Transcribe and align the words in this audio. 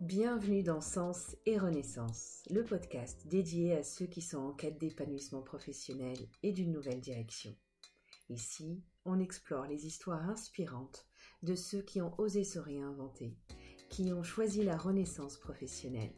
Bienvenue 0.00 0.62
dans 0.62 0.80
Sens 0.80 1.34
et 1.44 1.58
Renaissance, 1.58 2.44
le 2.50 2.62
podcast 2.62 3.26
dédié 3.26 3.76
à 3.76 3.82
ceux 3.82 4.06
qui 4.06 4.22
sont 4.22 4.38
en 4.38 4.52
quête 4.52 4.78
d'épanouissement 4.78 5.42
professionnel 5.42 6.16
et 6.44 6.52
d'une 6.52 6.70
nouvelle 6.70 7.00
direction. 7.00 7.52
Ici, 8.28 8.80
on 9.04 9.18
explore 9.18 9.66
les 9.66 9.86
histoires 9.86 10.30
inspirantes 10.30 11.04
de 11.42 11.56
ceux 11.56 11.82
qui 11.82 12.00
ont 12.00 12.14
osé 12.18 12.44
se 12.44 12.60
réinventer, 12.60 13.36
qui 13.90 14.12
ont 14.12 14.22
choisi 14.22 14.62
la 14.62 14.76
renaissance 14.76 15.36
professionnelle. 15.36 16.14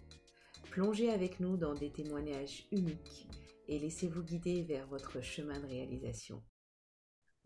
Plongez 0.70 1.10
avec 1.10 1.40
nous 1.40 1.56
dans 1.56 1.72
des 1.72 1.90
témoignages 1.90 2.66
uniques 2.72 3.28
et 3.66 3.78
laissez-vous 3.78 4.22
guider 4.22 4.62
vers 4.62 4.86
votre 4.88 5.22
chemin 5.22 5.58
de 5.58 5.66
réalisation. 5.66 6.42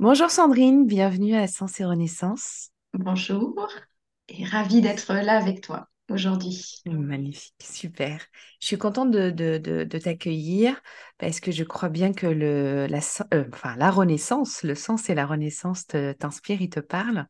Bonjour 0.00 0.32
Sandrine, 0.32 0.84
bienvenue 0.84 1.36
à 1.36 1.46
Sens 1.46 1.78
et 1.78 1.84
Renaissance. 1.84 2.72
Bonjour 2.92 3.68
et 4.26 4.44
ravie 4.44 4.80
d'être 4.80 5.12
là 5.12 5.38
avec 5.38 5.60
toi 5.60 5.88
aujourd'hui. 6.10 6.82
Magnifique, 6.86 7.54
super. 7.60 8.20
Je 8.60 8.66
suis 8.66 8.78
contente 8.78 9.10
de, 9.10 9.30
de, 9.30 9.58
de, 9.58 9.98
t'accueillir 9.98 10.80
parce 11.18 11.40
que 11.40 11.50
je 11.50 11.64
crois 11.64 11.88
bien 11.88 12.12
que 12.12 12.26
le, 12.26 12.86
la, 12.86 13.00
euh, 13.32 13.44
enfin, 13.52 13.76
la 13.76 13.90
Renaissance, 13.90 14.62
le 14.62 14.74
sens 14.74 15.08
et 15.08 15.14
la 15.14 15.26
Renaissance 15.26 15.86
t'inspirent, 15.86 16.62
ils 16.62 16.70
te 16.70 16.80
parlent 16.80 17.26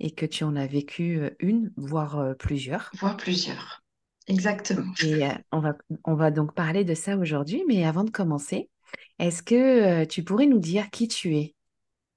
et 0.00 0.12
que 0.12 0.26
tu 0.26 0.44
en 0.44 0.56
as 0.56 0.66
vécu 0.66 1.18
euh, 1.18 1.30
une, 1.38 1.72
voire 1.76 2.18
euh, 2.18 2.34
plusieurs. 2.34 2.90
Voire 2.94 3.16
plusieurs, 3.16 3.82
exactement. 4.26 4.92
Et 5.02 5.22
on, 5.52 5.60
va, 5.60 5.74
on 6.04 6.14
va 6.14 6.30
donc 6.30 6.54
parler 6.54 6.84
de 6.84 6.94
ça 6.94 7.16
aujourd'hui, 7.16 7.64
mais 7.68 7.84
avant 7.84 8.04
de 8.04 8.10
commencer, 8.10 8.70
est-ce 9.18 9.42
que 9.42 10.04
tu 10.04 10.24
pourrais 10.24 10.46
nous 10.46 10.58
dire 10.58 10.90
qui 10.90 11.08
tu 11.08 11.36
es? 11.36 11.53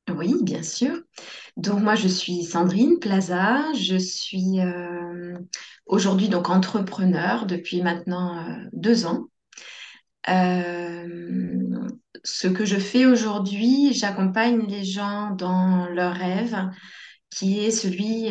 Oui, 0.10 0.36
bien 0.42 0.64
sûr. 0.64 1.02
Donc 1.58 1.82
moi, 1.82 1.96
je 1.96 2.08
suis 2.08 2.44
Sandrine 2.44 3.00
Plaza. 3.00 3.74
Je 3.74 3.98
suis 3.98 4.60
euh, 4.60 5.38
aujourd'hui 5.86 6.30
donc 6.30 6.50
entrepreneur 6.50 7.46
depuis 7.46 7.82
maintenant 7.82 8.38
euh, 8.38 8.56
deux 8.74 9.06
ans. 9.06 9.26
Euh, 10.30 11.80
ce 12.24 12.48
que 12.48 12.66
je 12.66 12.78
fais 12.78 13.06
aujourd'hui, 13.06 13.94
j'accompagne 13.94 14.66
les 14.68 14.84
gens 14.84 15.32
dans 15.32 15.88
leur 15.90 16.14
rêve, 16.14 16.70
qui 17.30 17.60
est 17.60 17.72
celui 17.72 18.30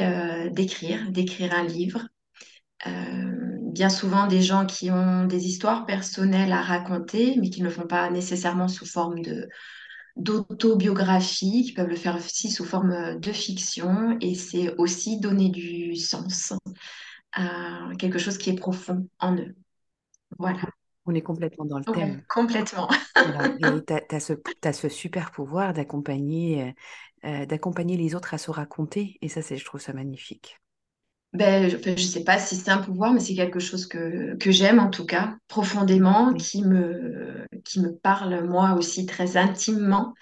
d'écrire, 0.52 1.10
d'écrire 1.10 1.54
un 1.54 1.64
livre. 1.64 2.06
bien 3.72 3.88
souvent 3.88 4.26
des 4.26 4.42
gens 4.42 4.66
qui 4.66 4.90
ont 4.90 5.24
des 5.26 5.46
histoires 5.46 5.86
personnelles 5.86 6.52
à 6.52 6.60
raconter, 6.62 7.36
mais 7.40 7.50
qui 7.50 7.60
ne 7.60 7.66
le 7.66 7.72
font 7.72 7.86
pas 7.86 8.10
nécessairement 8.10 8.68
sous 8.68 8.86
forme 8.86 9.20
de 9.22 9.48
d'autobiographie, 10.16 11.64
qui 11.64 11.72
peuvent 11.72 11.88
le 11.88 11.96
faire 11.96 12.16
aussi 12.16 12.50
sous 12.50 12.64
forme 12.64 13.18
de 13.20 13.32
fiction, 13.32 14.16
et 14.20 14.34
c'est 14.34 14.74
aussi 14.76 15.20
donner 15.20 15.50
du 15.50 15.94
sens 15.96 16.52
à 17.32 17.90
quelque 17.98 18.18
chose 18.18 18.38
qui 18.38 18.50
est 18.50 18.56
profond 18.56 19.08
en 19.18 19.36
eux. 19.36 19.54
Voilà. 20.38 20.60
On 21.04 21.14
est 21.14 21.22
complètement 21.22 21.66
dans 21.66 21.78
le 21.78 21.84
thème. 21.84 22.22
complètement. 22.28 22.88
Et 23.20 23.84
tu 23.86 23.94
as, 24.66 24.72
ce 24.72 24.88
super 24.88 25.30
pouvoir 25.30 25.72
d'accompagner 25.72 26.62
euh, 26.62 26.72
euh, 27.24 27.46
d'accompagner 27.46 27.96
les 27.96 28.14
autres 28.14 28.34
à 28.34 28.38
se 28.38 28.50
raconter, 28.50 29.18
et 29.20 29.28
ça, 29.28 29.40
je 29.40 29.64
trouve 29.64 29.80
ça 29.80 29.92
magnifique. 29.92 30.60
Ben, 31.36 31.68
je 31.68 31.90
ne 31.90 31.96
sais 31.96 32.24
pas 32.24 32.38
si 32.38 32.56
c'est 32.56 32.70
un 32.70 32.78
pouvoir, 32.78 33.12
mais 33.12 33.20
c'est 33.20 33.34
quelque 33.34 33.60
chose 33.60 33.86
que, 33.86 34.36
que 34.36 34.50
j'aime 34.50 34.78
en 34.78 34.88
tout 34.88 35.04
cas, 35.04 35.36
profondément, 35.48 36.32
qui 36.34 36.62
me, 36.62 37.44
qui 37.64 37.80
me 37.80 37.94
parle 37.94 38.48
moi 38.48 38.72
aussi 38.74 39.04
très 39.04 39.36
intimement, 39.36 40.14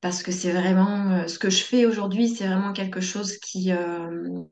parce 0.00 0.22
que 0.22 0.32
c'est 0.32 0.52
vraiment 0.52 1.10
euh, 1.12 1.28
ce 1.28 1.38
que 1.38 1.50
je 1.50 1.62
fais 1.64 1.86
aujourd'hui, 1.86 2.28
c'est 2.28 2.46
vraiment 2.46 2.72
quelque 2.72 3.00
chose 3.00 3.38
qui, 3.38 3.72
euh, 3.72 4.42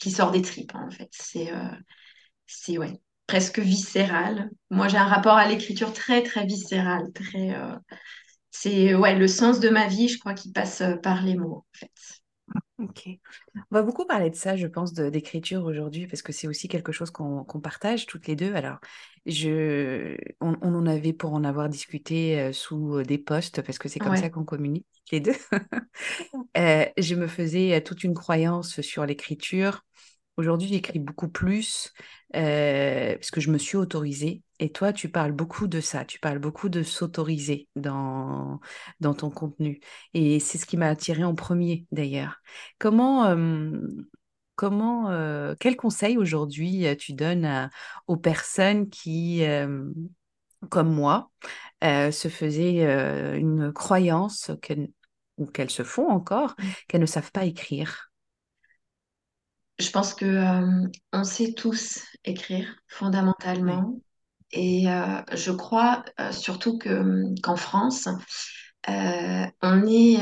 qui 0.00 0.10
sort 0.10 0.32
des 0.32 0.42
tripes 0.42 0.74
en 0.74 0.90
fait. 0.90 1.08
C'est 1.12 1.52
euh, 1.52 1.64
c'est 2.46 2.78
ouais, 2.78 3.00
presque 3.26 3.60
viscéral. 3.60 4.50
Moi 4.70 4.88
j'ai 4.88 4.98
un 4.98 5.06
rapport 5.06 5.34
à 5.36 5.48
l'écriture 5.48 5.92
très 5.94 6.22
très 6.22 6.46
viscéral, 6.46 7.12
très 7.14 7.54
c'est 8.50 8.94
ouais 8.94 9.14
le 9.18 9.28
sens 9.28 9.60
de 9.60 9.68
ma 9.70 9.86
vie, 9.88 10.08
je 10.08 10.18
crois, 10.18 10.34
qui 10.34 10.52
passe 10.52 10.82
par 11.02 11.22
les 11.22 11.36
mots 11.36 11.58
en 11.58 11.78
fait. 11.78 12.17
Ok. 12.78 13.08
On 13.56 13.60
va 13.72 13.82
beaucoup 13.82 14.06
parler 14.06 14.30
de 14.30 14.36
ça, 14.36 14.56
je 14.56 14.68
pense, 14.68 14.92
d'écriture 14.92 15.64
aujourd'hui, 15.64 16.06
parce 16.06 16.22
que 16.22 16.32
c'est 16.32 16.46
aussi 16.46 16.68
quelque 16.68 16.92
chose 16.92 17.10
qu'on 17.10 17.44
partage 17.60 18.06
toutes 18.06 18.28
les 18.28 18.36
deux. 18.36 18.54
Alors, 18.54 18.78
je, 19.26 20.16
on, 20.40 20.54
en 20.62 20.86
avait 20.86 21.12
pour 21.12 21.32
en 21.32 21.42
avoir 21.42 21.68
discuté 21.68 22.38
euh, 22.40 22.52
sous 22.52 22.98
euh, 22.98 23.02
des 23.02 23.18
posts, 23.18 23.62
parce 23.62 23.78
que 23.78 23.88
c'est 23.88 23.98
comme 23.98 24.16
ça 24.16 24.30
qu'on 24.30 24.44
communique 24.44 24.86
les 25.10 25.20
deux. 25.20 25.34
Euh, 26.56 26.86
je 26.96 27.14
me 27.14 27.26
faisais 27.26 27.80
toute 27.82 28.04
une 28.04 28.14
croyance 28.14 28.80
sur 28.80 29.06
l'écriture. 29.06 29.84
Aujourd'hui, 30.36 30.68
j'écris 30.68 30.98
beaucoup 30.98 31.28
plus 31.28 31.92
parce 32.32 33.30
que 33.30 33.40
je 33.40 33.50
me 33.50 33.58
suis 33.58 33.76
autorisée 33.76 34.42
et 34.58 34.72
toi, 34.72 34.92
tu 34.92 35.08
parles 35.08 35.32
beaucoup 35.32 35.68
de 35.68 35.80
ça, 35.80 36.04
tu 36.04 36.18
parles 36.18 36.38
beaucoup 36.38 36.68
de 36.68 36.82
s'autoriser 36.82 37.68
dans, 37.76 38.60
dans 39.00 39.14
ton 39.14 39.30
contenu. 39.30 39.80
Et 40.14 40.40
c'est 40.40 40.58
ce 40.58 40.66
qui 40.66 40.76
m'a 40.76 40.88
attiré 40.88 41.24
en 41.24 41.34
premier 41.34 41.86
d'ailleurs. 41.92 42.38
Comment, 42.78 43.26
euh, 43.26 43.80
comment 44.56 45.10
euh, 45.10 45.54
quel 45.60 45.76
conseil 45.76 46.18
aujourd'hui 46.18 46.84
tu 46.98 47.12
donnes 47.12 47.70
aux 48.06 48.16
personnes 48.16 48.88
qui, 48.90 49.44
comme 50.70 50.92
moi, 50.92 51.30
se 51.82 52.28
faisaient 52.28 53.38
une 53.38 53.72
croyance 53.72 54.50
ou 55.36 55.46
qu'elles 55.46 55.70
se 55.70 55.84
font 55.84 56.08
encore, 56.08 56.56
mmh. 56.58 56.64
qu'elles 56.88 57.00
ne 57.00 57.06
savent 57.06 57.32
pas 57.32 57.44
écrire? 57.44 58.10
Je 59.78 59.90
pense 59.90 60.12
que 60.12 60.42
on 61.12 61.22
sait 61.22 61.52
tous 61.52 62.04
écrire 62.24 62.66
fondamentalement. 62.88 64.00
Et 64.52 64.88
euh, 64.88 65.20
je 65.34 65.52
crois 65.52 66.04
euh, 66.20 66.32
surtout 66.32 66.78
que, 66.78 67.34
qu'en 67.42 67.56
France, 67.56 68.08
euh, 68.88 69.46
on 69.62 69.86
est 69.86 70.18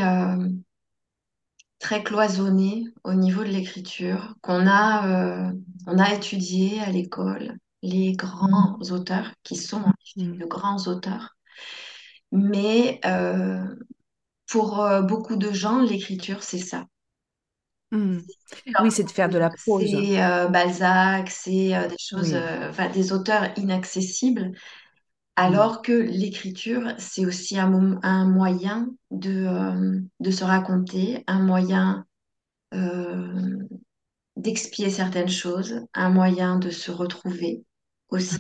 très 1.78 2.02
cloisonné 2.02 2.84
au 3.04 3.14
niveau 3.14 3.44
de 3.44 3.50
l'écriture, 3.50 4.34
qu'on 4.40 4.66
a, 4.66 5.52
on 5.86 5.98
a 5.98 6.14
étudié 6.14 6.80
à 6.80 6.90
l'école 6.90 7.56
les 7.82 8.14
grands 8.14 8.78
auteurs 8.90 9.32
qui 9.44 9.56
sont 9.56 9.84
mmh. 10.16 10.38
de 10.38 10.46
grands 10.46 10.88
auteurs. 10.88 11.36
Mais 12.32 13.00
pour 14.46 14.84
beaucoup 15.02 15.36
de 15.36 15.52
gens, 15.52 15.80
l'écriture, 15.80 16.42
c'est 16.42 16.58
ça. 16.58 16.86
Mmh. 17.92 18.18
Oui, 18.80 18.90
c'est 18.90 19.04
de 19.04 19.10
faire 19.10 19.28
de 19.28 19.38
la 19.38 19.50
prose. 19.50 19.90
C'est 19.90 20.22
euh, 20.22 20.48
Balzac, 20.48 21.30
c'est 21.30 21.74
euh, 21.76 21.88
des 21.88 21.96
choses, 21.98 22.34
euh, 22.34 22.72
des 22.92 23.12
auteurs 23.12 23.48
inaccessibles, 23.58 24.52
alors 25.36 25.82
que 25.82 25.92
l'écriture, 25.92 26.92
c'est 26.98 27.26
aussi 27.26 27.58
un, 27.58 27.98
un 28.02 28.26
moyen 28.28 28.88
de, 29.10 30.02
de 30.20 30.30
se 30.30 30.44
raconter, 30.44 31.24
un 31.28 31.40
moyen 31.40 32.06
d'expier 34.36 34.88
certaines 34.90 35.28
choses, 35.28 35.80
un 35.92 36.08
moyen 36.08 36.58
de 36.58 36.70
se 36.70 36.90
retrouver 36.90 37.64
aussi. 38.08 38.38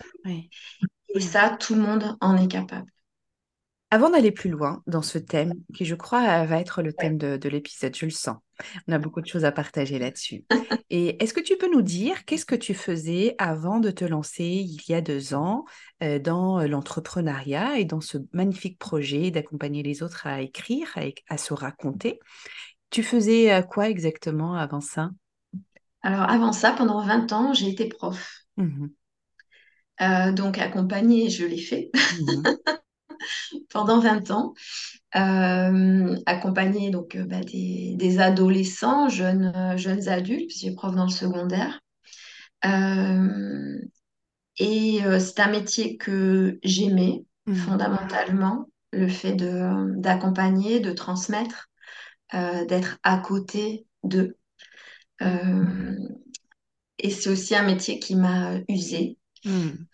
Et 1.14 1.20
ça, 1.20 1.56
tout 1.58 1.74
le 1.74 1.80
monde 1.80 2.16
en 2.20 2.36
est 2.36 2.46
capable. 2.48 2.88
Avant 3.92 4.10
d'aller 4.10 4.32
plus 4.32 4.50
loin 4.50 4.82
dans 4.88 5.02
ce 5.02 5.16
thème, 5.16 5.54
qui 5.72 5.84
je 5.84 5.94
crois 5.94 6.44
va 6.44 6.58
être 6.58 6.82
le 6.82 6.92
thème 6.92 7.18
de, 7.18 7.48
l'épisode, 7.48 7.94
je 7.94 8.06
le 8.06 8.10
sens. 8.10 8.38
On 8.88 8.92
a 8.92 8.98
beaucoup 8.98 9.20
de 9.20 9.26
choses 9.26 9.44
à 9.44 9.52
partager 9.52 10.00
là-dessus. 10.00 10.44
Et 10.90 11.22
est-ce 11.22 11.32
que 11.32 11.40
tu 11.40 11.56
peux 11.56 11.70
nous 11.70 11.82
dire 11.82 12.24
qu'est-ce 12.24 12.46
que 12.46 12.56
tu 12.56 12.74
faisais 12.74 13.36
avant 13.38 13.78
de 13.78 13.92
te 13.92 14.04
lancer 14.04 14.44
il 14.44 14.80
y 14.88 14.94
a 14.94 15.00
deux 15.00 15.34
ans 15.34 15.64
euh, 16.02 16.18
dans 16.18 16.66
l'entrepreneuriat 16.66 17.78
et 17.78 17.84
dans 17.84 18.00
ce 18.00 18.18
magnifique 18.32 18.78
projet 18.78 19.30
d'accompagner 19.30 19.84
les 19.84 20.02
autres 20.02 20.26
à 20.26 20.40
écrire, 20.40 20.96
à, 21.28 21.38
se 21.38 21.54
raconter? 21.54 22.18
Tu 22.90 23.04
faisais 23.04 23.52
euh, 23.52 23.62
quoi 23.62 23.88
exactement 23.88 24.54
avant 24.54 24.80
ça? 24.80 25.10
Alors 26.02 26.28
avant 26.28 26.52
ça, 26.52 26.72
pendant 26.72 27.04
20 27.04 27.32
ans, 27.32 27.52
j'ai 27.52 27.68
été 27.68 27.88
prof. 27.88 28.42
Mmh 28.56 28.86
euh, 30.02 30.30
donc 30.30 30.58
accompagner, 30.58 31.30
je 31.30 31.46
l'ai 31.46 31.56
fait. 31.56 31.90
Mmh 32.20 32.42
pendant 33.70 34.00
20 34.00 34.30
ans, 34.30 34.54
euh, 35.16 36.16
donc, 36.90 37.16
euh, 37.16 37.24
bah, 37.24 37.40
des, 37.40 38.18
adolescents, 38.18 39.08
jeunes, 39.08 39.52
euh, 39.56 39.76
jeunes 39.76 40.08
adultes, 40.08 40.52
j'ai 40.56 40.72
prof 40.74 40.94
dans 40.94 41.04
le 41.04 41.10
secondaire. 41.10 41.80
et 44.58 45.00
c'est 45.20 45.40
un 45.40 45.50
métier 45.50 45.96
que 45.96 46.58
j'aimais 46.62 47.24
mmh. 47.46 47.54
fondamentalement, 47.54 48.68
le 48.92 49.08
fait 49.08 49.34
d'accompagner, 49.34 50.80
de, 50.80 50.92
transmettre, 50.92 51.68
d'être 52.32 52.98
à 53.02 53.18
côté 53.18 53.86
d'eux. 54.02 54.36
et 56.98 57.10
c'est 57.10 57.30
aussi 57.30 57.54
un 57.54 57.62
métier 57.62 57.98
qui 57.98 58.16
m'a 58.16 58.58
usée. 58.68 59.18
Mmh 59.44 59.86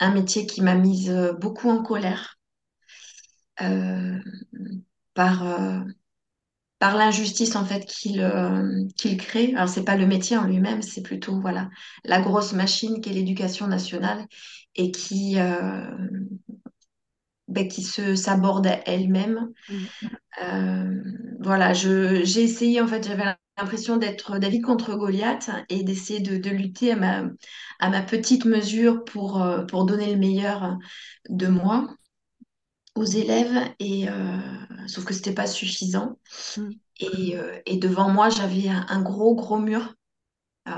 un 0.00 0.12
métier 0.12 0.46
qui 0.46 0.62
m'a 0.62 0.74
mise 0.74 1.10
euh, 1.10 1.32
beaucoup 1.32 1.70
en 1.70 1.82
colère 1.82 2.38
euh, 3.60 4.18
par, 5.14 5.46
euh, 5.46 5.80
par 6.78 6.96
l'injustice 6.96 7.54
en 7.56 7.64
fait 7.64 7.84
qu'il 7.86 8.20
euh, 8.20 8.84
crée. 9.18 9.54
Alors 9.54 9.68
c'est 9.68 9.84
pas 9.84 9.96
le 9.96 10.06
métier 10.06 10.36
en 10.36 10.44
lui-même, 10.44 10.82
c'est 10.82 11.02
plutôt 11.02 11.40
voilà 11.40 11.70
la 12.04 12.20
grosse 12.20 12.52
machine 12.52 13.00
qui 13.00 13.10
est 13.10 13.14
l'éducation 13.14 13.66
nationale 13.68 14.26
et 14.74 14.90
qui 14.90 15.38
euh, 15.38 15.84
ben, 17.48 17.68
qui 17.68 17.82
se 17.82 18.14
s'aborde 18.14 18.68
elle-même. 18.86 19.52
Mm. 19.68 19.76
Euh, 20.42 21.02
voilà, 21.40 21.74
je 21.74 22.24
j'ai 22.24 22.42
essayé 22.42 22.80
en 22.80 22.86
fait, 22.86 23.06
j'avais 23.06 23.34
l'impression 23.58 23.96
d'être 23.96 24.38
David 24.38 24.62
contre 24.62 24.94
Goliath 24.94 25.50
et 25.68 25.84
d'essayer 25.84 26.20
de, 26.20 26.36
de 26.38 26.50
lutter 26.50 26.92
à 26.92 26.96
ma 26.96 27.24
à 27.80 27.90
ma 27.90 28.02
petite 28.02 28.44
mesure 28.44 29.04
pour 29.04 29.42
euh, 29.42 29.64
pour 29.64 29.84
donner 29.86 30.12
le 30.12 30.18
meilleur 30.18 30.78
de 31.28 31.46
moi 31.48 31.88
aux 32.94 33.04
élèves 33.04 33.70
et 33.78 34.08
euh, 34.08 34.38
sauf 34.86 35.04
que 35.04 35.14
c'était 35.14 35.34
pas 35.34 35.46
suffisant. 35.46 36.18
Mm. 36.56 36.70
Et, 37.00 37.36
euh, 37.36 37.58
et 37.66 37.78
devant 37.78 38.10
moi, 38.10 38.28
j'avais 38.30 38.68
un, 38.68 38.86
un 38.88 39.02
gros, 39.02 39.34
gros 39.34 39.58
mur. 39.58 39.94
Euh, 40.68 40.72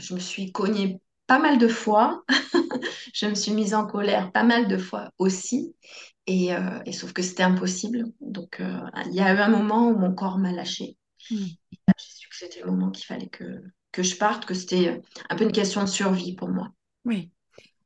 je 0.00 0.14
me 0.14 0.20
suis 0.20 0.52
cognée 0.52 1.00
pas 1.26 1.38
mal 1.38 1.58
de 1.58 1.68
fois. 1.68 2.24
Je 3.14 3.26
me 3.26 3.34
suis 3.34 3.52
mise 3.52 3.74
en 3.74 3.86
colère 3.86 4.32
pas 4.32 4.42
mal 4.44 4.68
de 4.68 4.78
fois 4.78 5.10
aussi. 5.18 5.74
Et, 6.26 6.50
et 6.86 6.92
sauf 6.92 7.12
que 7.12 7.22
c'était 7.22 7.42
impossible. 7.44 8.06
Donc, 8.20 8.60
il 9.06 9.14
y 9.14 9.20
a 9.20 9.34
eu 9.34 9.38
un 9.38 9.48
moment 9.48 9.88
où 9.90 9.98
mon 9.98 10.14
corps 10.14 10.38
m'a 10.38 10.52
lâché. 10.52 10.96
Mm. 11.30 11.46
C'était 12.44 12.60
le 12.60 12.70
moment 12.70 12.90
qu'il 12.90 13.06
fallait 13.06 13.28
que, 13.28 13.62
que 13.92 14.02
je 14.02 14.16
parte, 14.16 14.46
que 14.46 14.54
c'était 14.54 15.02
un 15.30 15.36
peu 15.36 15.44
une 15.44 15.52
question 15.52 15.82
de 15.82 15.88
survie 15.88 16.34
pour 16.34 16.48
moi. 16.48 16.70
Oui, 17.04 17.30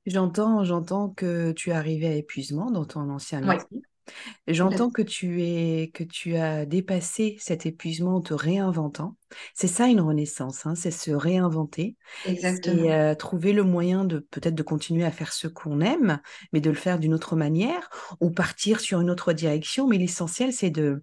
j'entends, 0.06 0.64
j'entends 0.64 1.10
que 1.10 1.52
tu 1.52 1.70
es 1.70 1.72
arrivé 1.74 2.08
à 2.08 2.14
épuisement 2.16 2.70
dans 2.70 2.86
ton 2.86 3.10
ancien 3.10 3.40
Oui, 3.42 3.56
métier. 3.56 3.82
J'entends 4.48 4.90
que 4.90 5.02
tu 5.02 5.42
es, 5.44 5.90
que 5.94 6.04
tu 6.04 6.36
as 6.36 6.66
dépassé 6.66 7.36
cet 7.40 7.66
épuisement 7.66 8.16
en 8.16 8.20
te 8.22 8.34
réinventant. 8.34 9.16
C'est 9.54 9.68
ça 9.68 9.88
une 9.88 10.00
renaissance, 10.00 10.66
hein, 10.66 10.74
c'est 10.74 10.90
se 10.92 11.10
réinventer, 11.12 11.96
exactement. 12.24 12.90
euh, 12.90 13.14
trouver 13.14 13.52
le 13.52 13.64
moyen 13.64 14.04
de 14.04 14.20
peut-être 14.20 14.54
de 14.54 14.62
continuer 14.62 15.04
à 15.04 15.12
faire 15.12 15.32
ce 15.32 15.48
qu'on 15.48 15.80
aime, 15.80 16.20
mais 16.52 16.60
de 16.60 16.70
le 16.70 16.76
faire 16.76 16.98
d'une 16.98 17.14
autre 17.14 17.36
manière 17.36 17.90
ou 18.20 18.30
partir 18.30 18.80
sur 18.80 19.00
une 19.00 19.10
autre 19.10 19.32
direction. 19.32 19.88
Mais 19.88 19.98
l'essentiel, 19.98 20.52
c'est 20.52 20.70
de 20.70 21.02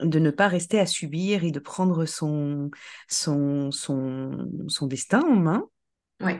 de 0.00 0.18
ne 0.18 0.30
pas 0.30 0.48
rester 0.48 0.78
à 0.78 0.86
subir 0.86 1.44
et 1.44 1.50
de 1.50 1.58
prendre 1.60 2.04
son 2.04 2.70
son 3.08 3.70
son, 3.70 4.48
son 4.68 4.86
destin 4.86 5.22
en 5.22 5.36
main 5.36 5.68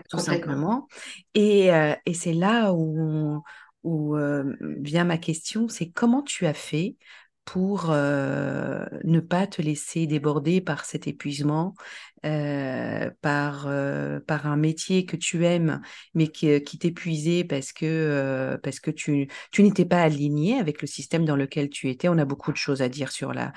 tout 0.08 0.19
simplement. 0.19 0.88
Et, 1.35 1.73
euh, 1.73 1.94
et 2.06 2.14
c'est 2.14 2.32
là 2.32 2.73
où, 2.73 3.43
où 3.82 4.17
euh, 4.17 4.55
vient 4.81 5.05
ma 5.05 5.19
question, 5.19 5.69
c'est 5.69 5.91
comment 5.91 6.23
tu 6.23 6.47
as 6.47 6.55
fait 6.55 6.97
pour 7.44 7.91
euh, 7.91 8.85
ne 9.05 9.20
pas 9.20 9.47
te 9.47 9.62
laisser 9.62 10.06
déborder 10.06 10.61
par 10.61 10.85
cet 10.85 11.06
épuisement, 11.06 11.75
euh, 12.24 13.10
par, 13.20 13.66
euh, 13.66 14.20
par 14.20 14.46
un 14.46 14.56
métier 14.56 15.04
que 15.04 15.16
tu 15.16 15.44
aimes, 15.44 15.80
mais 16.14 16.28
qui, 16.28 16.62
qui 16.62 16.78
t'épuisait 16.78 17.44
parce 17.44 17.72
que, 17.72 17.84
euh, 17.84 18.58
parce 18.62 18.80
que 18.80 18.90
tu, 18.90 19.28
tu 19.52 19.62
n'étais 19.62 19.84
pas 19.84 20.02
aligné 20.02 20.58
avec 20.58 20.80
le 20.80 20.86
système 20.86 21.24
dans 21.24 21.36
lequel 21.36 21.68
tu 21.68 21.90
étais. 21.90 22.08
On 22.08 22.18
a 22.18 22.24
beaucoup 22.24 22.52
de 22.52 22.56
choses 22.56 22.82
à 22.82 22.88
dire 22.88 23.12
sur 23.12 23.32
la, 23.32 23.52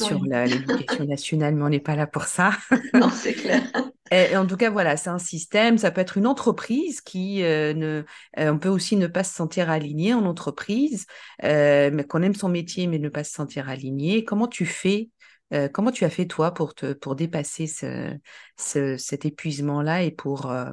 Oui, 0.00 0.08
l'éducation 0.46 1.04
nationale, 1.04 1.54
mais 1.54 1.62
on 1.62 1.68
n'est 1.68 1.80
pas 1.80 1.96
là 1.96 2.06
pour 2.06 2.24
ça. 2.24 2.52
non, 2.94 3.10
c'est 3.14 3.34
clair. 3.34 3.62
Et 4.12 4.36
en 4.36 4.46
tout 4.46 4.58
cas, 4.58 4.68
voilà, 4.68 4.98
c'est 4.98 5.08
un 5.08 5.18
système, 5.18 5.78
ça 5.78 5.90
peut 5.90 6.02
être 6.02 6.18
une 6.18 6.26
entreprise 6.26 7.00
qui 7.00 7.42
euh, 7.42 7.72
ne, 7.72 8.04
euh, 8.38 8.52
on 8.52 8.58
peut 8.58 8.68
aussi 8.68 8.96
ne 8.96 9.06
pas 9.06 9.24
se 9.24 9.34
sentir 9.34 9.70
aligné 9.70 10.12
en 10.12 10.26
entreprise, 10.26 11.06
euh, 11.44 11.90
mais 11.90 12.04
qu'on 12.04 12.20
aime 12.22 12.34
son 12.34 12.50
métier 12.50 12.86
mais 12.88 12.98
ne 12.98 13.08
pas 13.08 13.24
se 13.24 13.32
sentir 13.32 13.70
aligné. 13.70 14.22
Comment 14.22 14.48
tu 14.48 14.66
fais, 14.66 15.08
euh, 15.52 15.68
comment 15.68 15.92
tu 15.92 16.04
as 16.04 16.10
fait 16.10 16.26
toi 16.26 16.52
pour 16.54 16.74
te, 16.74 16.92
pour 16.94 17.16
dépasser 17.16 17.66
ce, 17.66 18.16
ce- 18.58 18.96
cet 18.96 19.24
épuisement-là 19.26 20.02
et 20.02 20.10
pour, 20.10 20.50
euh, 20.50 20.72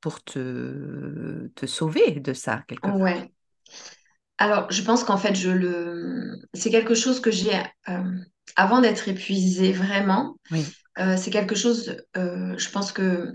pour 0.00 0.22
te, 0.24 1.48
te 1.56 1.66
sauver 1.66 2.20
de 2.20 2.32
ça 2.34 2.64
quelque 2.68 2.90
part? 2.90 3.00
Ouais. 3.02 3.30
Alors, 4.38 4.70
je 4.70 4.82
pense 4.82 5.04
qu'en 5.04 5.18
fait, 5.18 5.34
je 5.34 5.50
le... 5.50 6.34
c'est 6.54 6.70
quelque 6.70 6.94
chose 6.94 7.20
que 7.20 7.30
j'ai, 7.30 7.52
euh, 7.88 8.02
avant 8.56 8.80
d'être 8.80 9.08
épuisée 9.08 9.72
vraiment, 9.72 10.36
Oui. 10.50 10.74
c'est 11.16 11.30
quelque 11.30 11.54
chose, 11.54 11.96
je 12.14 12.70
pense 12.70 12.92
que 12.92 13.32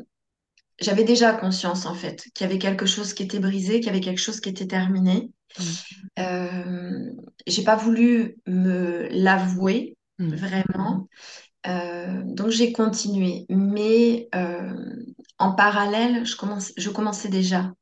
j'avais 0.79 1.03
déjà 1.05 1.33
conscience, 1.33 1.85
en 1.85 1.95
fait, 1.95 2.23
qu'il 2.35 2.45
y 2.47 2.49
avait 2.49 2.59
quelque 2.59 2.85
chose 2.87 3.13
qui 3.13 3.23
était 3.23 3.39
brisé, 3.39 3.75
qu'il 3.79 3.87
y 3.87 3.89
avait 3.89 4.01
quelque 4.01 4.21
chose 4.21 4.41
qui 4.41 4.49
était 4.49 4.67
terminé. 4.67 5.31
Mm. 5.59 5.79
Euh, 6.19 7.11
j'ai 7.47 7.63
pas 7.63 7.75
voulu 7.75 8.37
me 8.47 9.07
l'avouer, 9.11 9.94
Mm. 10.19 10.35
vraiment. 10.35 11.07
Euh, 11.67 12.21
donc, 12.25 12.49
j'ai 12.49 12.73
continué. 12.73 13.45
Mais 13.49 14.29
euh, 14.35 14.73
en 15.39 15.53
parallèle, 15.53 16.25
je 16.25 16.35
je 16.77 16.89
commençais 16.91 17.29
déjà 17.29 17.73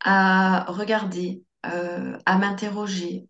à 0.00 0.64
regarder, 0.68 1.42
euh, 1.66 2.18
à 2.26 2.38
m'interroger 2.38 3.26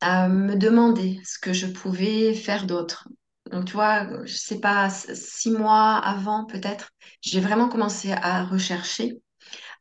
à 0.00 0.28
me 0.28 0.56
demander 0.56 1.20
ce 1.24 1.38
que 1.38 1.52
je 1.52 1.66
pouvais 1.66 2.34
faire 2.34 2.66
d'autre. 2.66 3.08
Donc, 3.50 3.66
tu 3.66 3.72
vois, 3.74 4.24
je 4.26 4.34
sais 4.36 4.60
pas, 4.60 4.90
six 4.90 5.50
mois 5.50 5.96
avant 5.98 6.44
peut-être, 6.46 6.90
j'ai 7.20 7.40
vraiment 7.40 7.68
commencé 7.68 8.12
à 8.12 8.44
rechercher, 8.44 9.20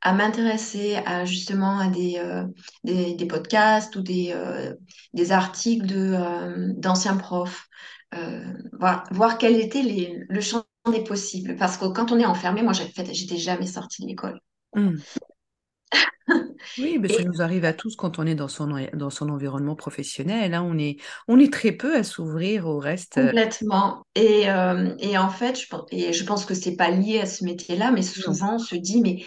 à 0.01 0.13
m'intéresser 0.13 0.95
à 1.05 1.25
justement 1.25 1.79
à 1.79 1.87
des, 1.87 2.17
euh, 2.17 2.45
des, 2.83 3.13
des 3.15 3.25
podcasts 3.25 3.95
ou 3.95 4.01
des, 4.01 4.31
euh, 4.33 4.73
des 5.13 5.31
articles 5.31 5.85
de, 5.85 6.13
euh, 6.15 6.73
d'anciens 6.75 7.17
profs, 7.17 7.67
voir, 8.73 9.05
voir 9.11 9.37
quel 9.37 9.55
était 9.59 9.83
les, 9.83 10.19
le 10.27 10.41
champ 10.41 10.63
des 10.91 11.03
possibles. 11.03 11.55
Parce 11.55 11.77
que 11.77 11.85
quand 11.85 12.11
on 12.11 12.19
est 12.19 12.25
enfermé, 12.25 12.61
moi, 12.61 12.73
j'étais 12.73 13.37
jamais 13.37 13.67
sortie 13.67 14.01
de 14.01 14.07
l'école. 14.07 14.39
Mm. 14.75 14.97
Oui, 16.77 16.97
mais 16.99 17.09
ça 17.09 17.23
nous 17.23 17.41
arrive 17.41 17.65
à 17.65 17.73
tous 17.73 17.95
quand 17.95 18.19
on 18.19 18.25
est 18.25 18.35
dans 18.35 18.47
son, 18.47 18.69
dans 18.93 19.09
son 19.09 19.29
environnement 19.29 19.75
professionnel, 19.75 20.53
hein. 20.53 20.63
On 20.63 20.77
est, 20.77 20.97
on 21.27 21.39
est 21.39 21.51
très 21.51 21.71
peu 21.71 21.95
à 21.95 22.03
s'ouvrir 22.03 22.67
au 22.67 22.77
reste. 22.79 23.15
Complètement. 23.15 24.05
Et, 24.15 24.49
euh, 24.49 24.95
et 24.99 25.17
en 25.17 25.29
fait, 25.29 25.59
je 25.59 25.67
pense, 25.67 25.85
et 25.91 26.13
je 26.13 26.23
pense 26.23 26.45
que 26.45 26.53
c'est 26.53 26.75
pas 26.75 26.89
lié 26.91 27.19
à 27.19 27.25
ce 27.25 27.43
métier-là, 27.43 27.91
mais 27.91 28.01
souvent 28.01 28.55
on 28.55 28.59
se 28.59 28.75
dit, 28.75 29.01
mais 29.01 29.23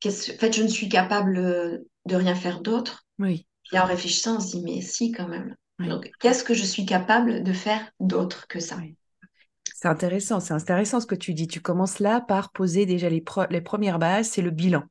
qu'est-ce, 0.00 0.32
en 0.34 0.38
fait, 0.38 0.52
je 0.54 0.62
ne 0.62 0.68
suis 0.68 0.88
capable 0.88 1.38
euh, 1.38 1.78
de 2.06 2.16
rien 2.16 2.34
faire 2.34 2.60
d'autre. 2.60 3.06
Oui, 3.18 3.46
Et 3.72 3.78
en 3.80 3.86
réfléchissant, 3.86 4.38
on 4.38 4.40
se 4.40 4.56
dit, 4.58 4.62
mais 4.64 4.82
si, 4.82 5.12
quand 5.12 5.28
même. 5.28 5.56
oui, 5.78 5.88
Donc, 5.88 6.10
qu'est-ce 6.20 6.44
que 6.44 6.54
je 6.54 6.64
suis 6.64 6.86
capable 6.86 7.42
de 7.44 7.52
faire 7.54 7.90
d'autre 8.00 8.46
que 8.48 8.60
ça? 8.60 8.82
oui. 8.82 8.97
C'est 9.80 9.86
intéressant, 9.86 10.40
c'est 10.40 10.54
intéressant 10.54 10.98
ce 10.98 11.06
que 11.06 11.14
tu 11.14 11.34
dis. 11.34 11.46
Tu 11.46 11.60
commences 11.60 12.00
là 12.00 12.20
par 12.20 12.50
poser 12.50 12.84
déjà 12.84 13.08
les, 13.08 13.20
premières 13.20 14.00
bases, 14.00 14.28
c'est 14.28 14.42
le 14.42 14.50
bilan. 14.50 14.82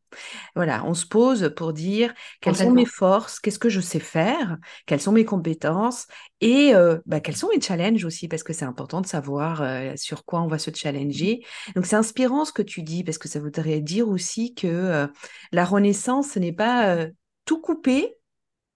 Voilà, 0.56 0.86
on 0.86 0.94
se 0.94 1.06
pose 1.06 1.54
pour 1.58 1.74
dire 1.74 2.14
quelles 2.40 2.56
sont 2.56 2.72
mes 2.72 2.86
forces, 2.86 3.42
qu'est-ce 3.42 3.60
que 3.60 3.68
je 3.68 3.82
sais 3.82 4.00
faire, 4.00 4.56
quelles 4.86 5.02
sont 5.02 5.12
mes 5.12 5.26
compétences 5.26 6.08
et 6.40 6.74
euh, 6.74 7.00
bah, 7.06 7.20
quels 7.20 7.36
sont 7.36 7.50
mes 7.54 7.60
challenges 7.60 8.06
aussi, 8.06 8.30
parce 8.30 8.44
que 8.44 8.54
c'est 8.54 8.64
important 8.64 9.02
de 9.02 9.08
savoir 9.08 9.62
euh, 9.62 9.92
sur 9.98 10.24
quoi 10.24 10.42
on 10.42 10.48
va 10.48 10.58
se 10.58 10.72
challenger. 10.74 11.42
Donc 11.76 11.86
c'est 11.86 11.98
inspirant 11.98 12.46
ce 12.46 12.54
que 12.54 12.62
tu 12.62 12.82
dis, 12.82 13.04
parce 13.04 13.18
que 13.18 13.28
ça 13.28 13.42
voudrait 13.42 13.82
dire 13.82 14.08
aussi 14.08 14.54
que 14.54 14.68
euh, 14.68 15.08
la 15.52 15.66
renaissance, 15.66 16.30
ce 16.30 16.40
n'est 16.40 16.54
pas 16.54 17.08
tout 17.44 17.60
couper 17.60 18.16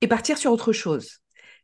et 0.01 0.09
partir 0.09 0.37
sur 0.37 0.51
autre 0.51 0.73
chose. 0.73 1.20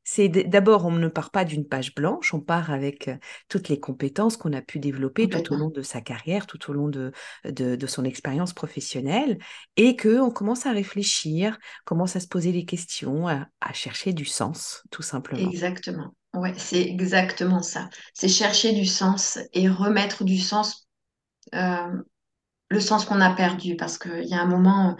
C'est 0.10 0.30
d'abord, 0.30 0.86
on 0.86 0.92
ne 0.92 1.10
part 1.10 1.32
pas 1.32 1.44
d'une 1.44 1.68
page 1.68 1.94
blanche, 1.94 2.34
on 2.34 2.40
part 2.40 2.72
avec 2.72 3.10
euh, 3.10 3.18
toutes 3.50 3.68
les 3.68 3.78
compétences 3.78 4.38
qu'on 4.38 4.54
a 4.54 4.62
pu 4.62 4.80
développer 4.80 5.28
tout 5.28 5.54
au 5.54 5.58
long 5.58 5.70
de 5.70 5.82
sa 5.82 6.00
carrière, 6.00 6.48
tout 6.48 6.72
au 6.72 6.74
long 6.74 6.88
de, 6.88 7.12
de, 7.44 7.76
de 7.76 7.88
son 7.88 8.06
expérience 8.06 8.54
professionnelle, 8.54 9.38
et 9.76 9.98
que 9.98 10.22
on 10.22 10.32
commence 10.32 10.66
à 10.66 10.72
réfléchir, 10.72 11.60
commence 11.84 12.16
à 12.16 12.22
se 12.22 12.28
poser 12.28 12.54
des 12.54 12.64
questions, 12.64 13.28
à, 13.28 13.48
à 13.60 13.74
chercher 13.74 14.14
du 14.14 14.24
sens, 14.24 14.82
tout 14.92 15.02
simplement. 15.02 15.52
Exactement. 15.52 16.16
Ouais, 16.34 16.54
c'est 16.58 16.82
exactement 16.84 17.62
ça. 17.62 17.90
C'est 18.14 18.30
chercher 18.30 18.72
du 18.72 18.86
sens 18.86 19.40
et 19.52 19.68
remettre 19.68 20.24
du 20.24 20.38
sens, 20.38 20.88
euh, 21.54 22.02
le 22.70 22.80
sens 22.80 23.06
qu'on 23.06 23.22
a 23.22 23.36
perdu, 23.36 23.76
parce 23.76 23.98
qu'il 23.98 24.26
y 24.26 24.34
a 24.36 24.42
un 24.42 24.48
moment. 24.48 24.96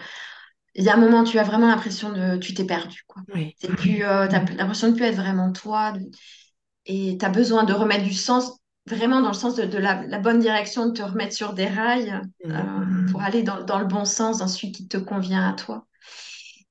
Il 0.78 0.84
y 0.84 0.90
a 0.90 0.94
un 0.94 0.98
moment, 0.98 1.24
tu 1.24 1.40
as 1.40 1.44
vraiment 1.44 1.68
l'impression 1.68 2.12
de, 2.12 2.38
tu 2.38 2.54
t'es 2.54 2.66
perdu, 2.66 3.04
quoi. 3.08 3.24
Oui, 3.34 3.56
C'est 3.60 3.76
plus, 3.76 4.04
euh, 4.04 4.28
t'as 4.28 4.44
l'impression 4.46 4.90
de 4.90 4.96
plus 4.96 5.06
être 5.06 5.16
vraiment 5.16 5.52
toi, 5.52 5.92
de- 5.94 6.10
et 6.86 7.18
tu 7.20 7.26
as 7.26 7.30
besoin 7.30 7.64
de 7.66 7.74
remettre 7.74 8.04
du 8.06 8.14
sens, 8.14 8.52
vraiment 8.88 9.22
dans 9.22 9.30
le 9.30 9.34
sens 9.36 9.56
de, 9.56 9.66
de 9.66 9.78
la, 9.78 10.06
la 10.08 10.20
bonne 10.20 10.40
direction, 10.40 10.88
de 10.88 10.92
te 10.94 11.02
remettre 11.04 11.36
sur 11.36 11.54
des 11.54 11.68
rails, 11.68 12.22
euh, 12.46 12.50
Mhm. 12.64 13.12
pour 13.12 13.22
aller 13.24 13.44
dans, 13.44 13.64
dans 13.64 13.80
le 13.80 13.86
bon 13.86 14.06
sens, 14.06 14.38
dans 14.40 14.48
celui 14.48 14.72
qui 14.72 14.88
te 14.88 14.98
convient 14.98 15.50
à 15.50 15.54
toi. 15.54 15.86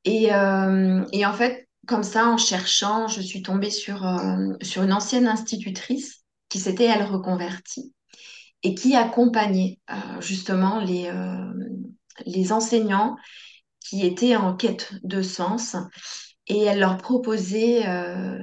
Et, 0.05 0.33
euh, 0.35 1.05
et 1.13 1.27
en 1.27 1.33
fait, 1.33 1.69
comme 1.87 2.03
ça, 2.03 2.27
en 2.29 2.37
cherchant, 2.37 3.09
je 3.09 3.21
suis 3.21 3.43
tombée 3.43 3.71
sur, 3.71 4.07
euh, 4.07 4.55
sur 4.63 4.83
une 4.83 4.93
ancienne 4.93 5.27
institutrice 5.29 6.23
qui 6.49 6.59
s'était, 6.61 6.85
elle, 6.85 7.05
reconvertie 7.05 7.93
et 8.63 8.75
qui 8.75 8.97
accompagnait 8.97 9.81
euh, 9.91 10.21
justement 10.21 10.81
les, 10.81 11.09
euh, 11.09 11.53
les 12.27 12.53
enseignants 12.53 13.17
qui 13.89 14.07
étaient 14.07 14.37
en 14.37 14.55
quête 14.57 14.93
de 15.03 15.23
sens 15.23 15.77
et 16.47 16.63
elle 16.65 16.81
leur 16.81 16.99
proposait, 16.99 17.89
euh, 17.89 18.39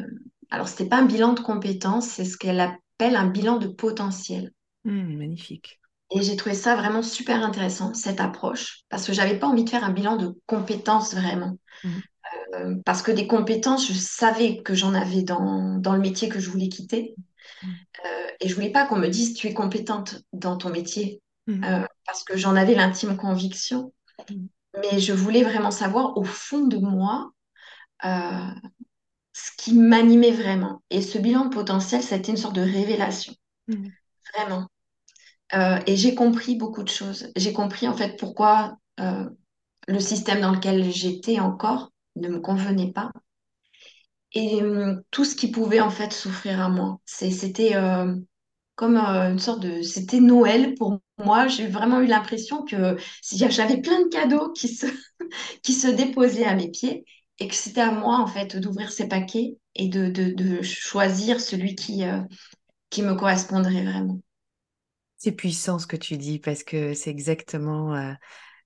alors 0.50 0.68
c'était 0.68 0.88
pas 0.90 0.98
un 1.00 1.06
bilan 1.06 1.34
de 1.34 1.42
compétences, 1.42 2.08
c'est 2.08 2.26
ce 2.26 2.38
qu'elle 2.38 2.60
appelle 2.60 3.16
un 3.16 3.28
bilan 3.28 3.58
de 3.58 3.68
potentiel. 3.68 4.52
Mmh, 4.86 5.18
magnifique. 5.18 5.80
Et 6.12 6.22
j'ai 6.22 6.36
trouvé 6.36 6.54
ça 6.56 6.76
vraiment 6.76 7.02
super 7.02 7.44
intéressant, 7.44 7.94
cette 7.94 8.20
approche, 8.22 8.82
parce 8.90 9.06
que 9.08 9.14
j'avais 9.14 9.40
pas 9.40 9.48
envie 9.48 9.64
de 9.64 9.70
faire 9.70 9.84
un 9.84 9.92
bilan 9.92 10.16
de 10.18 10.36
compétences 10.46 11.14
vraiment. 11.16 11.58
Mmh, 11.84 12.04
Euh, 12.56 12.76
parce 12.86 13.02
que 13.02 13.12
des 13.12 13.28
compétences, 13.28 13.88
je 13.88 13.94
savais 13.94 14.62
que 14.64 14.74
j'en 14.76 14.94
avais 14.94 15.24
dans, 15.24 15.78
dans 15.78 15.94
le 15.94 16.00
métier 16.02 16.30
que 16.30 16.40
je 16.40 16.50
voulais 16.50 16.70
quitter. 16.70 17.16
mmh, 17.62 17.86
Euh, 18.06 18.28
et 18.40 18.50
je 18.50 18.56
voulais 18.56 18.72
pas 18.72 18.86
qu'on 18.88 18.98
me 18.98 19.08
dise 19.10 19.34
tu 19.36 19.48
es 19.48 19.54
compétente 19.54 20.18
dans 20.34 20.58
ton 20.58 20.70
métier, 20.70 21.22
parce 22.06 22.24
que 22.24 22.38
j'en 22.38 22.56
avais 22.56 22.76
l'intime 22.76 23.18
conviction. 23.18 23.94
Mais 24.82 25.00
je 25.00 25.14
voulais 25.14 25.44
vraiment 25.44 25.72
savoir 25.72 26.18
au 26.18 26.24
fond 26.24 26.66
de 26.66 26.78
moi 26.78 27.32
euh, 28.06 28.52
ce 29.34 29.52
qui 29.58 29.74
m'animait 29.74 30.32
vraiment. 30.32 30.84
Et 30.90 31.02
ce 31.02 31.18
bilan 31.18 31.50
potentiel, 31.50 32.02
ça 32.02 32.16
a 32.16 32.18
été 32.18 32.32
une 32.32 32.38
sorte 32.38 32.56
de 32.56 32.62
révélation, 32.62 33.34
mmh. 33.68 33.88
vraiment. 34.34 34.68
Euh, 35.54 35.80
et 35.86 35.96
j'ai 35.96 36.16
compris 36.16 36.56
beaucoup 36.56 36.84
de 36.84 36.90
choses. 36.90 37.32
J'ai 37.36 37.54
compris 37.54 37.88
en 37.88 37.96
fait 37.96 38.18
pourquoi 38.18 38.78
euh, 39.00 39.30
le 39.88 40.00
système 40.00 40.42
dans 40.42 40.52
lequel 40.52 40.92
j'étais 40.92 41.40
encore 41.40 41.92
ne 42.16 42.28
me 42.28 42.40
convenait 42.40 42.92
pas. 42.92 43.12
Et 44.34 44.64
hum, 44.64 45.04
tout 45.12 45.26
ce 45.26 45.36
qui 45.36 45.52
pouvait 45.52 45.80
en 45.80 45.92
fait 45.92 46.12
souffrir 46.12 46.60
à 46.60 46.70
moi. 46.70 47.00
C'était 47.06 47.76
comme 48.76 48.98
euh, 48.98 49.32
une 49.32 49.40
sorte 49.40 49.62
de... 49.62 49.82
C'était 49.82 50.20
Noël 50.20 50.76
pour 50.76 51.00
moi. 51.18 51.48
J'ai 51.48 51.68
vraiment 51.68 52.02
eu 52.02 52.08
l'impression 52.08 52.64
que 52.64 52.98
j'avais 53.22 53.82
plein 53.82 54.02
de 54.04 54.10
cadeaux 54.10 54.52
qui 54.52 54.68
se, 54.68 54.88
qui 55.64 55.74
se 55.74 55.88
déposaient 55.88 56.46
à 56.46 56.56
mes 56.56 56.70
pieds 56.70 57.06
et 57.40 57.48
que 57.48 57.56
c'était 57.56 57.82
à 57.82 57.92
moi 57.92 58.18
en 58.20 58.28
fait 58.28 58.58
d'ouvrir 58.58 58.92
ces 58.92 59.08
paquets 59.08 59.58
et 59.76 59.88
de, 59.90 60.10
de, 60.10 60.32
de 60.34 60.62
choisir 60.62 61.42
celui 61.42 61.76
qui, 61.76 62.04
euh, 62.06 62.22
qui 62.90 63.04
me 63.04 63.16
correspondrait 63.16 63.84
vraiment. 63.84 64.20
C'est 65.18 65.32
puissant 65.32 65.80
ce 65.80 65.88
que 65.88 65.96
tu 65.96 66.18
dis 66.18 66.38
parce 66.40 66.64
que 66.64 66.94
c'est 66.94 67.10
exactement 67.10 67.96
euh, 67.96 68.14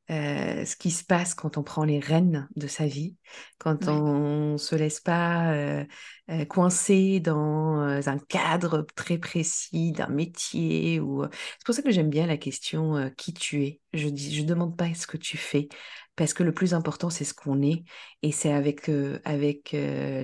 euh, 0.09 0.63
ce 0.63 0.75
qui 0.77 0.89
se 0.89 1.03
passe 1.03 1.33
quand 1.33 1.57
on 1.57 1.63
prend 1.63 1.83
les 1.83 1.99
rênes 1.99 2.47
de 2.55 2.67
sa 2.67 2.87
vie, 2.87 3.15
quand 3.57 3.87
on 3.89 4.53
ne 4.53 4.57
se 4.57 4.75
laisse 4.75 5.01
pas 5.01 5.51
euh, 5.53 5.85
euh, 6.29 6.45
coincer 6.45 7.19
dans 7.19 7.81
un 7.81 8.17
cadre 8.17 8.87
très 8.95 9.17
précis 9.17 9.91
d'un 9.91 10.07
métier. 10.07 11.01
Ou... 11.01 11.23
C'est 11.23 11.65
pour 11.65 11.75
ça 11.75 11.81
que 11.81 11.91
j'aime 11.91 12.09
bien 12.09 12.25
la 12.25 12.37
question 12.37 13.11
qui 13.17 13.33
tu 13.33 13.63
es. 13.65 13.81
Je 13.93 14.07
dis, 14.07 14.33
je 14.33 14.43
demande 14.43 14.77
pas 14.77 14.93
ce 14.93 15.07
que 15.07 15.17
tu 15.17 15.35
fais, 15.37 15.67
parce 16.15 16.33
que 16.33 16.43
le 16.43 16.53
plus 16.53 16.73
important 16.73 17.09
c'est 17.09 17.25
ce 17.25 17.33
qu'on 17.33 17.61
est, 17.61 17.83
et 18.21 18.31
c'est 18.31 18.53
avec 18.53 18.89
avec 19.25 19.75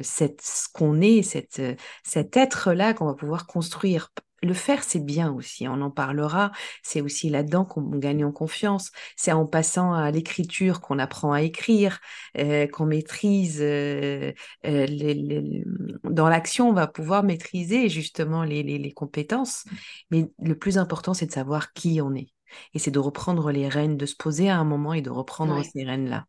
cette 0.03 0.41
ce 0.41 0.67
qu'on 0.71 1.01
est, 1.01 1.23
cette 1.23 1.61
cet 2.03 2.37
être-là 2.37 2.93
qu'on 2.93 3.05
va 3.05 3.15
pouvoir 3.15 3.47
construire. 3.47 4.11
Le 4.43 4.53
faire, 4.53 4.83
c'est 4.83 4.99
bien 5.03 5.31
aussi, 5.31 5.67
on 5.69 5.81
en 5.81 5.89
parlera. 5.89 6.51
C'est 6.83 7.01
aussi 7.01 7.29
là-dedans 7.29 7.63
qu'on 7.65 7.81
gagne 7.97 8.25
en 8.25 8.31
confiance. 8.33 8.91
C'est 9.15 9.31
en 9.31 9.45
passant 9.45 9.93
à 9.93 10.11
l'écriture 10.11 10.81
qu'on 10.81 10.99
apprend 10.99 11.31
à 11.31 11.41
écrire, 11.41 11.99
euh, 12.37 12.67
qu'on 12.67 12.85
maîtrise. 12.85 13.59
euh, 13.61 14.33
euh, 14.65 14.85
les- 14.85 15.13
les- 15.13 15.63
Dans 16.03 16.27
l'action, 16.29 16.69
on 16.69 16.73
va 16.73 16.87
pouvoir 16.87 17.23
maîtriser 17.23 17.89
justement 17.89 18.43
les, 18.43 18.93
compétences. 18.93 19.65
Mais 20.11 20.29
le 20.39 20.57
plus 20.57 20.77
important, 20.77 21.13
c'est 21.13 21.25
de 21.27 21.31
savoir 21.31 21.73
qui 21.73 22.01
on 22.01 22.13
est. 22.13 22.29
Et 22.73 22.79
c'est 22.79 22.91
de 22.91 22.99
reprendre 22.99 23.51
les 23.51 23.67
rênes, 23.69 23.97
de 23.97 24.05
se 24.05 24.15
poser 24.15 24.49
à 24.49 24.57
un 24.57 24.65
moment 24.65 24.93
et 24.93 25.01
de 25.01 25.09
reprendre 25.09 25.57
ouais, 25.57 25.63
ces 25.63 25.83
rênes-là. 25.85 26.25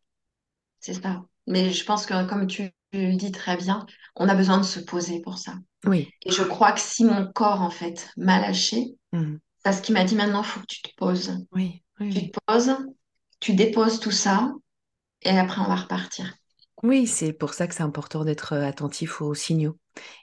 c'est 0.79 0.93
ça. 0.93 1.25
Mais 1.47 1.71
je 1.71 1.85
pense 1.85 2.05
que 2.05 2.27
comme 2.27 2.47
tu 2.47 2.71
le 2.93 3.15
dis 3.17 3.31
très 3.31 3.57
bien, 3.57 3.85
on 4.15 4.29
a 4.29 4.35
besoin 4.35 4.57
de 4.57 4.63
se 4.63 4.79
poser 4.79 5.21
pour 5.21 5.37
ça. 5.37 5.53
Oui. 5.87 6.09
Et 6.23 6.31
je 6.31 6.43
crois 6.43 6.71
que 6.71 6.79
si 6.79 7.05
mon 7.05 7.31
corps 7.31 7.61
en 7.61 7.69
fait 7.69 8.09
m'a 8.17 8.39
lâché, 8.39 8.95
Mhm. 9.11 9.39
c'est 9.63 9.73
ce 9.73 9.81
qui 9.81 9.91
m'a 9.91 10.03
dit 10.03 10.15
maintenant, 10.15 10.41
il 10.41 10.45
faut 10.47 10.59
que 10.59 10.65
tu 10.67 10.81
te 10.81 10.89
poses. 10.97 11.37
Oui, 11.51 11.83
oui, 11.99 12.09
Tu 12.13 12.31
te 12.31 12.39
poses, 12.45 12.75
tu 13.39 13.53
déposes 13.53 13.99
tout 13.99 14.11
ça 14.11 14.51
et 15.21 15.37
après 15.37 15.61
on 15.61 15.67
va 15.67 15.75
repartir. 15.75 16.33
Oui, 16.83 17.07
c'est 17.07 17.33
pour 17.33 17.53
ça 17.53 17.67
que 17.67 17.73
c'est 17.73 17.83
important 17.83 18.25
d'être 18.25 18.53
attentif 18.53 19.21
aux 19.21 19.33
signaux 19.33 19.77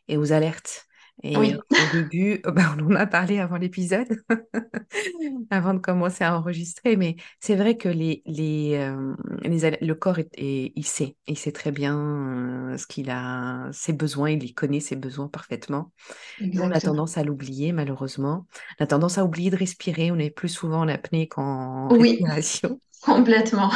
et 0.09 0.17
aux 0.17 0.33
alertes. 0.33 0.87
Et 1.23 1.55
Oui, 1.55 1.65
au 1.79 1.87
début, 1.87 2.41
ben, 2.45 2.77
on 2.81 2.93
en 2.93 2.97
a 2.97 3.07
parlé 3.07 3.39
avant 3.39 3.57
l'épisode, 3.57 4.09
avant 5.51 5.75
de 5.75 5.79
commencer 5.79 6.25
à 6.25 6.37
enregistrer, 6.39 6.97
mais 6.97 7.17
c'est 7.41 7.57
vrai 7.57 7.77
que 7.77 7.89
les, 7.89 8.23
les, 8.27 8.75
euh, 8.77 9.15
les 9.43 9.71
le 9.81 9.95
corps, 9.95 10.19
est, 10.19 10.31
est- 10.37 10.73
il 10.77 10.87
sait, 10.87 11.17
il 11.27 11.39
sait 11.39 11.53
très 11.53 11.73
bien 11.73 11.97
euh, 12.73 12.77
ce 12.79 12.87
qu'il 12.87 13.11
a, 13.11 13.69
ses 13.73 13.93
besoins, 13.93 14.31
il 14.31 14.45
y 14.45 14.55
connaît 14.55 14.81
ses 14.81 14.97
besoins 14.97 15.29
parfaitement. 15.29 15.93
On 16.57 16.71
a 16.73 16.81
tendance 16.81 17.19
à 17.19 17.25
l'oublier, 17.25 17.73
malheureusement. 17.73 18.47
On 18.81 18.85
a 18.85 18.87
tendance 18.87 19.19
à 19.19 19.25
oublier 19.25 19.51
de 19.51 19.57
respirer, 19.57 20.11
on 20.13 20.19
est 20.19 20.31
plus 20.31 20.49
souvent 20.51 20.81
en 20.83 20.89
apnée 20.89 21.29
qu'en 21.29 21.91
Oui, 21.91 22.27
respiration. 22.29 22.81
complètement. 23.03 23.71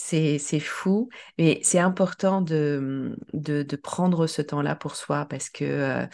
C'est, 0.00 0.60
fou, 0.60 1.08
mais 1.38 1.58
c'est 1.62 1.80
important 1.80 2.40
de, 2.40 3.16
de, 3.32 3.62
de 3.62 3.76
prendre 3.76 4.26
ce 4.28 4.42
temps-là 4.42 4.76
pour 4.76 4.94
soi 4.94 5.26
parce 5.26 5.50
que 5.50 5.64
euh, 5.64 6.06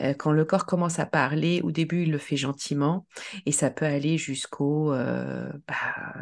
euh, 0.00 0.14
quand 0.14 0.30
le 0.30 0.44
corps 0.44 0.64
commence 0.64 1.00
à 1.00 1.06
parler, 1.06 1.60
au 1.62 1.72
début, 1.72 2.04
il 2.04 2.12
le 2.12 2.18
fait 2.18 2.36
gentiment 2.36 3.06
et 3.44 3.52
ça 3.52 3.70
peut 3.70 3.84
aller 3.84 4.16
jusqu'au 4.16 4.92
euh, 4.92 5.50
bah, 5.66 5.74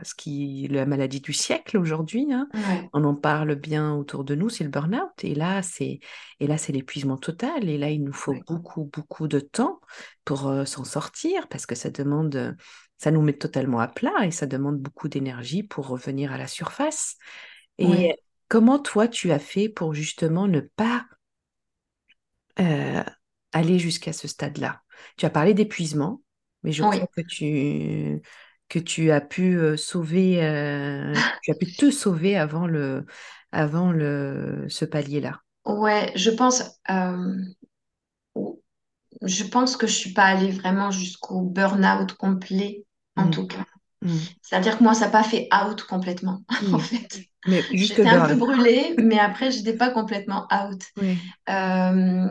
ce 0.02 0.14
qui 0.14 0.66
la 0.70 0.86
maladie 0.86 1.20
du 1.20 1.34
siècle 1.34 1.76
aujourd'hui, 1.76 2.26
hein. 2.32 2.48
Ouais, 2.54 2.88
On 2.94 3.04
en 3.04 3.14
parle 3.14 3.54
bien 3.54 3.94
autour 3.94 4.24
de 4.24 4.34
nous, 4.34 4.48
c'est 4.48 4.64
le 4.64 4.70
burn-out 4.70 5.22
et 5.22 5.34
là, 5.34 5.62
c'est 5.62 6.00
et 6.40 6.46
là, 6.46 6.56
c'est 6.56 6.72
l'épuisement 6.72 7.18
total 7.18 7.68
et 7.68 7.76
là, 7.76 7.90
il 7.90 8.02
nous 8.02 8.14
faut 8.14 8.32
ouais, 8.32 8.42
beaucoup, 8.46 8.90
beaucoup 8.92 9.28
de 9.28 9.40
temps 9.40 9.78
pour 10.24 10.48
euh, 10.48 10.64
s'en 10.64 10.84
sortir 10.84 11.48
parce 11.48 11.66
que 11.66 11.74
ça 11.74 11.90
demande 11.90 12.56
ça 13.00 13.10
nous 13.10 13.22
met 13.22 13.32
totalement 13.32 13.80
à 13.80 13.88
plat 13.88 14.26
et 14.26 14.30
ça 14.30 14.46
demande 14.46 14.78
beaucoup 14.78 15.08
d'énergie 15.08 15.62
pour 15.62 15.88
revenir 15.88 16.32
à 16.32 16.38
la 16.38 16.46
surface. 16.46 17.16
Et 17.78 17.86
ouais, 17.86 18.18
comment 18.48 18.78
toi, 18.78 19.08
tu 19.08 19.32
as 19.32 19.38
fait 19.38 19.70
pour 19.70 19.94
justement 19.94 20.46
ne 20.46 20.60
pas 20.60 21.06
euh, 22.58 23.02
aller 23.52 23.78
jusqu'à 23.78 24.12
ce 24.12 24.28
stade-là? 24.28 24.82
Tu 25.16 25.24
as 25.24 25.30
parlé 25.30 25.54
d'épuisement, 25.54 26.20
mais 26.62 26.72
je 26.72 26.82
crois 26.82 27.06
que 27.16 27.22
tu, 27.22 28.20
que 28.68 28.78
tu 28.78 29.10
as 29.10 29.22
pu 29.22 29.58
euh, 29.58 29.78
sauver, 29.78 30.44
euh, 30.44 31.14
tu 31.42 31.52
as 31.52 31.54
pu 31.54 31.72
te 31.72 31.90
sauver 31.90 32.36
avant 32.36 32.66
le, 32.66 33.06
avant 33.50 33.92
le, 33.92 34.66
ce 34.68 34.84
palier-là. 34.84 35.40
Ouais, 35.64 36.12
je 36.16 36.30
pense, 36.30 36.78
je 39.22 39.44
pense 39.44 39.78
que 39.78 39.86
je 39.86 39.94
suis 39.94 40.12
pas 40.12 40.24
allée 40.24 40.50
vraiment 40.50 40.90
jusqu'au 40.90 41.40
burn-out 41.40 42.12
complet, 42.12 42.84
en 43.20 43.28
Mm, 43.28 43.30
tout 43.30 43.46
cas. 43.46 43.64
mm, 44.02 44.34
C'est-à-dire 44.42 44.78
que 44.78 44.84
moi, 44.84 44.94
ça 44.94 45.06
n'a 45.06 45.12
pas 45.12 45.24
fait 45.24 45.48
out 45.54 45.82
complètement, 45.84 46.42
en 46.72 46.78
oui, 46.78 46.80
fait. 46.80 47.24
J'étais 47.80 48.08
un 48.08 48.22
peu 48.22 48.34
brûlée, 48.36 48.94
mais 48.98 49.18
après, 49.18 49.50
j'étais 49.52 49.76
pas 49.76 49.90
complètement 49.90 50.48
out. 50.52 50.82
Oui. 50.96 51.32
Euh, 51.50 52.28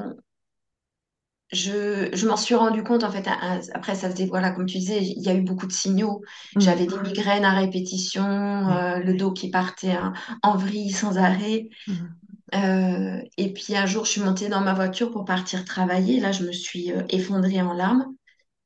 je, 1.52 2.10
je 2.16 2.28
m'en 2.28 2.38
suis 2.38 2.54
rendu 2.56 2.84
compte, 2.84 3.04
en 3.04 3.12
fait, 3.12 3.28
à- 3.28 3.34
à- 3.34 3.60
après, 3.74 3.96
ça 3.96 4.10
faisait, 4.10 4.28
voilà, 4.28 4.52
comme 4.52 4.68
tu 4.68 4.78
disais, 4.78 5.04
il 5.04 5.22
y 5.24 5.30
a 5.30 5.34
eu 5.34 5.42
beaucoup 5.42 5.66
de 5.68 5.72
signaux. 5.72 6.22
Mm, 6.56 6.60
J'avais 6.60 6.86
des 6.86 7.00
migraines 7.00 7.44
à 7.46 7.54
répétition, 7.56 8.24
euh, 8.70 9.00
le 9.00 9.16
dos 9.16 9.32
qui 9.34 9.50
partait 9.50 9.92
hein, 9.94 10.14
en 10.44 10.58
vrille 10.58 10.92
sans 10.92 11.18
arrêt. 11.18 11.70
Mm, 11.88 12.20
Euh, 12.56 13.22
et 13.38 13.54
puis 13.54 13.76
un 13.78 13.86
jour, 13.88 14.06
je 14.06 14.12
suis 14.12 14.22
montée 14.22 14.50
dans 14.50 14.62
ma 14.62 14.74
voiture 14.76 15.12
pour 15.12 15.26
partir 15.26 15.66
travailler. 15.66 16.20
Là, 16.22 16.32
je 16.34 16.46
me 16.46 16.52
suis 16.54 16.92
effondrée 17.10 17.62
en 17.62 17.74
larmes 17.74 18.08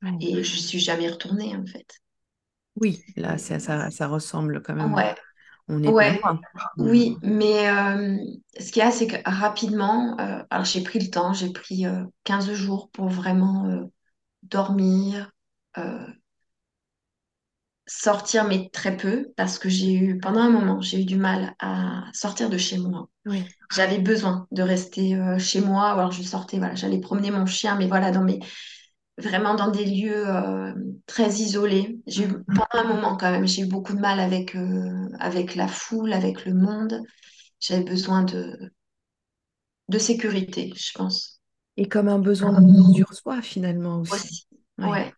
mm. 0.02 0.20
et 0.20 0.44
je 0.44 0.56
suis 0.56 0.80
jamais 0.80 1.08
retournée, 1.10 1.56
en 1.56 1.66
fait. 1.66 1.86
Oui, 2.76 3.02
là, 3.16 3.38
ça, 3.38 3.58
ça, 3.58 3.90
ça 3.90 4.08
ressemble 4.08 4.62
quand 4.62 4.74
même. 4.74 4.92
Ouais, 4.94 5.14
On 5.68 5.80
pas 5.82 6.10
loin. 6.10 6.40
Mm. 6.76 6.90
oui, 6.90 7.16
mais 7.22 7.68
euh, 7.68 8.16
ce 8.58 8.72
qu'il 8.72 8.82
y 8.82 8.82
a, 8.82 8.90
c'est 8.90 9.06
que 9.06 9.16
rapidement, 9.24 10.16
euh, 10.20 10.42
alors 10.50 10.64
j'ai 10.64 10.82
pris 10.82 10.98
le 10.98 11.10
temps, 11.10 11.32
j'ai 11.32 11.52
pris 11.52 11.86
euh, 11.86 12.04
15 12.24 12.52
jours 12.52 12.90
pour 12.90 13.08
vraiment 13.08 13.66
euh, 13.66 13.84
dormir, 14.42 15.30
euh, 15.78 16.06
sortir, 17.86 18.44
mais 18.44 18.70
très 18.70 18.96
peu, 18.96 19.32
parce 19.36 19.58
que 19.58 19.68
j'ai 19.68 19.92
eu, 19.92 20.18
pendant 20.18 20.40
un 20.40 20.50
moment, 20.50 20.80
j'ai 20.80 21.02
eu 21.02 21.04
du 21.04 21.16
mal 21.16 21.54
à 21.60 22.04
sortir 22.12 22.48
de 22.50 22.56
chez 22.56 22.78
moi. 22.78 23.08
Oui. 23.26 23.44
J'avais 23.72 23.98
besoin 23.98 24.46
de 24.52 24.62
rester 24.62 25.14
euh, 25.16 25.38
chez 25.38 25.60
moi, 25.60 25.90
alors 25.90 26.12
je 26.12 26.22
sortais, 26.22 26.58
voilà, 26.58 26.74
j'allais 26.74 27.00
promener 27.00 27.30
mon 27.30 27.46
chien, 27.46 27.76
mais 27.76 27.86
voilà, 27.86 28.10
dans 28.10 28.22
mes, 28.22 28.40
vraiment 29.18 29.54
dans 29.54 29.70
des 29.70 29.84
lieux 29.84 30.28
euh, 30.28 30.74
très 31.06 31.28
isolés. 31.30 31.98
J'ai 32.06 32.24
eu, 32.24 32.28
Mm. 32.28 32.44
pendant 32.54 32.88
un 32.90 32.94
moment 32.94 33.16
quand 33.16 33.30
même, 33.30 33.46
j'ai 33.46 33.62
eu 33.62 33.66
beaucoup 33.66 33.94
de 33.94 34.00
mal 34.00 34.20
avec, 34.20 34.54
euh, 34.56 35.08
avec 35.20 35.54
la 35.54 35.68
foule, 35.68 36.12
avec 36.12 36.44
le 36.46 36.54
monde. 36.54 37.00
J'avais 37.60 37.84
besoin 37.84 38.24
de, 38.24 38.72
de 39.88 39.98
sécurité, 39.98 40.72
je 40.76 40.92
pense. 40.94 41.40
Et 41.76 41.88
comme 41.88 42.08
un 42.08 42.18
besoin 42.18 42.52
de 42.52 42.58
repos 42.58 42.94
sur 42.94 43.12
soi, 43.14 43.42
finalement 43.42 44.00
aussi. 44.00 44.26
Aussi. 44.28 44.46
Ouais. 44.78 45.14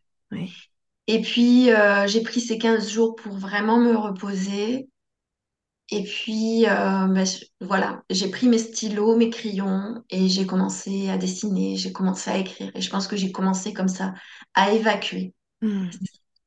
Et 1.09 1.21
puis, 1.21 1.71
euh, 1.73 2.07
j'ai 2.07 2.23
pris 2.23 2.40
ces 2.40 2.59
15 2.59 2.90
jours 2.90 3.16
pour 3.16 3.35
vraiment 3.37 3.78
me 3.78 3.97
reposer. 3.97 4.88
Et 5.90 6.02
puis, 6.02 6.66
euh, 6.66 7.07
bah, 7.07 7.25
je- 7.25 7.45
voilà, 7.61 8.02
j'ai 8.11 8.28
pris 8.31 8.49
mes 8.49 8.59
stylos, 8.59 9.16
mes 9.16 9.31
crayons 9.31 10.02
et 10.11 10.28
j'ai 10.28 10.45
commencé 10.47 11.09
à 11.11 11.16
dessiner, 11.19 11.76
j'ai 11.76 11.93
commencé 11.93 12.31
à 12.31 12.38
écrire. 12.38 12.73
Et 12.75 12.81
je 12.81 12.90
pense 12.90 13.07
que 13.07 13.16
j'ai 13.16 13.31
commencé 13.33 13.73
comme 13.73 13.87
ça 13.88 14.12
à 14.55 14.73
évacuer, 14.73 15.35
Hmm. 15.60 15.90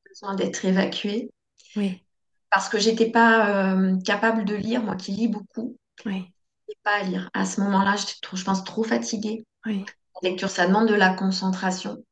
besoin 0.08 0.34
d'être 0.36 0.64
évacuée, 0.66 1.30
Oui, 1.76 2.04
parce 2.50 2.68
que 2.68 2.78
j'étais 2.78 3.10
pas 3.10 3.74
euh, 3.76 3.96
capable 4.04 4.44
de 4.44 4.54
lire, 4.54 4.82
moi 4.82 4.96
qui 4.96 5.12
lis 5.12 5.28
beaucoup, 5.28 5.76
oui, 6.04 6.32
et 6.68 6.76
pas 6.84 6.96
à 7.00 7.02
lire. 7.04 7.30
À 7.34 7.46
ce 7.46 7.60
moment-là, 7.62 7.96
j'étais 7.96 8.14
trop, 8.22 8.36
je 8.36 8.44
pense, 8.44 8.64
trop 8.64 8.84
fatiguée. 8.84 9.46
oui. 9.66 9.90
La 10.22 10.30
lecture, 10.30 10.50
ça 10.50 10.66
demande 10.66 10.88
de 10.88 10.94
la 10.94 11.14
concentration. 11.14 12.04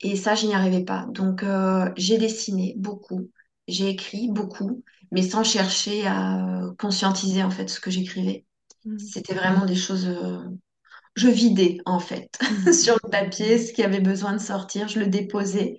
Et 0.00 0.16
ça, 0.16 0.34
je 0.34 0.46
n'y 0.46 0.54
arrivais 0.54 0.84
pas. 0.84 1.06
Donc, 1.10 1.42
euh, 1.44 1.90
j'ai 1.96 2.18
dessiné 2.18 2.74
beaucoup, 2.78 3.30
j'ai 3.68 3.90
écrit 3.90 4.28
beaucoup, 4.30 4.84
mais 5.12 5.22
sans 5.22 5.44
chercher 5.44 6.06
à 6.06 6.62
conscientiser 6.78 7.42
en 7.44 7.50
fait 7.50 7.68
ce 7.68 7.80
que 7.80 7.90
j'écrivais. 7.90 8.46
Hmm. 8.84 9.06
C'était 9.06 9.34
vraiment 9.34 9.66
des 9.66 9.76
choses. 9.76 10.06
euh, 10.08 10.38
je 11.16 11.28
vidais 11.28 11.78
en 11.86 11.98
fait 11.98 12.38
Hmm. 12.48 12.66
sur 12.72 12.98
le 13.04 13.10
papier 13.10 13.58
ce 13.58 13.72
qui 13.72 13.82
avait 13.82 14.00
besoin 14.00 14.32
de 14.34 14.38
sortir, 14.38 14.88
je 14.88 15.00
le 15.00 15.06
déposais. 15.06 15.78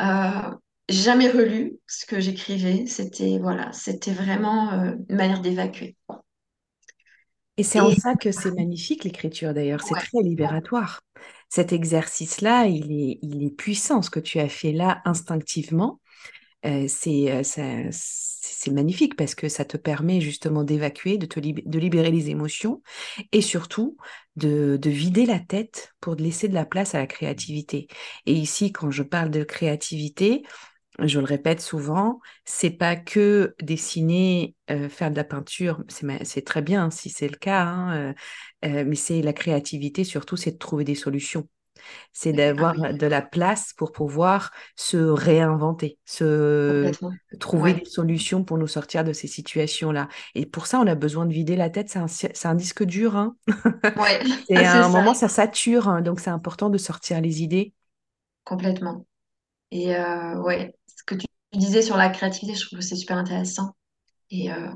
Euh, 0.00 0.50
jamais 0.88 1.30
relu 1.30 1.78
ce 1.86 2.06
que 2.06 2.20
j'écrivais. 2.20 2.86
C'était 2.86 3.38
voilà, 3.38 3.72
c'était 3.72 4.12
vraiment 4.12 4.72
euh, 4.72 4.94
une 5.08 5.16
manière 5.16 5.40
d'évacuer. 5.42 5.96
Et 7.56 7.62
c'est 7.62 7.80
en 7.80 7.90
ça 7.90 8.14
que 8.16 8.32
c'est 8.32 8.52
magnifique, 8.52 9.04
l'écriture 9.04 9.52
d'ailleurs, 9.54 9.82
c'est 9.82 9.94
ouais, 9.94 9.98
très 9.98 10.22
libératoire. 10.22 11.00
Cet 11.48 11.72
exercice-là, 11.72 12.66
il 12.66 12.90
est, 12.92 13.18
il 13.22 13.44
est 13.44 13.50
puissant, 13.50 14.02
ce 14.02 14.10
que 14.10 14.20
tu 14.20 14.38
as 14.38 14.48
fait 14.48 14.72
là 14.72 15.02
instinctivement. 15.04 16.00
Euh, 16.66 16.86
c'est 16.88 17.44
ça- 17.44 17.90
c'est 18.60 18.70
magnifique 18.72 19.16
parce 19.16 19.34
que 19.34 19.48
ça 19.48 19.64
te 19.64 19.78
permet 19.78 20.20
justement 20.20 20.64
d'évacuer, 20.64 21.16
de 21.16 21.78
libérer 21.78 22.10
les 22.10 22.28
émotions 22.28 22.82
et 23.32 23.40
surtout 23.40 23.96
de, 24.36 24.76
de 24.76 24.90
vider 24.90 25.24
la 25.24 25.38
tête 25.38 25.94
pour 25.98 26.14
laisser 26.14 26.46
de 26.46 26.52
la 26.52 26.66
place 26.66 26.94
à 26.94 26.98
la 26.98 27.06
créativité. 27.06 27.88
Et 28.26 28.34
ici, 28.34 28.70
quand 28.70 28.90
je 28.90 29.02
parle 29.02 29.30
de 29.30 29.44
créativité, 29.44 30.42
je 30.98 31.20
le 31.20 31.24
répète 31.24 31.62
souvent, 31.62 32.20
c'est 32.44 32.68
pas 32.68 32.96
que 32.96 33.54
dessiner, 33.62 34.54
euh, 34.70 34.90
faire 34.90 35.10
de 35.10 35.16
la 35.16 35.24
peinture, 35.24 35.82
c'est 35.88 36.44
très 36.44 36.60
bien 36.60 36.90
si 36.90 37.08
c'est 37.08 37.28
le 37.28 37.38
cas, 37.38 37.62
hein, 37.62 38.10
euh, 38.10 38.14
euh, 38.66 38.84
mais 38.86 38.96
c'est 38.96 39.22
la 39.22 39.32
créativité 39.32 40.04
surtout, 40.04 40.36
c'est 40.36 40.52
de 40.52 40.58
trouver 40.58 40.84
des 40.84 40.94
solutions 40.94 41.48
c'est 42.12 42.32
ah 42.56 42.64
oui, 42.68 42.80
d'avoir 42.80 42.94
de 42.94 43.06
la 43.06 43.22
place 43.22 43.72
pour 43.76 43.92
pouvoir 43.92 44.52
se 44.76 44.96
réinventer, 44.96 45.98
se 46.04 46.96
trouver 47.38 47.72
Ouais, 47.72 47.74
des 47.74 47.84
solutions 47.84 48.44
pour 48.44 48.58
nous 48.58 48.66
sortir 48.66 49.04
de 49.04 49.12
ces 49.12 49.26
situations-là. 49.28 50.08
Et 50.34 50.46
pour 50.46 50.66
ça, 50.66 50.80
on 50.80 50.86
a 50.86 50.94
besoin 50.94 51.26
de 51.26 51.32
vider 51.32 51.56
la 51.56 51.70
tête. 51.70 51.88
C'est 51.90 51.98
un, 52.46 52.50
un 52.50 52.54
disque 52.54 52.84
dur, 52.84 53.16
hein. 53.16 53.36
ouais, 53.96 54.20
C'est 54.48 54.64
à 54.64 54.84
un 54.84 54.88
ça, 54.88 54.90
moment, 54.90 55.14
ça 55.14 55.28
sature, 55.28 55.88
hein, 55.88 56.02
donc 56.02 56.20
c'est 56.20 56.30
important 56.30 56.70
de 56.70 56.78
sortir 56.78 57.20
les 57.20 57.42
idées. 57.42 57.74
complètement. 58.44 59.06
Et 59.72 59.96
euh, 59.96 60.36
ouais, 60.42 60.74
ce 60.88 61.04
que 61.04 61.14
tu 61.16 61.26
disais 61.54 61.82
sur 61.82 61.98
la 61.98 62.10
créativité, 62.10 62.56
je 62.58 62.66
trouve 62.66 62.80
que 62.80 62.86
c'est 62.86 62.96
super 62.96 63.18
intéressant. 63.18 63.76
Et 64.30 64.52
euh, 64.52 64.70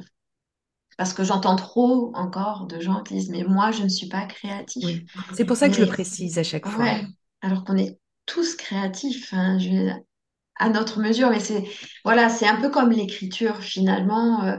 parce 0.96 1.12
que 1.12 1.24
j'entends 1.24 1.56
trop 1.56 2.12
encore 2.14 2.66
de 2.66 2.80
gens 2.80 3.02
qui 3.02 3.14
disent, 3.14 3.30
mais 3.30 3.44
moi, 3.44 3.70
je 3.72 3.82
ne 3.82 3.88
suis 3.88 4.08
pas 4.08 4.26
créatif. 4.26 4.84
Oui. 4.84 5.06
C'est 5.34 5.44
pour 5.44 5.56
ça 5.56 5.68
que 5.68 5.74
je 5.74 5.80
le 5.80 5.86
précise 5.86 6.38
à 6.38 6.42
chaque 6.42 6.66
fois. 6.66 6.84
ouais, 6.84 7.04
alors 7.42 7.64
qu'on 7.64 7.76
est 7.76 7.98
tous 8.26 8.56
créatifs, 8.56 9.32
hein, 9.32 9.58
je 9.58 9.90
à 10.56 10.68
notre 10.68 11.00
mesure. 11.00 11.30
Mais 11.30 11.40
c'est 11.40 11.64
voilà, 12.04 12.28
c'est 12.28 12.46
un 12.46 12.60
peu 12.60 12.70
comme 12.70 12.90
l'écriture 12.90 13.56
finalement. 13.58 14.44
Euh, 14.44 14.56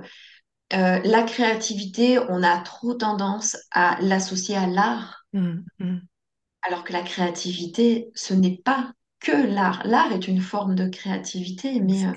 euh, 0.74 1.00
la 1.04 1.24
créativité, 1.24 2.20
on 2.20 2.44
a 2.44 2.58
trop 2.60 2.96
tendance 2.96 3.56
à 3.72 3.98
l'associer 4.01 4.58
à 4.58 4.68
l'art, 4.68 5.25
Mm, 5.36 5.65
mm, 5.80 6.08
alors 6.62 6.84
que 6.84 6.94
la 6.94 7.04
créativité, 7.04 8.10
ce 8.15 8.34
n'est 8.34 8.58
pas 8.58 8.94
que 9.20 9.32
l'art. 9.32 9.86
L'art 9.86 10.12
est 10.13 10.27
une 10.27 10.42
forme 10.42 10.75
de 10.75 10.88
créativité, 10.88 11.82
mais 11.82 12.06
euh. 12.06 12.12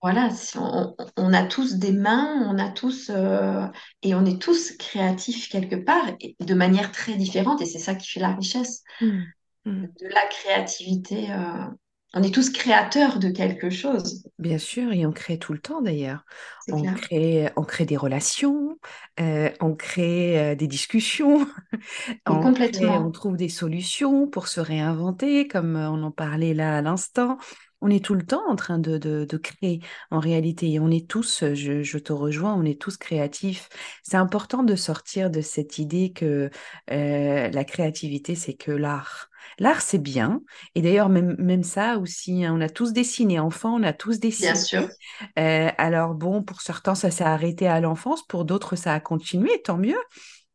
Voilà, 0.00 0.30
si 0.30 0.56
on, 0.58 1.32
a 1.32 1.42
tous 1.42 1.74
des 1.74 1.92
mains, 1.92 2.48
on 2.48 2.58
a 2.58 2.70
tous 2.70 3.10
euh, 3.10 3.66
et 4.02 4.14
on 4.14 4.24
est 4.24 4.40
tous 4.40 4.76
créatifs 4.78 5.48
quelque 5.48 5.74
part 5.74 6.06
et 6.20 6.36
de 6.38 6.54
manière 6.54 6.92
très 6.92 7.14
différente 7.16 7.60
et 7.62 7.66
c'est 7.66 7.80
ça 7.80 7.96
qui 7.96 8.08
fait 8.08 8.20
la 8.20 8.34
richesse 8.34 8.84
Mm, 9.00 9.22
mm. 9.64 9.86
de 10.00 10.08
la 10.08 10.26
créativité. 10.30 11.32
euh, 11.32 11.66
on 12.14 12.22
est 12.22 12.32
tous 12.32 12.50
créateurs 12.50 13.18
de 13.18 13.28
quelque 13.28 13.68
chose, 13.68 14.24
Bien 14.38 14.56
sûr, 14.56 14.92
et 14.92 15.04
on 15.04 15.12
crée 15.12 15.38
tout 15.38 15.52
le 15.52 15.58
temps 15.58 15.82
d'ailleurs. 15.82 16.24
On 16.70 16.80
clair. 16.80 16.94
crée, 16.94 17.50
on 17.56 17.64
crée 17.64 17.84
des 17.84 17.98
relations, 17.98 18.78
euh, 19.20 19.50
on 19.60 19.74
crée 19.74 20.52
euh, 20.52 20.54
des 20.54 20.68
discussions, 20.68 21.46
On 22.26 22.38
crée, 22.38 22.38
on 22.38 22.40
complètement, 22.40 23.10
trouve 23.10 23.36
des 23.36 23.50
solutions 23.50 24.26
pour 24.26 24.48
se 24.48 24.60
réinventer, 24.60 25.48
comme 25.48 25.76
on 25.76 26.02
en 26.02 26.10
parlait 26.10 26.54
là 26.54 26.78
à 26.78 26.82
l'instant. 26.82 27.36
On 27.80 27.90
est 27.90 28.04
tout 28.04 28.14
le 28.14 28.24
temps 28.26 28.42
en 28.48 28.56
train 28.56 28.78
de, 28.78 28.98
de, 28.98 29.24
de 29.24 29.36
créer 29.36 29.80
en 30.10 30.18
réalité. 30.20 30.70
Et 30.72 30.80
on 30.80 30.90
est 30.90 31.08
tous, 31.08 31.44
je, 31.54 31.82
je 31.82 31.98
te 31.98 32.12
rejoins, 32.12 32.54
on 32.54 32.64
est 32.64 32.80
tous 32.80 32.96
créatifs. 32.96 33.68
C'est 34.02 34.16
important 34.16 34.62
de 34.62 34.74
sortir 34.76 35.30
de 35.30 35.40
cette 35.40 35.78
idée 35.78 36.12
que 36.12 36.50
euh, 36.90 37.48
la 37.50 37.64
créativité, 37.64 38.34
c'est 38.34 38.54
que 38.54 38.72
l'art. 38.72 39.28
L'art, 39.58 39.80
c'est 39.80 39.98
bien. 39.98 40.42
Et 40.74 40.82
d'ailleurs, 40.82 41.08
même, 41.08 41.36
même 41.38 41.62
ça 41.62 41.98
aussi, 41.98 42.44
hein, 42.44 42.52
on 42.56 42.60
a 42.60 42.68
tous 42.68 42.92
dessiné. 42.92 43.38
Enfant, 43.38 43.74
on 43.80 43.82
a 43.82 43.92
tous 43.92 44.18
bien 44.38 44.54
dessiné. 44.54 44.54
sûr, 44.54 44.88
Euh, 45.38 45.70
alors 45.78 46.14
bon, 46.14 46.42
pour 46.42 46.60
certains, 46.60 46.94
ça 46.94 47.10
s'est 47.10 47.24
arrêté 47.24 47.66
à 47.68 47.80
l'enfance, 47.80 48.26
pour 48.26 48.44
d'autres, 48.44 48.76
ça 48.76 48.94
a 48.94 49.00
continué, 49.00 49.62
tant 49.62 49.78
mieux. 49.78 49.98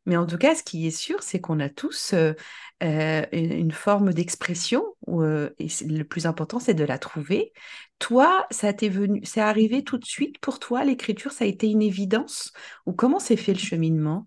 Mais 0.06 0.16
en 0.18 0.26
tout 0.26 0.36
cas, 0.38 0.54
ce 0.54 0.62
qui 0.62 0.86
est 0.86 0.90
sûr, 0.90 1.22
c'est 1.22 1.40
qu'on 1.40 1.60
a 1.60 1.68
tous 1.70 2.12
euh, 2.12 2.34
euh, 2.82 3.24
une 3.32 3.72
forme 3.72 4.12
d'expression, 4.12 4.84
euh, 5.08 5.50
et 5.58 5.68
le 5.86 6.02
plus 6.04 6.26
important, 6.26 6.58
c'est 6.60 6.74
de 6.74 6.84
la 6.84 6.98
trouver. 6.98 7.52
Toi, 7.98 8.46
ça 8.50 8.72
t'est 8.72 8.88
venu, 8.88 9.20
c'est 9.24 9.40
arrivé 9.40 9.84
tout 9.84 9.98
de 9.98 10.04
suite 10.04 10.38
pour 10.38 10.58
toi, 10.58 10.84
l'écriture, 10.84 11.32
ça 11.32 11.44
a 11.44 11.48
été 11.48 11.68
une 11.70 11.82
évidence, 11.82 12.52
ou 12.86 12.92
comment 12.92 13.18
s'est 13.20 13.36
fait 13.36 13.52
le 13.54 13.58
cheminement? 13.58 14.26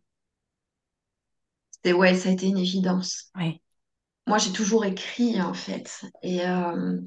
c'est 1.84 1.94
ouais, 1.94 2.16
ça 2.16 2.30
a 2.30 2.32
été 2.34 2.46
une 2.48 2.58
évidence. 2.60 3.32
Oui, 3.36 3.62
Moi, 4.28 4.38
j'ai 4.38 4.52
toujours 4.52 4.86
écrit 4.86 5.42
en 5.42 5.54
fait 5.56 6.02
et 6.22 6.46
euh, 6.46 7.00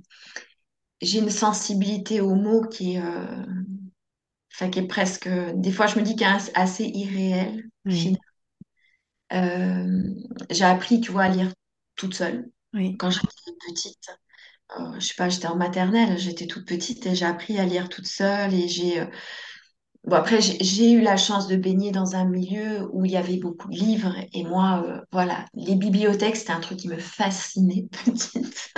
j'ai 1.03 1.19
une 1.19 1.29
sensibilité 1.31 2.21
aux 2.23 2.35
mots 2.35 2.63
qui 2.63 2.97
est, 2.97 3.03
qui 4.71 4.79
est 4.79 4.87
presque, 4.87 5.29
des 5.55 5.73
fois, 5.73 5.87
je 5.87 5.99
me 5.99 6.05
dis 6.05 6.17
qu'elle 6.17 6.37
est 6.37 6.57
assez 6.57 6.85
irréelle. 6.85 7.69
Euh, 7.89 8.15
j'ai 10.51 10.65
appris, 10.65 11.01
tu 11.01 11.13
vois, 11.13 11.25
à 11.25 11.29
lire 11.29 11.53
toute 11.97 12.15
seule. 12.15 12.51
oui, 12.75 12.99
Quand 12.99 13.11
j'étais 13.11 13.27
petite, 13.69 14.11
euh, 14.79 14.95
je 15.01 15.07
sais 15.09 15.15
pas, 15.17 15.29
j'étais 15.31 15.47
en 15.49 15.57
maternelle, 15.57 16.19
j'étais 16.19 16.47
toute 16.47 16.67
petite 16.67 17.07
et 17.07 17.15
j'ai 17.17 17.27
appris 17.27 17.59
à 17.59 17.67
lire 17.67 17.89
toute 17.89 18.07
seule. 18.07 18.55
Et 18.55 18.69
j'ai, 18.69 19.01
euh, 19.01 19.07
bon, 20.05 20.17
après, 20.17 20.41
j'ai 20.41 20.93
eu 20.93 21.01
la 21.01 21.17
chance 21.17 21.47
de 21.47 21.57
baigner 21.57 21.91
dans 21.91 22.17
un 22.17 22.25
milieu 22.25 22.89
où 22.93 23.05
il 23.05 23.13
y 23.13 23.17
avait 23.17 23.37
beaucoup 23.37 23.69
de 23.69 23.77
livres. 23.77 24.15
Et 24.33 24.45
moi, 24.45 24.83
euh, 24.87 25.01
voilà, 25.13 25.47
les 25.55 25.75
bibliothèques, 25.75 26.37
c'était 26.37 26.53
un 26.53 26.61
truc 26.61 26.79
qui 26.79 26.89
me 26.89 26.99
fascinait 26.99 27.89
petite. 28.05 28.73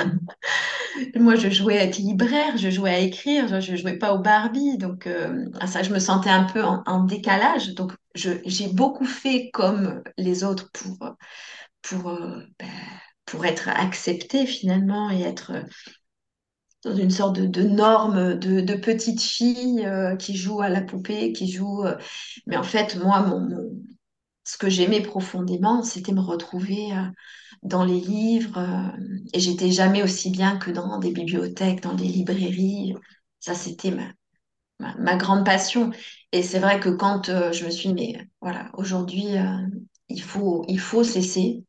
Moi, 1.16 1.37
je 1.37 1.48
jouais 1.48 1.78
à 1.78 1.85
être 1.85 1.98
libraire, 1.98 2.56
je 2.56 2.70
jouais 2.70 2.90
à 2.90 2.98
écrire, 2.98 3.48
je, 3.48 3.61
je 3.61 3.76
jouais 3.76 3.98
pas 3.98 4.14
au 4.14 4.18
Barbie. 4.18 4.76
Donc, 4.78 5.06
euh, 5.06 5.46
ça, 5.66 5.82
je 5.82 5.92
me 5.92 5.98
sentais 5.98 6.30
un 6.30 6.44
peu 6.44 6.62
en, 6.62 7.04
décalage. 7.04 7.74
Donc, 7.74 7.92
j'ai 8.14 8.68
beaucoup 8.68 9.06
fait 9.06 9.50
comme 9.52 10.02
les 10.18 10.44
autres 10.44 10.70
pour 10.72 11.14
pour, 11.82 12.11
euh, 12.11 12.40
ben, 12.58 12.68
pour 13.26 13.44
être 13.44 13.68
acceptée 13.68 14.46
finalement 14.46 15.11
et 15.11 15.22
être 15.22 15.52
dans 16.85 16.95
une 16.97 17.11
sorte 17.11 17.37
de, 17.37 17.47
de 17.47 17.62
norme 17.62 18.38
de, 18.38 18.61
de 18.61 18.75
petite 18.75 19.21
fille 19.23 19.85
euh, 19.87 20.16
qui 20.16 20.37
joue 20.37 20.61
à 20.62 20.68
la 20.68 20.81
poupée, 20.83 21.33
qui 21.33 21.51
joue. 21.51 21.85
euh, 21.85 21.97
Mais 22.47 22.57
en 22.57 22.62
fait, 22.62 22.97
moi, 22.97 23.21
mon, 23.23 23.71
ce 24.45 24.57
que 24.59 24.68
j'aimais 24.71 25.03
profondément, 25.03 25.83
c'était 25.83 26.12
me 26.12 26.21
retrouver 26.21 26.92
euh, 26.92 27.05
dans 27.62 27.85
les 27.85 28.01
livres. 28.01 28.61
et 29.33 29.40
j'étais 29.40 29.71
jamais 29.71 30.03
aussi 30.03 30.31
bien 30.31 30.57
que 30.59 30.71
dans 30.71 30.99
des 30.99 31.12
bibliothèques, 31.12 31.83
dans 31.83 31.95
des 31.95 32.05
librairies. 32.09 32.95
Ça, 33.40 33.55
c'était 33.55 33.92
ma, 33.92 34.95
ma, 34.99 35.16
grande 35.16 35.45
passion. 35.45 35.90
Et 36.33 36.42
c'est 36.42 36.59
vrai 36.61 36.81
que 36.81 36.88
quand 36.90 37.27
je 37.53 37.64
me 37.64 37.71
suis 37.71 37.92
dit, 37.92 37.95
mais 37.95 38.29
voilà, 38.40 38.71
aujourd'hui, 38.75 39.27
il 40.09 40.23
faut, 40.23 40.64
il 40.68 40.81
faut 40.81 41.05
cesser. 41.05 41.64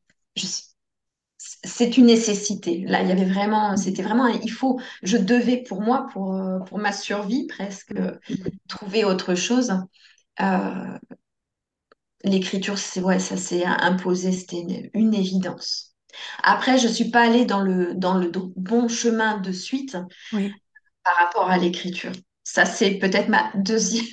C'est 1.64 1.98
une 1.98 2.06
nécessité. 2.08 2.84
Là, 2.88 3.02
il 3.02 3.10
y 3.10 3.12
avait 3.12 3.26
vraiment, 3.26 3.76
c'était 3.78 4.04
vraiment, 4.04 4.28
il 4.28 4.52
faut, 4.52 4.80
je 5.02 5.18
devais 5.18 5.58
pour 5.58 5.82
moi, 5.82 6.08
pour, 6.12 6.36
euh, 6.36 6.60
pour 6.60 6.78
ma 6.78 6.92
survie 6.92 7.48
presque, 7.48 7.94
trouver 8.68 9.06
autre 9.06 9.36
chose. 9.36 9.74
Euh, 10.42 10.98
l'écriture, 12.24 12.78
c'est 12.78 13.02
ouais, 13.02 13.20
ça 13.20 13.38
s'est 13.38 13.66
imposé, 13.66 14.32
c'était 14.32 14.60
une, 14.62 14.90
une 14.94 15.14
évidence. 15.14 15.96
Après, 16.44 16.78
je 16.78 16.88
suis 16.88 17.10
pas 17.10 17.24
allée 17.28 17.46
dans 17.46 17.62
le, 17.62 17.96
dans 17.96 18.18
le 18.18 18.32
bon 18.56 18.88
chemin 18.88 19.38
de 19.40 19.52
suite 19.52 19.98
oui. 20.32 20.54
par 21.04 21.16
rapport 21.16 21.50
à 21.50 21.58
l'écriture. 21.58 22.12
Ça, 22.44 22.66
c'est 22.66 22.96
peut-être 23.00 23.30
ma 23.30 23.52
deuxième. 23.56 24.06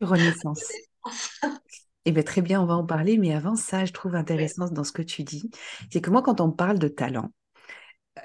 Renaissance. 0.00 0.62
Eh 2.08 2.12
bien, 2.12 2.22
très 2.22 2.40
bien, 2.40 2.62
on 2.62 2.66
va 2.66 2.74
en 2.74 2.86
parler, 2.86 3.18
mais 3.18 3.34
avant 3.34 3.54
ça, 3.54 3.84
je 3.84 3.92
trouve 3.92 4.14
intéressant 4.14 4.66
dans 4.70 4.82
ce 4.84 4.92
que 4.92 5.02
tu 5.02 5.24
dis, 5.24 5.50
c'est 5.92 6.00
que 6.00 6.08
moi, 6.10 6.22
quand 6.22 6.40
on 6.40 6.50
parle 6.50 6.78
de 6.78 6.88
talent, 6.88 7.32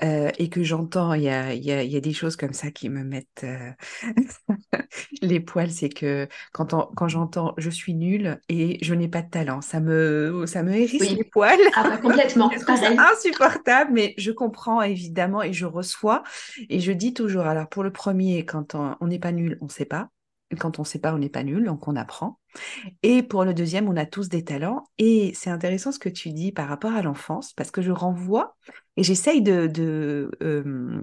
euh, 0.03 0.31
et 0.39 0.49
que 0.49 0.63
j'entends, 0.63 1.13
il 1.13 1.23
y 1.23 1.29
a, 1.29 1.53
il 1.53 1.63
y 1.63 1.71
a- 1.71 1.83
il 1.83 1.91
y 1.91 1.97
a 1.97 2.01
des 2.01 2.13
choses 2.13 2.35
comme 2.37 2.53
ça 2.53 2.71
qui 2.71 2.89
me 2.89 3.03
mettent 3.03 3.43
euh, 3.45 3.71
les 5.21 5.39
poils, 5.39 5.71
c'est 5.71 5.89
que 5.89 6.27
quand, 6.53 6.73
on- 6.73 6.87
quand 6.95 7.07
j'entends 7.07 7.53
je 7.57 7.69
suis 7.69 7.93
nulle 7.93 8.39
et 8.49 8.79
je 8.83 8.93
n'ai 8.93 9.07
pas 9.07 9.21
de 9.21 9.29
talent, 9.29 9.61
ça 9.61 9.79
me, 9.79 10.45
ça 10.47 10.63
me 10.63 10.73
hérisse 10.75 11.09
les 11.11 11.23
poils. 11.25 11.59
Ah 11.73 11.85
bah 11.85 11.97
complètement, 11.97 12.49
pareil. 12.67 13.09
insupportable, 13.13 13.91
mais 13.93 14.15
je 14.17 14.31
comprends 14.31 14.81
évidemment 14.81 15.41
et 15.43 15.53
je 15.53 15.65
reçois. 15.65 16.23
Et 16.69 16.79
je 16.81 16.91
dis 16.91 17.13
toujours, 17.13 17.45
alors 17.47 17.69
pour 17.69 17.83
le 17.83 17.91
premier, 17.93 18.45
quand 18.45 18.75
on 18.75 19.07
n'est 19.07 19.19
pas 19.19 19.31
nul, 19.33 19.57
on 19.61 19.65
ne 19.65 19.71
sait 19.71 19.85
pas. 19.85 20.09
Quand 20.59 20.79
on 20.79 20.83
ne 20.83 20.87
sait 20.87 20.99
pas, 20.99 21.13
on 21.13 21.17
n'est 21.17 21.29
pas 21.29 21.43
nul, 21.43 21.65
donc 21.65 21.87
on 21.87 21.95
apprend. 21.95 22.39
Et 23.03 23.23
pour 23.23 23.45
le 23.45 23.53
deuxième, 23.53 23.89
on 23.89 23.97
a 23.97 24.05
tous 24.05 24.29
des 24.29 24.43
talents. 24.43 24.85
Et 24.97 25.31
c'est 25.35 25.49
intéressant 25.49 25.91
ce 25.91 25.99
que 25.99 26.09
tu 26.09 26.31
dis 26.31 26.51
par 26.51 26.67
rapport 26.67 26.93
à 26.93 27.01
l'enfance, 27.01 27.53
parce 27.53 27.71
que 27.71 27.81
je 27.81 27.91
renvoie 27.91 28.55
et 28.97 29.03
j'essaye 29.03 29.41
de, 29.41 30.31
euh, 30.41 31.01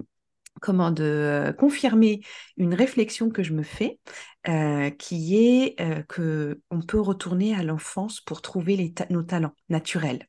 euh, 0.99 1.53
confirmer 1.53 2.21
une 2.57 2.73
réflexion 2.73 3.29
que 3.29 3.43
je 3.43 3.53
me 3.53 3.63
fais, 3.63 3.99
euh, 4.47 4.89
qui 4.91 5.37
est 5.37 5.79
euh, 5.81 6.03
que 6.03 6.61
on 6.69 6.81
peut 6.81 6.99
retourner 6.99 7.55
à 7.55 7.63
l'enfance 7.63 8.21
pour 8.21 8.41
trouver 8.41 8.93
nos 9.09 9.23
talents 9.23 9.55
naturels. 9.69 10.27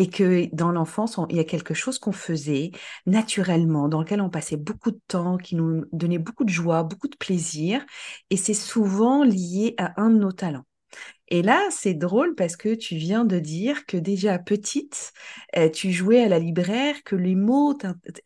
Et 0.00 0.08
que 0.10 0.54
dans 0.54 0.70
l'enfance, 0.70 1.18
il 1.28 1.36
y 1.36 1.40
a 1.40 1.44
quelque 1.44 1.74
chose 1.74 1.98
qu'on 1.98 2.12
faisait 2.12 2.70
naturellement, 3.06 3.88
dans 3.88 4.00
lequel 4.00 4.20
on 4.20 4.30
passait 4.30 4.56
beaucoup 4.56 4.92
de 4.92 5.00
temps, 5.08 5.38
qui 5.38 5.56
nous 5.56 5.86
donnait 5.92 6.18
beaucoup 6.18 6.44
de 6.44 6.50
joie, 6.50 6.84
beaucoup 6.84 7.08
de 7.08 7.16
plaisir. 7.16 7.84
Et 8.30 8.36
c'est 8.36 8.54
souvent 8.54 9.24
lié 9.24 9.74
à 9.78 10.00
un 10.00 10.10
de 10.10 10.18
nos 10.18 10.32
talents. 10.32 10.64
Et 11.30 11.42
là, 11.42 11.60
c'est 11.70 11.94
drôle 11.94 12.34
parce 12.34 12.56
que 12.56 12.74
tu 12.74 12.96
viens 12.96 13.24
de 13.24 13.38
dire 13.38 13.84
que 13.86 13.96
déjà 13.98 14.38
petite, 14.38 15.12
euh, 15.56 15.68
tu 15.68 15.92
jouais 15.92 16.22
à 16.22 16.28
la 16.28 16.38
libraire, 16.38 16.96
que 17.04 17.16
les 17.16 17.34
mots 17.34 17.76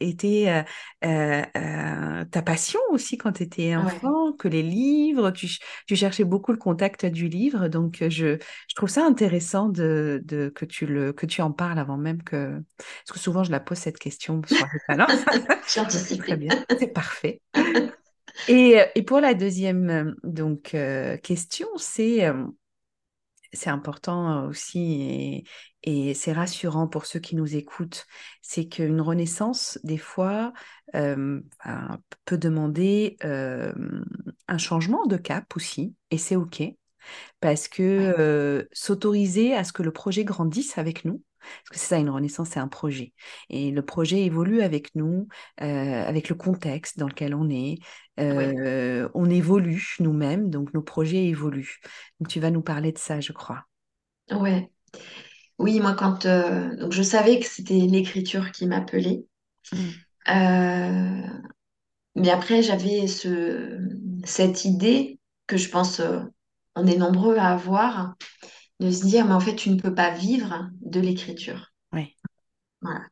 étaient 0.00 0.64
euh, 1.04 1.42
euh, 1.56 2.24
ta 2.26 2.42
passion 2.42 2.78
aussi 2.90 3.18
quand 3.18 3.32
tu 3.32 3.42
étais 3.42 3.74
Ouais. 3.76 3.82
enfant, 3.82 4.32
que 4.34 4.46
les 4.48 4.62
livres, 4.62 5.30
tu, 5.32 5.48
ch- 5.48 5.60
tu 5.86 5.96
cherchais 5.96 6.24
beaucoup 6.24 6.52
le 6.52 6.58
contact 6.58 7.04
du 7.06 7.28
livre. 7.28 7.68
Donc, 7.68 7.98
je, 8.08 8.38
je 8.68 8.74
trouve 8.76 8.88
ça 8.88 9.04
intéressant 9.04 9.68
de, 9.68 10.22
de- 10.24 10.48
que 10.54 10.64
tu 10.64 10.86
le, 10.86 11.12
que 11.12 11.26
tu 11.26 11.42
en 11.42 11.50
parles 11.52 11.78
avant 11.80 11.96
même 11.96 12.22
que... 12.22 12.60
Parce 12.78 13.12
que 13.12 13.18
souvent, 13.18 13.42
je 13.44 13.50
la 13.50 13.60
pose 13.60 13.78
cette 13.78 13.98
question 13.98 14.42
sur 14.46 14.66
les 14.72 14.80
talents. 14.80 15.12
Très 16.18 16.36
bien, 16.36 16.64
c'est 16.78 16.88
parfait. 16.88 17.40
Et, 18.48 18.80
euh, 18.80 18.84
et 18.94 19.02
pour 19.02 19.20
la 19.20 19.34
deuxième 19.34 19.90
euh, 19.90 20.12
donc, 20.24 20.74
euh, 20.74 21.16
question, 21.18 21.68
c'est... 21.76 22.30
important 23.66 24.46
aussi 24.46 25.44
et, 25.82 26.14
c'est 26.14 26.32
rassurant 26.32 26.88
pour 26.88 27.04
ceux 27.04 27.20
qui 27.20 27.36
nous 27.36 27.54
écoutent, 27.56 28.06
c'est 28.40 28.66
qu'une 28.66 29.00
renaissance, 29.00 29.78
des 29.84 29.98
fois, 29.98 30.52
peut 30.92 32.38
demander 32.38 33.16
un 33.22 34.58
changement 34.58 35.04
de 35.06 35.16
cap 35.18 35.54
aussi, 35.54 35.94
et 36.10 36.18
c'est 36.18 36.36
OK 36.36 36.62
parce 37.40 37.68
que 37.68 38.14
euh, 38.18 38.64
s'autoriser 38.72 39.54
à 39.54 39.64
ce 39.64 39.72
que 39.72 39.82
le 39.82 39.92
projet 39.92 40.24
grandisse 40.24 40.78
avec 40.78 41.04
nous, 41.04 41.22
parce 41.40 41.70
que 41.70 41.78
c'est 41.78 41.94
ça, 41.94 41.98
une 41.98 42.10
renaissance, 42.10 42.50
c'est 42.50 42.60
un 42.60 42.68
projet. 42.68 43.12
Et 43.50 43.70
le 43.70 43.82
projet 43.82 44.22
évolue 44.22 44.62
avec 44.62 44.94
nous, 44.94 45.26
euh, 45.60 46.04
avec 46.06 46.28
le 46.28 46.36
contexte 46.36 46.98
dans 46.98 47.08
lequel 47.08 47.34
on 47.34 47.48
est. 47.50 47.78
On 48.18 49.28
évolue 49.28 49.96
nous-mêmes, 49.98 50.50
donc 50.50 50.72
nos 50.74 50.82
projets 50.82 51.26
évoluent. 51.26 51.80
Donc 52.20 52.28
tu 52.28 52.38
vas 52.38 52.50
nous 52.50 52.62
parler 52.62 52.92
de 52.92 52.98
ça, 52.98 53.20
je 53.20 53.32
crois. 53.32 53.64
Ouais. 54.30 54.70
Oui, 55.58 55.80
moi 55.80 55.94
quand 55.94 56.26
donc 56.26 56.92
je 56.92 57.02
savais 57.02 57.38
que 57.38 57.46
c'était 57.46 57.74
l'écriture 57.74 58.52
qui 58.52 58.66
m'appelait. 58.66 59.24
Mm. 59.72 59.76
Euh, 60.28 61.22
mais 62.14 62.30
après 62.30 62.62
j'avais 62.62 63.06
ce 63.06 63.78
cette 64.24 64.64
idée 64.64 65.18
que 65.46 65.56
je 65.56 65.68
pense 65.68 66.00
on 66.76 66.86
est 66.86 66.96
nombreux 66.96 67.36
à 67.38 67.50
avoir 67.52 68.14
de 68.80 68.90
se 68.90 69.06
dire 69.06 69.26
mais 69.26 69.34
en 69.34 69.40
fait 69.40 69.56
tu 69.56 69.70
ne 69.70 69.80
peux 69.80 69.94
pas 69.94 70.10
vivre 70.10 70.70
de 70.82 71.00
l'écriture. 71.00 71.72
Voilà. 72.80 73.08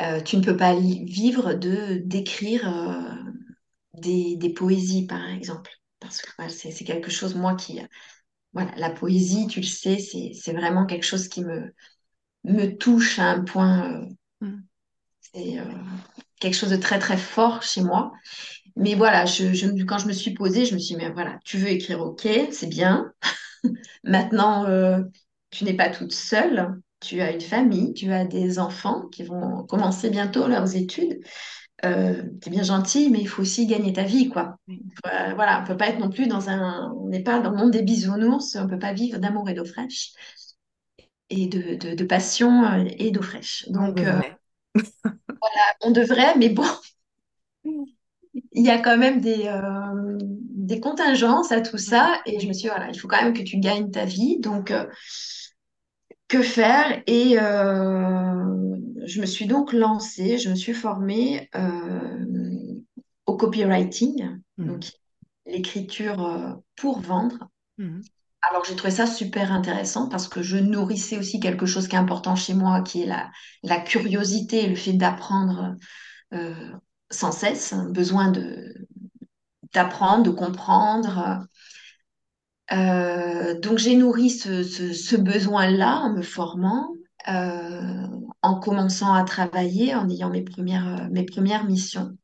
Euh, 0.00 0.20
tu 0.20 0.36
ne 0.36 0.42
peux 0.42 0.56
pas 0.56 0.74
vivre 0.74 1.54
de 1.54 1.98
d'écrire 2.04 2.68
euh, 2.68 3.14
des, 3.94 4.36
des 4.36 4.50
poésies 4.50 5.06
par 5.06 5.24
exemple 5.28 5.70
parce 6.00 6.20
que 6.20 6.30
voilà, 6.38 6.52
c'est 6.52 6.72
quelque 6.84 7.10
chose 7.10 7.34
moi 7.36 7.54
qui 7.54 7.80
voilà 8.54 8.72
la 8.76 8.90
poésie 8.90 9.48
tu 9.48 9.60
le 9.60 9.66
sais 9.66 9.98
c'est 9.98 10.32
c'est 10.34 10.52
vraiment 10.54 10.86
quelque 10.86 11.04
chose 11.04 11.28
qui 11.28 11.44
me 11.44 11.74
me 12.44 12.68
touche 12.76 13.18
à 13.18 13.30
un 13.32 13.44
point 13.44 14.02
euh, 14.02 14.06
Mm. 14.42 14.66
c'est 15.20 15.56
quelque 16.40 16.54
chose 16.54 16.70
de 16.70 16.76
très 16.76 16.98
très 16.98 17.16
fort 17.16 17.62
chez 17.62 17.82
moi. 17.82 18.12
Mais 18.76 18.94
voilà, 18.94 19.24
je, 19.26 19.52
je 19.54 19.66
me- 19.66 19.84
quand 19.84 19.98
je 19.98 20.06
me 20.08 20.12
suis 20.12 20.32
posée, 20.34 20.66
je 20.66 20.74
me 20.74 20.78
suis 20.78 20.96
dit, 20.96 21.02
mais 21.04 21.10
voilà, 21.12 21.38
tu 21.44 21.58
veux 21.58 21.68
écrire, 21.68 22.00
ok, 22.00 22.26
c'est 22.50 22.66
bien. 22.68 23.12
Maintenant, 24.04 24.66
euh, 24.66 25.02
tu 25.50 25.64
n'es 25.64 25.74
pas 25.74 25.90
toute 25.90 26.12
seule. 26.12 26.80
Tu 27.00 27.20
as 27.20 27.32
une 27.32 27.40
famille, 27.40 27.94
tu 27.94 28.12
as 28.12 28.24
des 28.24 28.58
enfants 28.58 29.08
qui 29.10 29.24
vont 29.24 29.64
commencer 29.64 30.10
bientôt 30.10 30.48
leurs 30.48 30.74
études. 30.76 31.20
Euh, 31.84 32.22
t'es 32.40 32.50
bien 32.50 32.62
gentil, 32.64 33.10
mais 33.10 33.20
il 33.20 33.28
faut 33.28 33.42
aussi 33.42 33.66
gagner 33.66 33.92
ta 33.92 34.04
vie, 34.04 34.28
quoi. 34.30 34.56
Euh, 35.06 35.34
voilà, 35.34 35.62
on 35.62 35.66
peut 35.66 35.76
pas 35.76 35.88
être 35.88 36.00
non 36.00 36.10
plus 36.10 36.26
dans 36.28 36.50
un, 36.50 36.92
on 36.98 37.08
n'est 37.08 37.22
pas 37.22 37.40
dans 37.40 37.50
le 37.50 37.56
monde 37.58 37.72
des 37.72 37.82
bisounours, 37.82 38.56
on 38.56 38.68
peut 38.68 38.78
pas 38.78 38.92
vivre 38.94 39.18
d'amour 39.18 39.48
et 39.50 39.54
d'eau 39.54 39.64
fraîche 39.66 40.12
et 41.30 41.46
de, 41.48 41.74
de, 41.76 41.94
de 41.94 42.04
passion 42.04 42.64
euh, 42.64 42.84
et 42.98 43.10
d'eau 43.10 43.22
fraîche. 43.22 43.66
On 43.78 43.92
Donc, 43.92 44.02
devrait. 44.02 44.36
on 45.82 45.90
devrait, 45.90 46.36
mais 46.36 46.48
bon, 46.48 46.64
il 48.54 48.64
y 48.64 48.70
a 48.70 48.78
quand 48.78 48.96
même 48.96 49.20
des, 49.20 49.46
euh, 49.46 50.18
des 50.20 50.80
contingences 50.80 51.52
à 51.52 51.60
tout 51.60 51.78
ça. 51.78 52.20
Et 52.26 52.40
je 52.40 52.48
me 52.48 52.52
suis 52.52 52.62
dit, 52.62 52.68
voilà, 52.68 52.88
il 52.88 52.98
faut 52.98 53.08
quand 53.08 53.22
même 53.22 53.34
que 53.34 53.42
tu 53.42 53.58
gagnes 53.58 53.90
ta 53.90 54.04
vie. 54.04 54.38
Donc, 54.40 54.70
euh, 54.70 54.86
que 56.28 56.42
faire? 56.42 57.02
Et 57.06 57.38
euh, 57.38 58.76
je 59.04 59.20
me 59.20 59.26
suis 59.26 59.46
donc 59.46 59.72
lancée, 59.72 60.38
je 60.38 60.48
me 60.50 60.54
suis 60.54 60.72
formée 60.72 61.50
au 63.26 63.36
copywriting, 63.36 64.38
Mm. 64.56 64.66
donc 64.66 64.92
l'écriture 65.46 66.60
pour 66.76 67.00
vendre. 67.00 67.48
Mm. 67.78 68.00
Alors, 68.50 68.64
j'ai 68.64 68.76
trouvé 68.76 68.92
ça 68.92 69.06
super 69.06 69.52
intéressant 69.52 70.08
parce 70.08 70.28
que 70.28 70.42
je 70.42 70.56
nourrissais 70.56 71.18
aussi 71.18 71.40
quelque 71.40 71.66
chose 71.66 71.88
qui 71.88 71.96
est 71.96 71.98
important 71.98 72.36
chez 72.36 72.54
moi, 72.54 72.82
qui 72.82 73.02
est 73.02 73.06
la, 73.06 73.30
la 73.62 73.80
curiosité 73.80 74.64
et 74.64 74.68
le 74.68 74.76
fait 74.76 74.92
d'apprendre 74.92 75.76
euh, 76.34 76.72
sans 77.10 77.32
cesse, 77.32 77.72
un 77.72 77.90
besoin 77.90 78.30
de, 78.30 78.86
d'apprendre, 79.74 80.24
de 80.24 80.30
comprendre. 80.30 81.46
Euh, 82.72 83.58
donc 83.60 83.78
j'ai 83.78 83.96
nourri 83.96 84.30
ce, 84.30 84.62
ce- 84.62 84.92
ce 84.92 85.16
besoin-là 85.16 85.98
en 86.00 86.14
me 86.14 86.22
formant, 86.22 86.88
euh, 87.28 88.06
en 88.42 88.58
commençant 88.60 89.12
à 89.12 89.22
travailler, 89.24 89.94
en 89.94 90.08
ayant 90.08 90.30
mes 90.30 90.42
premières, 90.42 91.08
mes 91.10 91.24
premières 91.24 91.64
missions. 91.64 92.16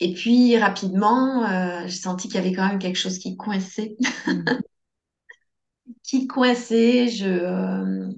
Et 0.00 0.12
puis 0.14 0.56
rapidement, 0.58 1.44
euh, 1.44 1.82
j'ai 1.86 1.96
senti 1.96 2.28
qu'il 2.28 2.36
y 2.36 2.38
avait 2.38 2.52
quand 2.52 2.66
même 2.68 2.78
quelque 2.78 2.96
chose 2.98 3.18
qui 3.18 3.36
coinçait. 3.36 3.96
Mm. 4.26 4.42
Qui 6.02 6.26
coinçait, 6.26 7.08
je, 7.08 7.26
euh, 7.26 8.08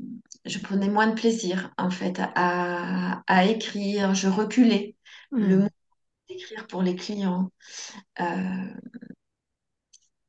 je 0.44 0.59
prenais 0.59 0.88
moins 0.88 1.07
de 1.09 1.14
plaisir 1.14 1.72
en 1.79 1.90
fait 1.90 2.20
à, 2.35 3.22
à 3.27 3.44
écrire, 3.46 4.14
je 4.14 4.29
reculais 4.29 4.96
le 5.38 5.59
mot 5.59 5.68
d'écrire 6.29 6.66
pour 6.66 6.83
les 6.83 6.96
clients. 6.96 7.51
Euh, 8.20 8.25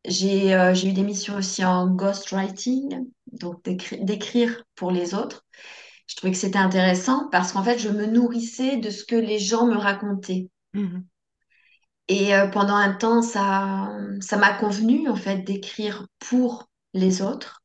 J'ai 0.06 0.54
euh, 0.54 0.74
eu 0.74 0.93
des 0.93 1.04
missions 1.04 1.36
aussi 1.36 1.65
en 1.65 1.88
ghostwriting, 1.88 3.08
donc 3.34 3.63
d'écri- 3.63 4.04
d'écrire 4.04 4.63
pour 4.76 4.91
les 4.91 5.13
autres. 5.13 5.46
Je 6.08 6.15
trouvais 6.15 6.32
que 6.32 6.39
c'était 6.39 6.58
intéressant 6.60 7.28
parce 7.30 7.52
qu'en 7.52 7.63
fait, 7.63 7.78
je 7.78 7.89
me 7.89 8.06
nourrissais 8.06 8.78
de 8.78 8.89
ce 8.89 9.04
que 9.04 9.15
les 9.15 9.39
gens 9.39 9.65
me 9.67 9.76
racontaient. 9.76 10.50
Mm. 10.74 11.00
Et 12.08 12.34
euh, 12.36 12.48
pendant 12.48 12.76
un 12.76 12.93
temps, 12.93 13.22
ça, 13.22 13.89
ça 14.22 14.38
m'a 14.38 14.54
convenu 14.54 15.10
en 15.10 15.15
fait 15.15 15.39
d'écrire 15.39 16.08
pour 16.20 16.70
les 16.93 17.22
autres, 17.22 17.63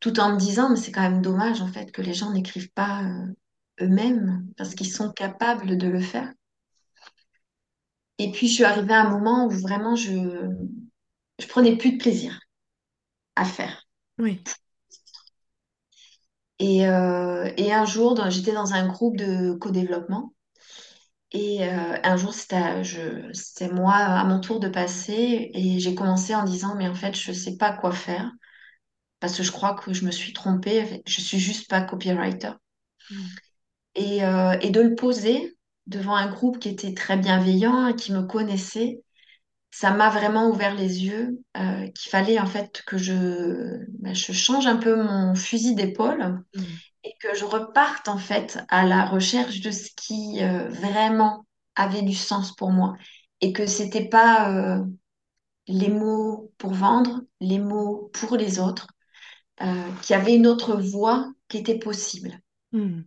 tout 0.00 0.20
en 0.20 0.32
me 0.34 0.38
disant, 0.38 0.70
mais 0.70 0.76
c'est 0.76 0.92
quand 0.92 1.02
même 1.02 1.22
dommage 1.22 1.60
en 1.62 1.68
fait 1.68 1.92
que 1.92 2.02
les 2.02 2.14
gens 2.14 2.32
n'écrivent 2.32 2.72
pas 2.72 3.02
euh, 3.04 3.26
eux-mêmes 3.82 4.46
parce 4.56 4.74
qu'ils 4.74 4.92
sont 4.92 5.12
capables 5.12 5.76
de 5.78 5.88
le 5.88 6.00
faire. 6.00 6.32
Et 8.20 8.30
puis, 8.30 8.46
je 8.46 8.54
suis 8.54 8.64
arrivée 8.64 8.94
à 8.94 9.02
un 9.02 9.10
moment 9.10 9.46
où 9.46 9.50
vraiment 9.50 9.96
je, 9.96 10.12
je 11.40 11.46
prenais 11.48 11.76
plus 11.76 11.92
de 11.92 11.98
plaisir 11.98 12.38
à 13.36 13.44
faire. 13.44 13.88
Oui. 14.18 14.42
Et, 16.60 16.86
euh, 16.86 17.50
et 17.56 17.72
un 17.72 17.84
jour, 17.84 18.16
j'étais 18.30 18.52
dans 18.52 18.72
un 18.74 18.86
groupe 18.86 19.16
de 19.16 19.54
co-développement 19.54 20.32
Et 21.32 21.64
euh, 21.64 21.96
un 22.02 22.16
jour, 22.16 22.34
c'était 22.34 23.68
moi 23.72 23.94
à 23.94 24.24
mon 24.24 24.40
tour 24.40 24.58
de 24.60 24.68
passer 24.68 25.50
et 25.54 25.78
j'ai 25.78 25.94
commencé 25.94 26.34
en 26.34 26.44
disant, 26.44 26.74
mais 26.76 26.88
en 26.88 26.94
fait, 26.94 27.14
je 27.16 27.32
sais 27.32 27.56
pas 27.56 27.72
quoi 27.72 27.92
faire 27.92 28.30
parce 29.20 29.36
que 29.36 29.42
je 29.44 29.52
crois 29.52 29.74
que 29.74 29.92
je 29.94 30.04
me 30.06 30.10
suis 30.12 30.32
trompée, 30.34 31.02
je 31.06 31.20
suis 31.22 31.38
juste 31.40 31.70
pas 31.70 31.82
copywriter. 31.82 32.52
Mm. 33.10 33.40
Et, 33.94 34.24
euh, 34.24 34.56
et 34.60 34.70
de 34.70 34.80
le 34.80 34.94
poser 34.94 35.56
devant 35.90 36.14
un 36.14 36.30
groupe 36.30 36.58
qui 36.58 36.70
était 36.70 36.94
très 36.94 37.16
bienveillant 37.16 37.88
et 37.88 37.96
qui 37.96 38.12
me 38.12 38.22
connaissait, 38.22 39.02
ça 39.70 39.90
m'a 39.92 40.08
vraiment 40.08 40.48
ouvert 40.48 40.74
les 40.74 41.04
yeux, 41.04 41.38
euh, 41.56 41.86
qu'il 41.88 42.10
fallait 42.10 42.38
en 42.40 42.46
fait 42.46 42.82
que 42.86 42.96
je, 42.96 43.84
ben, 43.98 44.14
je 44.14 44.32
change 44.32 44.66
un 44.66 44.76
peu 44.76 45.02
mon 45.02 45.34
fusil 45.34 45.74
d'épaule 45.74 46.42
Mm. 46.54 46.62
et 47.04 47.14
que 47.20 47.34
je 47.34 47.44
reparte 47.44 48.08
en 48.08 48.18
fait 48.18 48.58
à 48.68 48.86
la 48.86 49.04
recherche 49.04 49.60
de 49.60 49.70
ce 49.70 49.90
qui 49.96 50.42
euh, 50.42 50.68
vraiment 50.68 51.46
avait 51.74 52.02
du 52.02 52.14
sens 52.14 52.54
pour 52.54 52.70
moi 52.70 52.96
et 53.40 53.52
que 53.52 53.66
c'était 53.66 54.08
pas 54.08 54.52
euh, 54.52 54.84
les 55.66 55.88
mots 55.88 56.52
pour 56.58 56.72
vendre, 56.72 57.22
les 57.40 57.58
mots 57.58 58.10
pour 58.12 58.36
les 58.36 58.58
autres, 58.58 58.88
qu'il 59.58 60.16
y 60.16 60.18
avait 60.18 60.34
une 60.34 60.46
autre 60.46 60.76
voie 60.76 61.30
qui 61.48 61.58
était 61.58 61.78
possible. 61.78 62.40
Mm. 62.72 63.02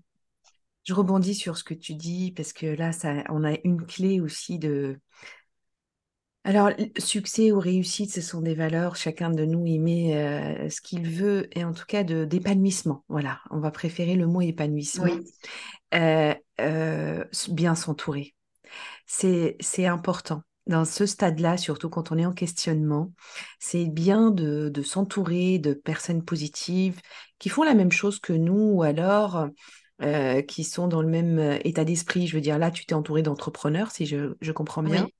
Je 0.83 0.93
rebondis 0.93 1.35
sur 1.35 1.57
ce 1.57 1.63
que 1.63 1.73
tu 1.73 1.93
dis 1.95 2.31
parce 2.31 2.53
que 2.53 2.65
là, 2.65 2.91
ça, 2.91 3.23
on 3.29 3.43
a 3.43 3.53
une 3.63 3.85
clé 3.85 4.19
aussi 4.19 4.59
de. 4.59 4.99
Alors, 6.45 6.71
succès 6.97 7.53
ou 7.53 7.59
réussite, 7.59 8.11
ce 8.11 8.19
sont 8.19 8.41
des 8.41 8.53
valeurs. 8.53 8.97
Chacun 8.97 9.29
de 9.29 9.45
nous 9.45 9.65
y 9.65 9.79
met 9.79 10.17
euh, 10.17 10.69
ce 10.69 10.81
qu'il 10.81 11.07
veut 11.09 11.47
et 11.57 11.63
en 11.63 11.71
tout 11.71 11.85
cas 11.87 12.03
de 12.03 12.25
d'épanouissement. 12.25 13.05
Voilà, 13.07 13.39
on 13.49 13.59
va 13.59 13.71
préférer 13.71 14.15
le 14.15 14.27
mot 14.27 14.41
épanouissement. 14.41 15.05
Oui, 15.05 15.23
Euh, 15.95 16.33
euh, 16.61 17.25
bien 17.49 17.75
s'entourer. 17.75 18.35
C'est, 19.07 19.57
c'est 19.59 19.87
important. 19.87 20.41
Dans 20.67 20.85
ce 20.85 21.05
stade-là, 21.05 21.57
surtout 21.57 21.89
quand 21.89 22.11
on 22.11 22.17
est 22.17 22.25
en 22.25 22.33
questionnement, 22.33 23.11
c'est 23.59 23.85
bien 23.87 24.31
de, 24.31 24.69
de 24.69 24.81
s'entourer 24.81 25.59
de 25.59 25.73
personnes 25.73 26.23
positives 26.25 27.01
qui 27.39 27.49
font 27.49 27.63
la 27.63 27.73
même 27.75 27.91
chose 27.91 28.19
que 28.19 28.33
nous 28.33 28.71
ou 28.73 28.83
alors 28.83 29.47
euh, 30.01 30.41
qui 30.41 30.63
sont 30.63 30.87
dans 30.87 31.01
le 31.01 31.07
même 31.07 31.39
euh, 31.39 31.59
état 31.63 31.85
d'esprit. 31.85 32.27
Je 32.27 32.35
veux 32.35 32.41
dire, 32.41 32.57
là, 32.59 32.71
tu 32.71 32.85
t'es 32.85 32.95
entouré 32.95 33.21
d'entrepreneurs, 33.21 33.91
si 33.91 34.05
je, 34.05 34.33
je 34.41 34.51
comprends 34.51 34.83
bien. 34.83 35.07
oui, 35.07 35.13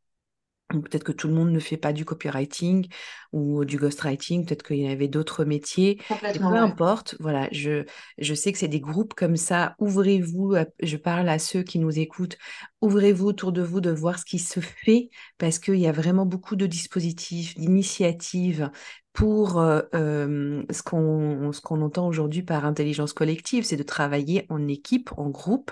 Peut-être 0.70 1.04
que 1.04 1.12
tout 1.12 1.28
le 1.28 1.36
monde 1.36 1.52
ne 1.52 1.60
fait 1.60 1.78
pas 1.78 1.94
du 1.94 2.04
copywriting 2.04 2.88
ou 3.32 3.64
du 3.64 3.78
ghostwriting, 3.78 4.44
peut-être 4.46 4.64
qu'il 4.64 4.78
y 4.80 4.88
avait 4.88 5.08
d'autres 5.08 5.46
métiers, 5.46 6.02
peu 6.36 6.40
complètement, 6.40 6.52
ouais. 6.52 6.58
importe, 6.58 7.16
voilà, 7.20 7.48
je, 7.52 7.86
je 8.18 8.34
sais 8.34 8.52
que 8.52 8.58
c'est 8.58 8.68
des 8.68 8.80
groupes 8.80 9.14
comme 9.14 9.36
ça, 9.36 9.76
ouvrez-vous, 9.78 10.56
je 10.82 10.98
parle 10.98 11.30
à 11.30 11.38
ceux 11.38 11.62
qui 11.62 11.78
nous 11.78 12.00
écoutent, 12.00 12.38
ouvrez-vous 12.82 13.28
autour 13.28 13.52
de 13.52 13.62
vous 13.62 13.82
de 13.82 13.92
voir 13.92 14.18
ce 14.18 14.26
qui 14.26 14.40
se 14.40 14.62
fait, 14.62 15.10
parce 15.38 15.60
qu'il 15.60 15.76
y 15.76 15.86
a 15.86 15.92
vraiment 15.92 16.26
beaucoup 16.26 16.56
de 16.56 16.66
dispositifs, 16.66 17.54
d'initiatives 17.56 18.72
pour 19.14 19.60
euh, 19.60 19.82
euh, 19.94 20.64
ce 20.72 20.82
qu'on 20.84 21.52
ce 21.54 21.62
qu'on 21.62 21.82
entend 21.82 22.08
aujourd'hui 22.08 22.42
par 22.42 22.66
intelligence 22.66 23.14
collective, 23.14 23.64
c'est 23.64 23.78
de 23.78 23.84
travailler 23.84 24.46
en 24.50 24.68
équipe, 24.68 25.12
en 25.18 25.30
groupe. 25.30 25.72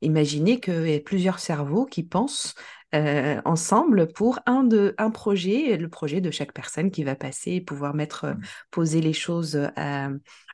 Imaginez 0.00 0.60
qu'il 0.60 0.88
y 0.88 0.94
a 0.94 1.00
plusieurs 1.00 1.38
cerveaux 1.40 1.86
qui 1.86 2.02
pensent 2.02 2.54
euh, 2.94 3.40
ensemble 3.44 4.08
pour 4.12 4.38
un, 4.46 4.64
de, 4.64 4.94
un 4.98 5.10
projet, 5.10 5.76
le 5.76 5.88
projet 5.88 6.20
de 6.20 6.30
chaque 6.30 6.52
personne 6.52 6.90
qui 6.90 7.04
va 7.04 7.14
passer, 7.16 7.60
pouvoir 7.60 7.94
mettre, 7.94 8.24
euh, 8.24 8.34
poser 8.70 9.00
les 9.00 9.12
choses 9.12 9.56
à, 9.76 10.08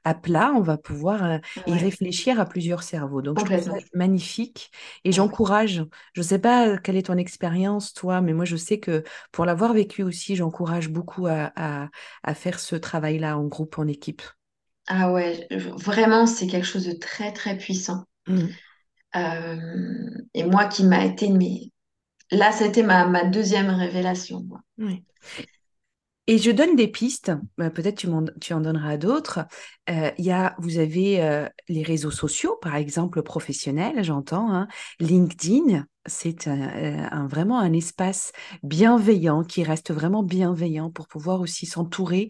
à 0.04 0.14
plat, 0.14 0.52
on 0.54 0.60
va 0.62 0.78
pouvoir 0.78 1.24
euh, 1.24 1.38
y 1.66 1.78
réfléchir 1.78 2.40
à 2.40 2.44
plusieurs 2.46 2.82
cerveaux. 2.82 3.22
Donc, 3.22 3.38
je 3.38 3.44
trouve 3.44 3.62
ça 3.62 3.72
complètement. 3.72 3.88
magnifique 3.94 4.70
et 5.04 5.12
Ouais. 5.12 5.18
j'encourage, 5.18 5.84
je 6.14 6.20
ne 6.20 6.26
sais 6.26 6.38
pas 6.38 6.78
quelle 6.78 6.96
est 6.96 7.06
ton 7.06 7.16
expérience, 7.16 7.92
toi, 7.94 8.20
mais 8.20 8.32
moi, 8.32 8.44
je 8.44 8.56
sais 8.56 8.78
que 8.80 9.04
pour 9.32 9.44
l'avoir 9.44 9.72
vécu 9.72 10.02
aussi, 10.02 10.36
j'encourage 10.36 10.88
beaucoup 10.88 11.26
à, 11.26 11.52
à, 11.56 11.88
à 12.22 12.34
faire 12.34 12.60
ce 12.60 12.76
travail-là 12.76 13.38
en 13.38 13.44
groupe, 13.46 13.78
en 13.78 13.86
équipe. 13.86 14.22
Ah 14.86 15.12
ouais, 15.12 15.46
vraiment, 15.50 16.26
c'est 16.26 16.46
quelque 16.46 16.66
chose 16.66 16.84
de 16.86 16.92
très, 16.92 17.32
très 17.32 17.56
puissant. 17.56 18.04
Mm. 18.28 18.58
Euh, 19.16 19.56
et 20.34 20.44
moi 20.44 20.66
qui 20.66 20.84
m'a 20.84 21.04
été, 21.04 21.30
mais 21.30 21.70
là, 22.30 22.52
c'était 22.52 22.82
ma, 22.82 23.24
deuxième 23.24 23.70
révélation. 23.70 24.44
Et 26.26 26.36
je 26.36 26.50
donne 26.50 26.76
des 26.76 26.88
pistes, 26.88 27.32
euh, 27.58 27.70
peut-être 27.70 27.96
tu, 27.96 28.08
tu 28.38 28.52
en 28.52 28.60
donneras 28.60 28.98
d'autres. 28.98 29.46
Euh, 29.88 30.10
vous 30.58 30.78
avez 30.78 31.22
euh, 31.22 31.48
les 31.68 31.82
réseaux 31.82 32.10
sociaux, 32.10 32.58
par 32.60 32.76
exemple 32.76 33.22
professionnels, 33.22 34.04
j'entends. 34.04 34.52
hein. 34.52 34.68
LinkedIn, 35.00 35.86
c'est 36.08 36.48
un, 36.48 36.60
euh, 36.76 37.06
un- 37.10 37.26
vraiment 37.28 37.58
un 37.60 37.72
espace 37.72 38.32
bienveillant 38.62 39.44
qui 39.44 39.62
reste 39.62 39.92
vraiment 39.92 40.22
bienveillant 40.22 40.90
pour 40.90 41.06
pouvoir 41.08 41.40
aussi 41.40 41.66
s'entourer 41.66 42.28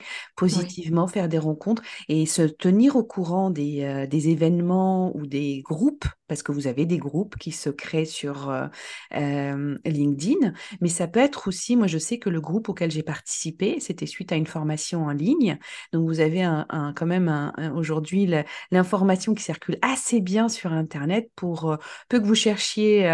Oui, 0.51 0.79
positivement, 0.83 1.07
faire 1.09 1.29
des 1.29 1.39
rencontres 1.39 1.83
et 2.09 2.27
se 2.27 2.43
tenir 2.43 2.97
au 2.97 3.05
courant 3.05 3.51
des, 3.51 3.85
euh, 3.85 4.07
des 4.07 4.29
événements 4.29 5.17
ou 5.17 5.27
des 5.27 5.63
groupes, 5.63 6.05
parce 6.29 6.43
que 6.43 6.53
vous 6.53 6.67
avez 6.67 6.85
des 6.87 6.99
groupes 6.99 7.37
qui 7.37 7.53
se 7.53 7.71
créent 7.71 8.05
sur 8.05 8.51
euh, 8.51 8.67
euh, 9.15 9.79
LinkedIn. 9.85 10.53
Mais 10.81 10.89
ça 10.89 11.09
peut 11.09 11.21
être 11.21 11.49
aussi, 11.49 11.77
moi 11.77 11.87
je 11.87 11.99
sais 11.99 12.19
que 12.19 12.31
le 12.31 12.41
groupe 12.41 12.69
auquel 12.69 12.91
j'ai 12.91 13.03
participé, 13.03 13.81
c'était 13.81 14.07
suite 14.07 14.33
à 14.33 14.37
une 14.37 14.47
formation 14.47 15.05
en 15.07 15.13
ligne. 15.13 15.59
Donc 15.93 16.07
vous 16.09 16.21
avez 16.21 16.43
un, 16.43 16.67
un- 16.71 16.93
quand 16.93 17.07
même 17.07 17.29
un- 17.29 17.53
aujourd'hui 17.75 18.29
l'information 18.71 19.35
qui 19.35 19.43
circule 19.43 19.79
assez 19.83 20.21
bien 20.21 20.49
sur 20.49 20.73
Internet 20.73 21.31
pour 21.37 21.77
peu 22.09 22.21
que 22.21 22.25
vous 22.27 22.35
cherchiez 22.35 23.09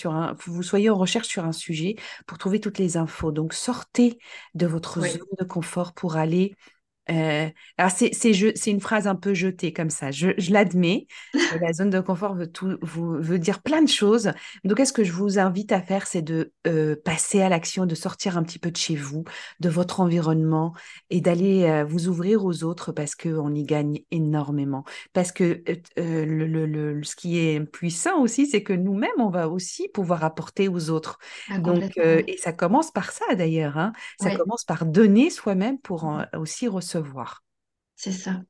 sur 0.00 0.12
un, 0.14 0.34
vous 0.46 0.62
soyez 0.62 0.90
en 0.90 0.96
recherche 0.96 1.28
sur 1.28 1.44
un 1.44 1.52
sujet 1.52 1.96
pour 2.26 2.38
trouver 2.38 2.60
toutes 2.60 2.78
les 2.78 2.96
infos. 2.96 3.32
Donc 3.32 3.52
sortez 3.52 4.18
de 4.54 4.66
votre 4.66 5.00
zone 5.00 5.26
de 5.38 5.44
confort 5.44 5.92
pour 5.92 6.16
aller 6.16 6.56
euh, 7.10 7.48
alors, 7.78 7.90
c'est 7.90 8.10
c'est 8.14 8.32
je- 8.34 8.52
c'est 8.54 8.70
une 8.70 8.80
phrase 8.80 9.06
un 9.06 9.16
peu 9.16 9.34
jetée 9.34 9.72
comme 9.72 9.90
ça, 9.90 10.10
je, 10.10 10.28
je 10.38 10.52
l'admets, 10.52 11.06
la 11.60 11.72
zone 11.72 11.90
de 11.90 12.00
confort 12.00 12.34
veut, 12.34 12.46
tout, 12.50 12.78
vous, 12.82 13.14
veut 13.20 13.38
dire 13.38 13.62
plein 13.62 13.82
de 13.82 13.88
choses. 13.88 14.32
Donc, 14.64 14.78
ce 14.84 14.92
que 14.92 15.02
je 15.04 15.12
vous 15.12 15.38
invite 15.38 15.72
à 15.72 15.80
faire, 15.82 16.06
c'est 16.06 16.22
de 16.22 16.52
euh, 16.66 16.96
passer 17.04 17.40
à 17.42 17.48
l'action, 17.48 17.86
de 17.86 17.94
sortir 17.94 18.36
un 18.38 18.42
petit 18.44 18.58
peu 18.58 18.70
de 18.70 18.76
chez 18.76 18.94
vous, 18.96 19.24
de 19.60 19.68
votre 19.68 20.00
environnement 20.00 20.72
et 21.10 21.20
d'aller 21.20 21.64
euh, 21.64 21.84
vous 21.84 22.08
ouvrir 22.08 22.44
aux 22.44 22.62
autres 22.64 22.92
parce 22.92 23.14
qu'on 23.16 23.54
y 23.54 23.64
gagne 23.64 24.00
énormément. 24.10 24.84
Parce 25.12 25.32
que 25.32 25.62
le, 25.96 26.46
le- 26.46 26.66
le- 26.66 27.02
ce 27.02 27.16
qui 27.16 27.38
est 27.38 27.60
puissant 27.60 28.20
aussi, 28.22 28.46
c'est 28.46 28.62
que 28.62 28.72
nous-mêmes, 28.72 29.10
on 29.18 29.30
va 29.30 29.48
aussi 29.48 29.88
pouvoir 29.88 30.24
apporter 30.24 30.68
aux 30.68 30.90
autres. 30.90 31.18
ah, 31.48 31.58
Donc, 31.58 31.84
et 32.26 32.36
ça 32.38 32.52
commence 32.52 32.90
par 32.92 33.10
ça 33.12 33.34
d'ailleurs, 33.34 33.78
hein. 33.78 33.92
Ça 34.18 34.30
commence 34.30 34.64
par 34.64 34.86
donner 34.86 35.30
soi-même 35.30 35.78
pour 35.78 36.04
en- 36.04 36.24
aussi 36.36 36.68
recevoir. 36.68 36.99
C'est 37.96 38.12
ça. 38.12 38.40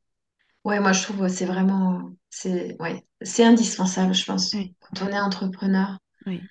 Ouais, 0.64 0.80
moi, 0.80 0.92
je 0.92 1.02
trouve 1.04 1.20
que 1.20 1.28
c'est 1.28 1.46
vraiment, 1.46 2.12
c'est, 2.30 2.76
ouais, 2.80 3.04
c'est 3.22 3.44
indispensable, 3.44 4.14
je 4.14 4.24
pense, 4.26 4.54
Oui, 4.54 4.74
quand 4.80 5.04
on 5.06 5.08
est 5.12 5.20
entrepreneur, 5.20 5.98
oui. 6.26 6.48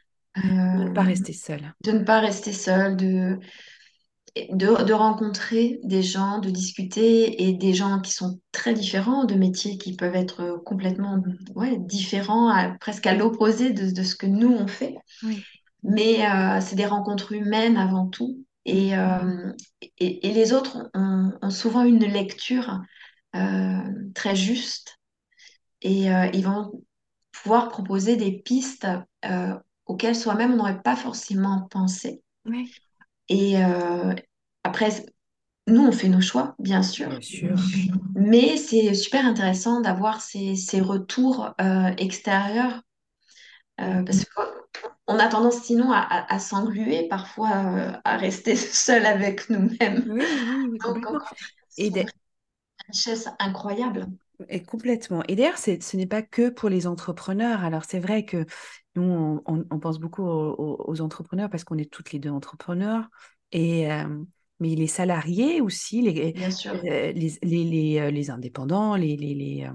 De 0.73 0.83
ne 0.83 0.89
pas 0.89 1.03
euh, 1.03 1.03
rester 1.03 1.33
seul. 1.33 1.73
de 1.81 1.91
ne 1.93 2.03
pas 2.03 2.19
rester 2.21 2.53
seul, 2.53 2.97
de, 2.97 3.39
de, 4.51 4.83
de 4.85 4.93
rencontrer 4.93 5.79
des 5.83 6.03
gens, 6.03 6.39
de 6.39 6.49
discuter 6.49 7.43
et 7.43 7.53
des 7.53 7.73
gens 7.73 7.99
qui 7.99 8.11
sont 8.11 8.39
très 8.51 8.73
différents, 8.73 9.25
de 9.25 9.35
métiers 9.35 9.77
qui 9.77 9.95
peuvent 9.95 10.15
être 10.15 10.61
complètement 10.65 11.21
ouais, 11.55 11.77
différents, 11.79 12.49
à- 12.49 12.69
presque 12.79 13.07
à 13.07 13.15
l'opposé 13.15 13.71
de, 13.71 13.91
de 13.91 14.03
ce 14.03 14.15
que 14.15 14.27
nous 14.27 14.49
on 14.51 14.67
fait. 14.67 14.95
Oui. 15.21 15.47
Mais 15.83 16.25
euh, 16.27 16.61
c'est 16.61 16.75
des 16.75 16.85
rencontres 16.85 17.33
humaines 17.33 17.77
avant 17.77 18.07
tout. 18.07 18.45
Et, 18.65 18.97
euh, 18.97 19.51
et, 19.99 20.27
et 20.29 20.33
les 20.33 20.53
autres 20.53 20.89
ont, 20.93 21.31
ont 21.41 21.49
souvent 21.49 21.83
une 21.83 22.05
lecture 22.05 22.81
euh, 23.35 23.79
très 24.15 24.35
juste 24.35 24.99
et 25.81 26.11
euh, 26.13 26.27
ils 26.33 26.45
vont 26.45 26.83
pouvoir 27.31 27.69
proposer 27.69 28.17
des 28.17 28.31
pistes 28.31 28.87
euh, 29.25 29.55
auxquelles 29.85 30.15
soi-même 30.15 30.53
on 30.53 30.57
n'aurait 30.57 30.81
pas 30.81 30.95
forcément 30.95 31.67
pensé. 31.71 32.21
Oui, 32.45 32.75
Et 33.29 33.57
euh, 33.63 34.13
après, 34.63 34.89
Nous, 35.67 35.81
on 35.87 35.91
fait 35.93 36.09
nos 36.09 36.21
choix, 36.21 36.55
bien 36.59 36.83
sûr, 36.83 37.09
bien 37.09 37.21
sûr. 37.21 37.55
mais 38.15 38.57
c'est 38.57 38.93
super 38.93 39.25
intéressant 39.25 39.81
d'avoir 39.81 40.21
ces, 40.21 40.55
ces 40.55 40.81
retours 40.81 41.53
euh, 41.61 41.91
extérieurs 41.97 42.81
euh, 43.81 44.03
Mm. 44.03 44.25
Qu'on 45.09 45.19
a 45.19 45.27
tendance 45.29 45.61
sinon 45.63 45.91
à, 45.91 45.99
à- 45.99 46.35
à 46.35 46.39
s'engluer, 46.39 47.07
parfois 47.09 47.49
euh, 47.49 47.93
à 48.05 48.17
rester 48.17 48.55
seul 48.57 49.05
avec 49.05 49.49
nous-mêmes. 49.49 50.05
Oui, 50.05 50.25
oui, 50.63 50.79
Donc, 50.85 51.05
Et, 51.77 51.91
richesse 52.87 53.29
incroyable. 53.39 54.07
et 54.47 54.63
complètement. 54.63 55.23
Et 55.27 55.35
d'ailleurs, 55.35 55.57
ce 55.57 55.97
n'est 55.97 56.05
pas 56.07 56.21
que 56.21 56.49
pour 56.49 56.69
les 56.69 56.87
entrepreneurs. 56.87 57.63
Alors, 57.63 57.83
c'est 57.85 57.99
vrai 57.99 58.25
que 58.25 58.45
nous, 58.95 59.03
on, 59.03 59.41
on- 59.45 59.65
on 59.69 59.79
pense 59.79 59.99
beaucoup 59.99 60.23
aux 60.23 61.01
entrepreneurs 61.01 61.49
parce 61.49 61.63
qu'on 61.63 61.77
est 61.77 61.91
toutes 61.91 62.11
les 62.13 62.19
deux 62.19 62.29
entrepreneurs. 62.29 63.09
Et, 63.51 63.91
euh, 63.91 64.23
mais 64.59 64.75
les 64.75 64.87
salariés 64.87 65.61
aussi, 65.61 66.01
les, 66.01 66.35
sûr. 66.49 66.73
euh, 66.73 67.11
les, 67.13 67.33
les, 67.43 67.63
les, 67.63 67.99
euh, 67.99 68.11
les 68.11 68.29
indépendants, 68.29 68.95
les, 68.95 69.15
les, 69.17 69.33
les, 69.35 69.63
euh, 69.65 69.73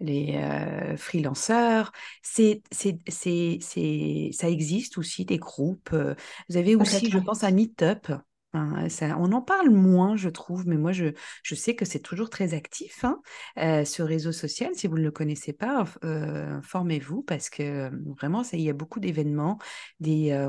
les, 0.00 0.36
euh, 0.36 0.96
freelanceurs, 0.96 1.92
c'est, 2.22 2.62
c'est, 2.70 2.98
c'est, 3.08 3.58
c'est, 3.60 4.30
ça 4.32 4.48
existe 4.50 4.98
aussi 4.98 5.24
des 5.24 5.38
groupes. 5.38 5.90
euh, 5.92 6.14
Vous 6.48 6.56
avez 6.56 6.76
aussi, 6.76 7.10
je 7.10 7.18
pense, 7.18 7.44
un 7.44 7.50
Meetup. 7.52 8.12
On 8.54 9.32
en 9.32 9.42
parle 9.42 9.70
moins, 9.70 10.16
je 10.16 10.28
trouve, 10.28 10.66
mais 10.66 10.76
moi, 10.76 10.92
je, 10.92 11.10
sais 11.54 11.74
que 11.74 11.84
c'est 11.84 12.00
toujours 12.00 12.30
très 12.30 12.54
actif, 12.54 13.04
hein, 13.04 13.20
ce 13.56 14.02
réseau 14.02 14.32
social. 14.32 14.70
Si 14.74 14.86
vous 14.86 14.98
ne 14.98 15.04
le 15.04 15.10
connaissez 15.10 15.52
pas, 15.52 15.84
informez-vous 16.02 17.22
parce 17.22 17.50
que 17.50 17.90
vraiment, 18.16 18.42
il 18.52 18.60
y 18.60 18.70
a 18.70 18.74
beaucoup 18.74 19.00
d'événements, 19.00 19.58
des, 20.00 20.48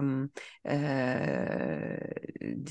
des 0.66 2.00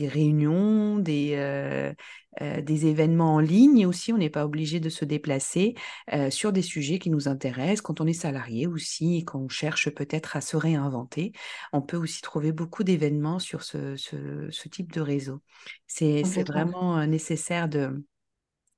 réunions, 0.09 0.99
des, 0.99 1.95
euh, 2.41 2.61
des 2.61 2.87
événements 2.87 3.35
en 3.35 3.39
ligne 3.41 3.87
aussi. 3.87 4.13
On 4.13 4.19
n'est 4.19 4.31
pas 4.31 4.45
obligé 4.45 4.81
de 4.81 4.89
se 4.89 5.05
déplacer 5.05 5.75
euh, 6.13 6.31
sur 6.31 6.53
des 6.53 6.63
sujets 6.63 6.99
qui 6.99 7.11
nous 7.11 7.29
intéressent. 7.29 7.83
Quand 7.83 8.01
on 8.01 8.07
est 8.07 8.13
salarié 8.13 8.67
aussi 8.67 9.17
et 9.19 9.25
qu'on 9.25 9.49
cherche 9.49 9.91
peut-être 9.91 10.37
à 10.37 10.41
se 10.41 10.57
réinventer, 10.57 11.33
on 11.73 11.83
peut 11.83 11.97
aussi 11.97 12.23
trouver 12.23 12.53
beaucoup 12.53 12.85
d'événements 12.85 13.39
sur 13.39 13.63
ce, 13.63 13.97
ce, 13.97 14.49
ce 14.51 14.69
type 14.69 14.93
de 14.93 15.01
réseau. 15.01 15.41
C'est, 15.87 16.23
vraiment 16.47 16.99
euh, 16.99 17.07
nécessaire 17.07 17.69
de, 17.69 18.05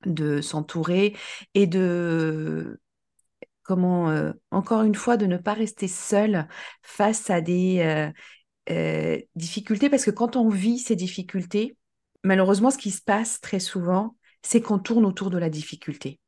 de 0.05 0.41
s'entourer 0.41 1.15
et 1.53 1.67
de 1.67 2.79
comment, 3.67 4.09
euh, 4.09 4.31
encore 4.49 4.83
une 4.83 4.95
fois, 4.95 5.17
de 5.17 5.25
ne 5.25 5.37
pas 5.37 5.53
rester 5.53 5.87
seul 5.87 6.47
face 6.81 7.29
à 7.29 7.41
des 7.41 7.79
euh, 7.81 8.09
euh, 8.71 9.19
difficultés, 9.35 9.89
parce 9.89 10.05
que 10.05 10.11
quand 10.11 10.35
on 10.35 10.49
vit 10.49 10.79
ces 10.79 10.95
difficultés, 10.95 11.75
malheureusement, 12.27 12.69
ce 12.69 12.77
qui 12.77 12.91
se 12.91 13.01
passe 13.01 13.41
très 13.41 13.59
souvent, 13.59 14.15
c'est 14.43 14.61
qu'on 14.61 14.79
tourne 14.79 15.05
autour 15.05 15.29
de 15.29 15.37
la 15.37 15.49
difficulté. 15.49 16.19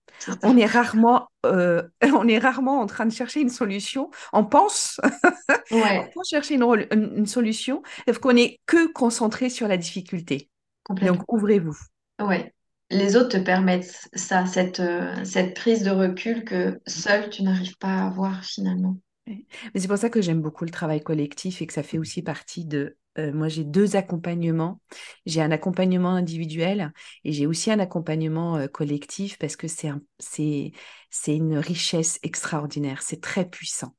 On 0.43 0.57
est 0.57 0.65
rarement, 0.65 1.27
euh, 1.45 1.83
on 2.03 2.27
est 2.27 2.39
rarement 2.39 2.81
en 2.81 2.85
train 2.85 3.05
de 3.05 3.11
chercher 3.11 3.41
une 3.41 3.49
solution. 3.49 4.09
On 4.33 4.43
pense, 4.43 4.99
on 5.71 6.07
pense 6.13 6.29
chercher 6.29 6.55
une, 6.55 7.25
solution, 7.25 7.83
sauf 8.07 8.17
qu'on 8.17 8.33
n'est 8.33 8.59
que 8.65 8.91
concentré 8.91 9.49
sur 9.49 9.67
la 9.67 9.77
difficulté. 9.77 10.49
Donc, 10.89 11.21
ouvrez-vous. 11.31 11.77
Ouais. 12.19 12.53
Les 12.89 13.15
autres 13.15 13.37
te 13.37 13.43
permettent 13.43 14.09
ça, 14.13 14.47
cette, 14.47 14.79
euh, 14.79 15.13
cette 15.23 15.55
prise 15.55 15.83
de 15.83 15.91
recul 15.91 16.43
que 16.43 16.81
seul 16.87 17.29
tu 17.29 17.43
n'arrives 17.43 17.77
pas 17.77 17.99
à 17.99 18.07
avoir 18.07 18.43
finalement. 18.43 18.97
Mais 19.27 19.79
c'est 19.79 19.87
pour 19.87 19.97
ça 19.97 20.09
que 20.09 20.21
j'aime 20.21 20.41
beaucoup 20.41 20.65
le 20.65 20.71
travail 20.71 21.01
collectif 21.01 21.61
et 21.61 21.67
que 21.67 21.73
ça 21.73 21.83
fait 21.83 21.99
aussi 21.99 22.23
partie 22.23 22.65
de... 22.65 22.97
euh, 23.19 23.33
moi, 23.33 23.47
j'ai 23.49 23.63
deux 23.63 23.95
accompagnements. 23.95 24.81
J'ai 25.25 25.41
un 25.41 25.51
accompagnement 25.51 26.11
individuel 26.11 26.93
et 27.23 27.33
j'ai 27.33 27.45
aussi 27.47 27.71
un 27.71 27.79
accompagnement 27.79 28.57
euh, 28.57 28.67
collectif 28.67 29.37
parce 29.39 29.55
que 29.55 29.67
c'est 29.67 29.89
un- 29.89 30.01
c'est, 30.19 30.71
c'est 31.09 31.35
une 31.35 31.57
richesse 31.57 32.19
extraordinaire. 32.23 33.01
C'est 33.01 33.21
très 33.21 33.45
puissant. 33.49 33.93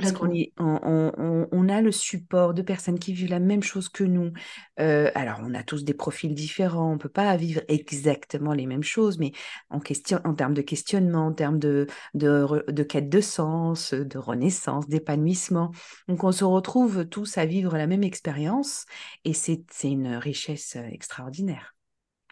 Parce 0.00 0.12
qu'on 0.12 0.28
on, 0.58 0.80
on- 0.82 1.12
on- 1.18 1.48
on 1.52 1.68
a 1.68 1.80
le 1.82 1.92
support 1.92 2.54
de 2.54 2.62
personnes 2.62 2.98
qui 2.98 3.12
vivent 3.12 3.30
la 3.30 3.40
même 3.40 3.62
chose 3.62 3.88
que 3.88 4.04
nous. 4.04 4.32
Euh, 4.80 5.10
alors, 5.14 5.40
on 5.42 5.54
a 5.54 5.62
tous 5.62 5.84
des 5.84 5.94
profils 5.94 6.34
différents. 6.34 6.90
On 6.90 6.94
ne 6.94 6.98
peut 6.98 7.08
pas 7.08 7.36
vivre 7.36 7.62
exactement 7.68 8.52
les 8.52 8.66
mêmes 8.66 8.82
choses, 8.82 9.18
mais 9.18 9.32
en 9.70 9.80
question, 9.80 10.20
en 10.24 10.34
termes 10.34 10.54
de 10.54 10.62
questionnement, 10.62 11.26
en 11.26 11.32
termes 11.32 11.58
de, 11.58 11.86
de, 12.14 12.28
re- 12.44 12.70
de 12.70 12.82
quête 12.82 13.08
de 13.08 13.20
sens, 13.20 13.94
de 13.94 14.18
renaissance, 14.18 14.88
d'épanouissement. 14.88 15.70
Donc, 16.08 16.24
on 16.24 16.32
se 16.32 16.44
retrouve 16.44 17.06
tous 17.06 17.38
à 17.38 17.46
vivre 17.46 17.76
la 17.76 17.86
même 17.86 18.02
expérience 18.04 18.86
et 19.24 19.32
c'est, 19.34 19.64
une 19.84 20.14
richesse 20.16 20.76
extraordinaire. 20.76 21.74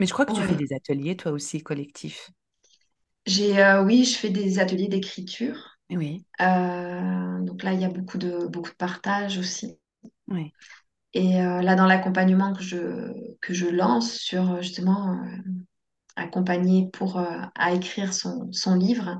Mais 0.01 0.07
je 0.07 0.13
crois 0.13 0.27
que 0.27 0.33
tu 0.33 0.43
fais 0.43 0.57
des 0.57 0.75
ateliers, 0.75 1.17
toi 1.17 1.33
aussi, 1.33 1.63
collectifs. 1.63 2.31
J'ai, 3.27 3.59
euh, 3.63 3.83
oui, 3.85 4.05
je 4.05 4.17
fais 4.17 4.31
des 4.31 4.59
ateliers 4.59 4.89
d'écriture. 4.89 5.79
Oui, 5.91 6.25
Euh, 6.41 7.41
donc 7.43 7.63
là, 7.63 7.73
il 7.73 7.81
y 7.81 7.85
a 7.85 7.89
beaucoup 7.89 8.19
de, 8.19 8.47
beaucoup 8.47 8.71
de 8.71 8.75
partage 8.77 9.39
aussi. 9.39 9.79
oui. 10.29 10.53
Et 11.15 11.41
euh, 11.43 11.61
là, 11.63 11.75
dans 11.75 11.87
l'accompagnement 11.87 12.55
que 12.55 12.63
je, 12.63 13.13
que 13.41 13.53
je 13.55 13.67
lance 13.67 14.13
sur 14.15 14.51
euh, 14.53 14.63
justement 14.63 15.21
accompagner 16.17 16.91
pour 16.93 17.19
à 17.55 17.73
écrire 17.73 18.13
son, 18.13 18.53
son 18.53 18.75
livre, 18.75 19.19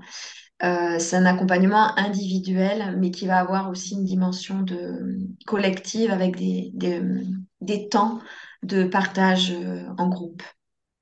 c'est 0.61 1.17
un 1.17 1.27
accompagnement 1.27 1.97
individuel, 1.99 2.97
mais 2.99 3.11
qui 3.11 3.27
va 3.27 3.39
avoir 3.39 3.71
aussi 3.71 3.95
une 3.95 4.05
dimension 4.05 4.63
de 4.63 5.19
collective 5.47 6.11
avec 6.11 6.37
des, 6.37 6.71
des, 6.75 7.03
des 7.61 7.89
temps 7.89 8.21
de 8.63 8.85
partage 8.85 9.53
en 9.99 10.09
groupe. 10.09 10.43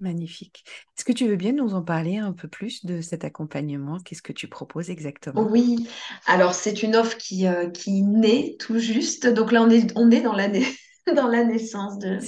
Magnifique. 0.01 0.65
Est-ce 0.97 1.05
que 1.05 1.13
tu 1.13 1.29
veux 1.29 1.37
bien 1.37 1.53
nous 1.53 1.75
en 1.75 1.83
parler 1.83 2.17
un 2.17 2.33
peu 2.33 2.49
plus 2.49 2.85
de 2.87 3.01
cet 3.03 3.25
accompagnement? 3.25 4.01
Qu'est-ce 4.01 4.23
que 4.23 4.33
tu 4.33 4.49
proposes 4.49 4.91
exactement? 4.91 5.53
Oui, 5.53 5.87
alors 6.27 6.55
c'est 6.55 6.83
une 6.83 6.97
offre 6.97 7.17
qui, 7.17 7.47
euh, 7.47 7.71
qui 7.71 8.03
naît 8.03 8.57
tout 8.59 8.79
juste. 8.79 9.27
Donc 9.29 9.53
là, 9.53 9.63
on 9.63 9.71
est, 9.71 9.93
on 9.97 10.11
est 10.11 10.23
dans 10.23 10.33
la, 10.33 10.49
nai- 10.49 10.67
dans 11.15 11.29
la 11.29 11.45
naissance 11.45 11.99
de, 11.99 12.19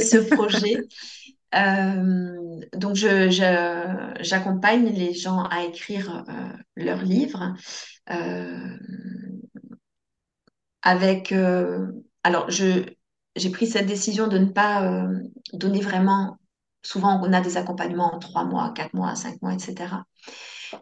ce 0.00 0.18
projet. 0.18 0.86
Euh, 1.54 2.60
donc, 2.74 2.96
je, 2.96 3.30
je- 3.30 4.14
j'accompagne 4.22 4.88
les 4.90 5.14
gens 5.14 5.44
à 5.44 5.64
écrire 5.64 6.24
euh, 6.28 6.32
leurs 6.76 7.02
livres 7.02 7.54
euh, 8.10 8.76
avec. 10.82 11.32
alors, 12.22 12.50
je, 12.50 12.84
j'ai 13.36 13.50
pris 13.50 13.66
cette 13.66 13.86
décision 13.86 14.26
de 14.28 14.38
ne 14.38 14.46
pas 14.46 14.84
euh, 14.84 15.18
donner 15.52 15.80
vraiment. 15.80 16.38
Souvent, 16.88 17.20
on 17.22 17.32
a 17.32 17.40
des 17.40 17.56
accompagnements 17.58 18.14
en 18.14 18.18
trois 18.18 18.44
mois, 18.44 18.72
quatre 18.74 18.94
mois, 18.94 19.14
cinq 19.14 19.40
mois, 19.42 19.54
etc. 19.54 20.04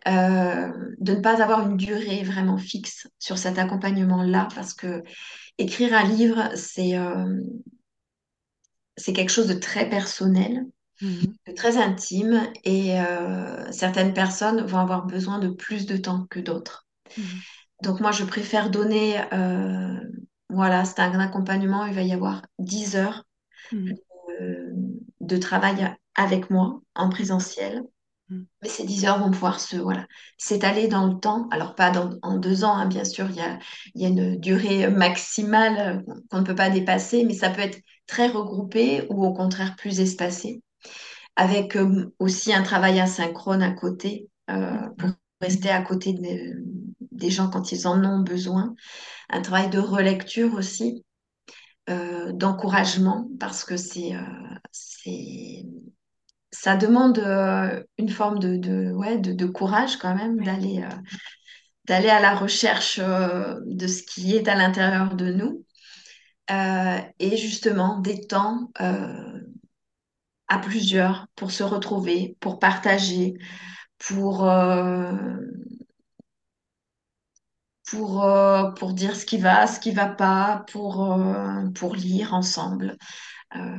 Euh, 0.09 0.73
de 1.01 1.15
ne 1.15 1.21
pas 1.21 1.43
avoir 1.43 1.69
une 1.69 1.77
durée 1.77 2.23
vraiment 2.25 2.59
fixe 2.59 3.09
sur 3.19 3.39
cet 3.39 3.59
accompagnement-là, 3.59 4.49
parce 4.55 4.75
que 4.75 5.03
écrire 5.59 5.95
un 5.95 6.05
livre, 6.05 6.51
c'est 6.57 6.99
euh, 6.99 7.41
quelque 9.15 9.31
chose 9.31 9.47
de 9.49 9.55
très 9.55 9.89
personnel 9.89 10.67
Mhm, 11.01 11.37
très 11.57 11.77
intime 11.79 12.43
et 12.65 13.01
euh, 13.01 13.71
certaines 13.73 14.15
personnes 14.15 14.63
vont 14.67 14.79
avoir 14.79 15.07
besoin 15.07 15.39
de 15.41 15.49
plus 15.49 15.87
de 15.87 15.97
temps 15.97 16.27
que 16.31 16.41
d'autres. 16.41 16.87
mhm, 17.17 17.41
Donc 17.83 18.01
moi, 18.01 18.13
je 18.13 18.25
préfère 18.25 18.71
donner, 18.71 19.19
voilà, 20.51 20.85
c'est 20.85 21.01
un 21.01 21.19
accompagnement, 21.21 21.87
il 21.87 21.95
va 21.95 22.03
y 22.03 22.13
avoir 22.13 22.43
10 22.59 22.97
heures 22.97 23.25
mhm, 23.71 23.97
de 25.27 25.37
travail 25.39 25.95
avec 26.17 26.51
moi 26.51 26.81
en 26.95 27.09
présentiel. 27.11 27.83
mhm, 28.29 28.47
Mais 28.63 28.69
ces 28.69 28.85
10 28.87 29.05
heures 29.07 29.19
vont 29.19 29.31
pouvoir 29.31 29.61
se, 29.61 29.77
voilà, 29.77 30.07
s'étaler 30.39 30.89
dans 30.89 31.07
le 31.07 31.21
temps. 31.21 31.49
Alors 31.51 31.75
pas 31.75 31.91
dans- 31.91 32.19
en 32.23 32.39
deux 32.39 32.65
ans, 32.65 32.75
hein, 32.77 32.87
bien 32.87 33.05
sûr, 33.05 33.29
il 33.31 33.37
y 33.37 33.41
a, 33.41 33.59
il 33.95 34.03
y 34.03 34.07
a 34.07 34.09
une 34.09 34.37
durée 34.41 34.89
maximale 34.89 36.05
qu'on 36.31 36.41
ne 36.41 36.45
peut 36.47 36.55
pas 36.55 36.71
dépasser, 36.71 37.25
mais 37.25 37.35
ça 37.35 37.51
peut 37.51 37.61
être 37.63 37.79
très 38.07 38.29
regroupé 38.29 39.07
ou 39.11 39.25
au 39.27 39.33
contraire 39.35 39.77
plus 39.77 40.01
espacé. 40.01 40.63
avec 41.37 41.77
euh, 41.77 42.15
aussi 42.19 42.53
un 42.53 42.63
travail 42.63 43.01
asynchrone 43.01 43.63
à 43.63 43.73
côté 43.73 44.29
euh, 44.51 44.79
pour 44.99 45.09
mhm, 45.09 45.17
rester 45.41 45.71
à 45.71 45.83
côté 45.83 46.13
de- 46.13 46.63
des 47.13 47.31
gens 47.31 47.51
quand 47.51 47.73
ils 47.73 47.87
en 47.89 48.03
ont 48.05 48.21
besoin. 48.21 48.75
Un 49.31 49.43
travail 49.43 49.71
de 49.71 49.81
relecture 49.81 50.55
aussi, 50.55 51.06
euh, 51.91 52.33
d'encouragement, 52.33 53.29
parce 53.41 53.65
que 53.65 53.77
c'est, 53.77 54.15
euh, 54.15 54.21
c'est, 54.73 55.65
ça 56.51 56.77
demande 56.77 57.19
euh, 57.19 57.83
une 57.99 58.09
forme 58.11 58.39
de, 58.39 58.57
de, 58.57 58.93
ouais, 58.93 59.19
de, 59.19 59.33
de 59.33 59.47
courage 59.47 59.97
quand 59.99 60.15
même 60.15 60.43
d'aller 60.45 60.85
d'aller 61.85 62.09
à 62.09 62.21
la 62.21 62.35
recherche 62.35 62.99
de 62.99 63.87
ce 63.87 64.03
qui 64.03 64.35
est 64.35 64.49
à 64.49 64.55
l'intérieur 64.57 65.15
de 65.15 65.33
nous. 65.33 65.65
Et 67.19 67.37
justement 67.37 67.99
des 68.01 68.21
temps 68.27 68.71
à 70.49 70.59
plusieurs 70.59 71.27
pour 71.37 71.51
se 71.51 71.63
retrouver, 71.63 72.37
pour 72.41 72.59
partager, 72.59 73.35
pour, 73.99 74.49
euh, 74.49 75.13
pour, 77.87 78.25
euh, 78.25 78.71
pour 78.73 78.93
dire 78.93 79.17
ce 79.17 79.25
qui 79.25 79.39
va, 79.39 79.67
ce 79.67 79.81
qui 79.81 79.93
va 79.93 80.07
pas, 80.07 80.65
pour, 80.73 81.13
euh, 81.13 81.69
pour 81.75 81.95
lire 81.95 82.35
ensemble 82.35 82.97
euh, 83.57 83.79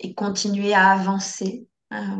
et 0.00 0.14
continuer 0.14 0.74
à 0.74 0.90
avancer 0.90 1.68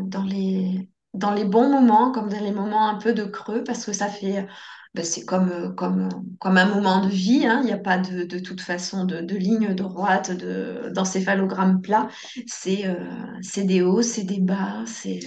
dans 0.03 0.23
les, 0.23 0.89
dans 1.15 1.33
les 1.33 1.45
bons 1.45 1.67
moments, 1.69 2.11
comme 2.11 2.29
dans 2.29 2.39
les 2.39 2.51
moments 2.51 2.87
un 2.87 2.99
peu 2.99 3.13
de 3.13 3.23
creux, 3.23 3.63
parce 3.63 3.85
que 3.85 3.93
ça 3.93 4.07
fait, 4.07 4.47
ben, 4.93 5.03
c'est 5.03 5.25
comme, 5.25 5.73
comme, 5.75 6.09
comme 6.39 6.57
un 6.57 6.67
moment 6.67 7.03
de 7.03 7.09
vie, 7.09 7.47
hein. 7.47 7.61
Il 7.63 7.65
n'y 7.65 7.73
a 7.73 7.79
pas 7.79 7.97
de, 7.97 8.23
de 8.23 8.37
toute 8.37 8.61
façon 8.61 9.05
de, 9.05 9.21
de 9.21 9.35
ligne 9.35 9.73
droite, 9.73 10.29
de, 10.29 10.91
d'encéphalogramme 10.93 11.81
plat. 11.81 12.07
C'est 12.45 12.85
c'est 13.41 13.63
des 13.63 13.81
hauts, 13.81 14.03
c'est 14.03 14.25
des 14.25 14.39
bas, 14.41 14.83
c'est, 14.85 15.21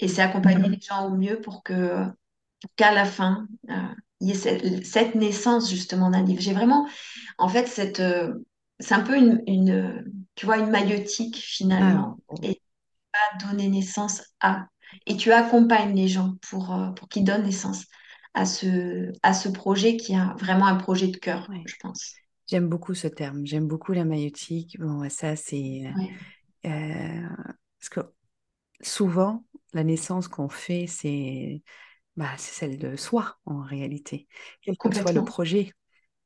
et 0.00 0.08
c'est 0.08 0.22
accompagner 0.22 0.68
les 0.68 0.80
gens 0.80 1.06
au 1.08 1.16
mieux 1.16 1.40
pour 1.40 1.62
que 1.62 2.06
qu'à 2.76 2.92
la 2.92 3.04
fin, 3.04 3.46
il 4.20 4.28
y 4.28 4.30
ait 4.32 4.34
cette, 4.34 4.86
cette 4.86 5.14
naissance 5.14 5.70
justement 5.70 6.10
d'un 6.10 6.22
livre. 6.22 6.40
J'ai 6.40 6.54
vraiment, 6.54 6.86
en 7.38 7.48
fait, 7.48 7.66
cette, 7.66 8.00
euh, 8.00 8.34
c'est 8.80 8.94
un 8.94 9.02
peu 9.02 9.16
une, 9.16 9.42
une, 9.46 10.04
tu 10.34 10.46
vois, 10.46 10.58
une 10.58 10.70
maïeutique 10.70 11.42
Ah, 11.78 11.96
finalement. 11.96 12.18
oh, 12.28 12.36
Et 12.42 12.54
tu 12.54 12.60
vas 13.14 13.48
donner 13.50 13.68
naissance 13.68 14.22
à. 14.40 14.66
Et 15.06 15.16
tu 15.16 15.32
accompagnes 15.32 15.94
les 15.94 16.08
gens 16.08 16.34
pour, 16.48 16.74
euh, 16.74 16.90
pour 16.90 17.08
qu'ils 17.08 17.24
donnent 17.24 17.44
naissance 17.44 17.84
à 18.34 18.46
ce, 18.46 19.12
à 19.22 19.34
ce 19.34 19.48
projet 19.48 19.96
qui 19.96 20.14
a 20.14 20.34
vraiment 20.38 20.66
un 20.66 20.76
projet 20.76 21.08
de 21.08 21.16
cœur, 21.16 21.48
ouais. 21.50 21.62
je 21.66 21.74
pense. 21.80 22.14
J'aime 22.46 22.68
beaucoup 22.68 22.94
ce 22.94 23.08
terme. 23.08 23.44
J'aime 23.46 23.66
beaucoup 23.66 23.92
la 23.92 24.04
maïeutique. 24.04 24.78
Bon, 24.78 25.08
ça, 25.10 25.36
c'est... 25.36 25.92
Ouais, 25.96 26.10
euh, 26.66 27.28
parce 27.80 27.88
que 27.90 28.00
souvent, 28.80 29.44
la 29.72 29.84
naissance 29.84 30.28
qu'on 30.28 30.48
fait, 30.48 30.86
c'est 30.86 31.62
bah, 32.16 32.30
c'est 32.38 32.54
celle 32.54 32.78
de 32.78 32.96
soi, 32.96 33.38
en 33.46 33.60
réalité, 33.62 34.28
quel 34.62 34.78
que 34.78 34.90
soit 34.92 35.12
le 35.12 35.22
projet. 35.24 35.72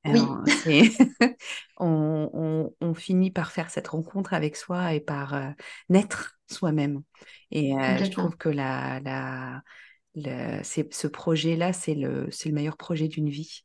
Alors, 0.05 0.38
Oui, 0.38 0.41
c'est 0.49 0.82
on, 1.78 2.30
on- 2.32 2.76
on 2.80 2.95
finit 2.95 3.30
par 3.30 3.53
faire 3.53 3.70
cette 3.70 3.88
rencontre 3.88 4.34
avec 4.34 4.57
soi 4.57 4.95
et 4.95 5.01
par 5.01 5.34
euh, 5.34 5.51
naître 5.91 6.38
soi-même. 6.51 7.03
Et 7.51 7.74
euh, 7.78 8.03
je 8.03 8.11
trouve 8.11 8.36
que 8.36 8.49
la, 8.51 9.01
la, 9.01 9.62
c'est- 10.64 10.93
ce 10.95 11.07
projet-là, 11.09 11.72
c'est 11.72 11.95
le, 11.95 12.26
le 12.47 12.53
meilleur 12.53 12.76
projet 12.76 13.09
d'une 13.09 13.28
vie. 13.30 13.61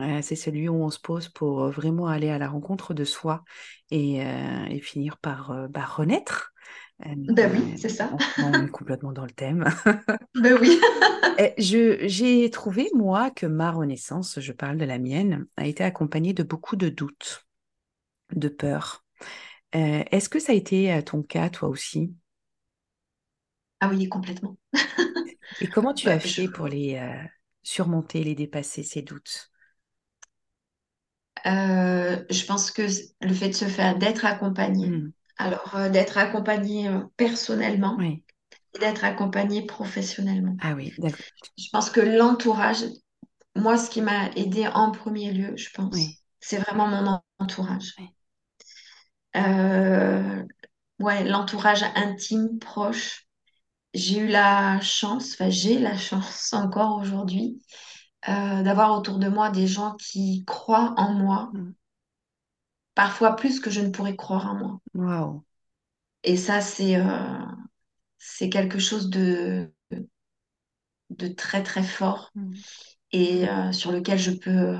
Euh, 0.00 0.20
c'est 0.22 0.36
celui 0.36 0.68
où 0.68 0.74
on 0.76 0.90
se 0.90 1.00
pose 1.00 1.28
pour 1.30 1.70
vraiment 1.70 2.08
aller 2.08 2.30
à 2.30 2.38
la 2.38 2.48
rencontre 2.48 2.94
de 2.94 3.04
soi 3.04 3.44
et, 3.90 4.18
et 4.20 4.80
finir 4.80 5.18
par 5.18 5.68
bah, 5.70 5.84
renaître. 5.86 6.52
Ben 7.28 7.50
oui, 7.52 7.72
c'est 7.76 7.88
ça. 7.88 8.10
on, 8.10 8.22
on 8.36 8.60
est 8.60 8.68
complètement 8.68 9.12
dans 9.12 9.24
le 9.24 9.30
thème. 9.30 9.64
Ben 10.34 10.54
oui. 10.60 10.80
J'ai 11.58 12.50
trouvé, 12.50 12.88
moi, 12.94 13.30
que 13.30 13.46
ma 13.46 13.70
renaissance, 13.70 14.40
je 14.40 14.52
parle 14.52 14.78
de 14.78 14.84
la 14.84 14.98
mienne, 14.98 15.46
a 15.56 15.66
été 15.66 15.84
accompagnée 15.84 16.32
de 16.32 16.42
beaucoup 16.42 16.76
de 16.76 16.88
doutes, 16.88 17.46
de 18.34 18.48
peurs. 18.48 19.04
Euh, 19.76 20.04
est-ce 20.12 20.28
que 20.30 20.40
ça 20.40 20.52
a 20.52 20.56
été 20.56 20.92
euh, 20.94 21.02
ton 21.02 21.22
cas, 21.22 21.50
toi 21.50 21.68
aussi? 21.70 22.14
Ah 23.80 23.88
oui, 23.90 24.08
complètement. 24.08 24.56
Et 25.60 25.68
comment 25.68 25.92
tu 25.94 26.08
as 26.10 26.18
Bah, 26.18 26.24
je, 26.24 26.40
fait 26.40 26.48
pour 26.48 26.66
les 26.66 26.96
euh, 26.96 27.22
surmonter, 27.62 28.24
les 28.24 28.34
dépasser, 28.34 28.82
ces 28.82 29.02
doutes? 29.02 29.50
euh, 31.46 32.24
je 32.30 32.44
pense 32.46 32.70
que 32.70 32.82
le 33.20 33.34
fait 33.34 33.48
de 33.48 33.54
se 33.54 33.64
faire, 33.66 33.98
d'être 33.98 34.24
accompagné, 34.24 34.94
Hmm, 34.94 35.10
alors 35.38 35.74
euh, 35.76 35.88
d'être 35.88 36.18
accompagné 36.18 36.88
euh, 36.88 37.00
personnellement 37.16 37.98
Oui. 37.98 38.24
et 38.74 38.78
d'être 38.80 39.04
accompagné 39.04 39.66
professionnellement. 39.66 40.56
Ah 40.58 40.74
oui, 40.74 40.94
d'accord. 40.98 41.24
Je 41.58 41.68
pense 41.72 41.90
que 41.90 42.00
l'entourage, 42.00 42.84
moi, 43.56 43.78
ce 43.78 43.90
qui 43.90 44.02
m'a 44.02 44.30
aidé 44.32 44.68
en 44.68 44.92
premier 44.92 45.32
lieu, 45.32 45.56
je 45.56 45.70
pense, 45.74 45.98
Oui, 45.98 46.18
c'est 46.40 46.58
vraiment 46.58 46.88
mon 46.88 47.20
entourage. 47.38 47.94
oui. 47.98 48.08
Euh, 49.36 50.42
ouais, 51.00 51.24
l'entourage 51.24 51.84
intime, 51.94 52.58
proche. 52.58 53.26
J'ai 53.94 54.20
eu 54.20 54.28
la 54.28 54.80
chance, 54.80 55.32
enfin 55.34 55.50
j'ai 55.50 55.78
la 55.78 55.96
chance 55.98 56.52
encore 56.54 56.98
aujourd'hui, 57.00 57.62
d'avoir 58.26 58.98
autour 58.98 59.18
de 59.18 59.28
moi 59.28 59.50
des 59.50 59.66
gens 59.66 59.96
qui 59.96 60.44
croient 60.46 60.94
en 60.96 61.12
moi, 61.14 61.52
Hmm. 61.52 61.72
Parfois 62.96 63.36
plus 63.36 63.60
que 63.60 63.70
je 63.70 63.82
ne 63.82 63.90
pourrais 63.90 64.16
croire 64.16 64.48
en 64.48 64.56
moi. 64.56 64.80
Waouh. 64.94 65.44
Et 66.24 66.36
ça, 66.36 66.60
c'est 66.60 66.96
euh, 66.96 67.38
c'est 68.18 68.50
quelque 68.50 68.78
chose 68.80 69.10
de, 69.10 69.72
de 71.10 71.26
très 71.28 71.62
très 71.64 71.82
fort 71.82 72.32
Hmm. 72.34 72.60
et 73.12 73.48
euh, 73.48 73.72
sur 73.72 73.92
lequel 73.92 74.18
je 74.18 74.32
peux 74.32 74.50
euh, 74.50 74.78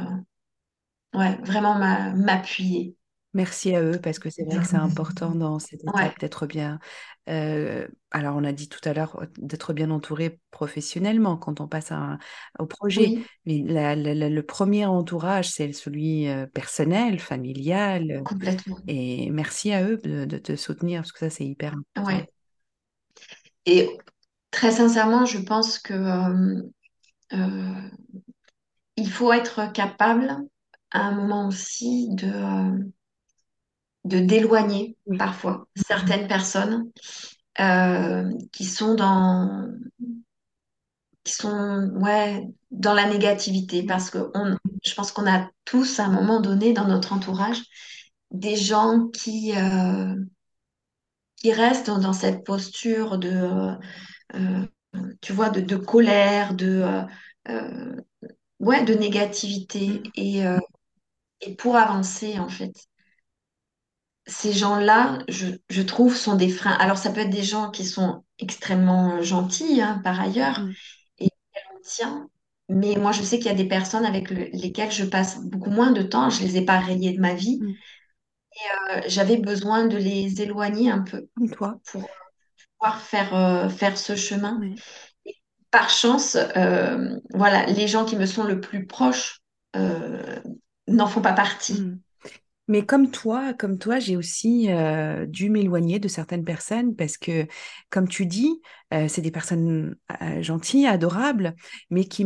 ouais, 1.15 1.37
vraiment 1.43 1.75
m'a- 1.79 2.13
m'appuyer. 2.15 2.97
Merci 3.37 3.75
à 3.77 3.83
eux 3.83 4.01
parce 4.03 4.19
que 4.19 4.31
c'est 4.31 4.45
vrai 4.45 4.61
que 4.61 4.67
c'est 4.67 4.77
important 4.79 5.35
dans 5.35 5.59
cette 5.59 5.85
Ouais, 5.95 6.11
étape 6.11 6.19
d'être 6.19 6.47
bien. 6.47 6.81
euh, 7.29 7.87
alors, 8.11 8.37
on 8.37 8.45
a 8.45 8.53
dit 8.53 8.69
tout 8.69 8.81
à 8.89 8.95
l'heure 8.95 9.23
d'être 9.39 9.75
bien 9.75 9.91
entouré 9.91 10.41
professionnellement 10.53 11.37
quand 11.37 11.61
on 11.61 11.69
passe 11.69 11.93
à 11.93 11.97
un- 11.97 12.19
au 12.59 12.67
projet. 12.67 13.13
oui, 13.13 13.29
Mais 13.47 13.63
la- 13.67 13.95
la- 13.97 14.15
la- 14.15 14.31
le 14.31 14.43
premier 14.45 14.87
entourage, 14.87 15.51
c'est 15.51 15.73
celui 15.73 16.27
personnel, 16.55 17.21
familial. 17.21 18.25
complètement. 18.25 18.83
Et 18.89 19.31
merci 19.31 19.73
à 19.73 19.85
eux 19.85 19.99
de, 19.99 20.25
de 20.27 20.39
te 20.39 20.57
soutenir 20.57 21.03
parce 21.03 21.13
que 21.13 21.21
ça, 21.21 21.31
c'est 21.31 21.47
hyper 21.47 21.75
important. 21.75 21.87
Ouais. 21.97 22.31
Et 23.67 23.89
très 24.51 24.73
sincèrement, 24.73 25.27
je 25.27 25.39
pense 25.39 25.79
que 25.79 25.95
euh, 25.95 26.63
euh, 27.35 27.91
il 28.97 29.11
faut 29.11 29.33
être 29.33 29.73
capable 29.73 30.37
à 30.91 31.01
un 31.01 31.13
moment 31.13 31.49
aussi 31.49 32.09
de, 32.15 32.85
de 34.07 34.21
d'éloigner 34.21 34.97
parfois 35.19 35.67
certaines 35.87 36.29
personnes 36.29 36.91
euh, 37.61 38.31
qui 38.53 38.65
sont 38.65 38.95
dans 38.95 39.69
qui 41.25 41.33
sont 41.33 41.91
ouais 41.95 42.45
dans 42.71 42.95
la 42.95 43.09
négativité. 43.09 43.83
Parce 43.85 44.11
que 44.11 44.31
on, 44.35 44.57
je 44.85 44.95
pense 44.95 45.13
qu'on 45.13 45.27
a 45.31 45.49
tous 45.65 45.99
à 45.99 46.05
un 46.05 46.11
moment 46.11 46.41
donné 46.41 46.73
dans 46.73 46.87
notre 46.87 47.13
entourage 47.13 47.63
des 48.31 48.57
gens 48.57 49.09
qui 49.09 49.53
euh, 49.57 50.15
qui 51.37 51.53
restent 51.53 51.87
dans, 51.87 51.99
dans 51.99 52.13
cette 52.13 52.45
posture 52.45 53.19
de 53.19 53.77
euh, 54.35 54.67
tu 55.21 55.33
vois 55.33 55.51
de, 55.51 55.61
de 55.61 55.77
colère 55.77 56.55
de 56.55 57.05
ouais 58.61 58.85
de 58.85 58.95
négativité. 58.95 59.89
Mm, 59.89 60.03
et 60.15 60.43
et 61.43 61.55
pour 61.55 61.77
avancer 61.77 62.39
en 62.39 62.49
fait 62.49 62.73
ces 64.27 64.53
gens-là, 64.53 65.19
je, 65.29 65.47
je 65.71 65.83
trouve, 65.83 66.17
sont 66.17 66.37
des 66.37 66.49
freins. 66.49 66.73
Alors, 66.81 66.99
ça 66.99 67.11
peut 67.11 67.21
être 67.21 67.31
des 67.31 67.43
gens 67.43 67.71
qui 67.71 67.85
sont 67.85 68.25
extrêmement 68.39 69.23
gentils, 69.23 69.81
hein, 69.81 70.01
par 70.05 70.21
ailleurs, 70.21 70.65
mm, 70.65 70.77
et 71.19 71.29
on 71.75 71.81
tient. 71.83 72.29
Mais 72.69 72.97
moi, 72.97 73.13
je 73.13 73.23
sais 73.23 73.39
qu'il 73.39 73.47
y 73.49 73.51
a 73.51 73.55
des 73.55 73.69
personnes 73.69 74.05
avec 74.07 74.31
le- 74.31 74.49
lesquelles 74.53 74.93
je 74.93 75.05
passe 75.05 75.41
beaucoup 75.43 75.71
moins 75.71 75.93
de 75.93 76.03
temps. 76.03 76.31
Je 76.31 76.43
les 76.43 76.57
ai 76.59 76.65
pas 76.65 76.81
rayées 76.81 77.15
de 77.15 77.21
ma 77.21 77.35
vie. 77.35 77.61
mm. 77.61 77.77
Euh, 78.91 79.03
j'avais 79.07 79.37
besoin 79.37 79.87
de 79.87 79.97
les 79.97 80.41
éloigner 80.43 80.91
un 80.91 81.03
peu 81.03 81.29
Comme 81.35 81.51
toi? 81.51 81.81
pour 81.93 82.11
pouvoir 82.79 83.01
faire, 83.03 83.35
euh, 83.35 83.69
faire 83.69 83.99
ce 83.99 84.17
chemin. 84.17 84.61
Par 85.71 85.91
chance, 85.91 86.37
euh, 86.57 87.19
voilà, 87.35 87.67
les 87.67 87.89
gens 87.89 88.05
qui 88.05 88.17
me 88.17 88.27
sont 88.27 88.45
le 88.45 88.61
plus 88.61 88.87
proches 88.87 89.41
euh, 89.77 90.41
n'en 90.89 91.07
font 91.07 91.21
pas 91.23 91.33
partie. 91.35 91.89
Mais 92.69 92.85
comme 92.85 93.11
toi, 93.11 93.55
comme 93.55 93.79
toi, 93.79 93.99
j'ai 94.01 94.17
aussi 94.17 94.71
euh, 94.73 95.27
dû 95.27 95.51
m'éloigner 95.51 95.99
de 96.01 96.09
certaines 96.09 96.45
personnes 96.45 96.97
parce 96.97 97.17
que, 97.17 97.47
comme 97.91 98.09
tu 98.09 98.27
dis, 98.27 98.61
euh, 98.93 99.07
c'est 99.09 99.23
des 99.23 99.31
personnes 99.31 99.97
euh, 100.23 100.43
gentilles, 100.43 100.87
adorables, 100.87 101.55
mais 101.91 102.05
qui 102.07 102.25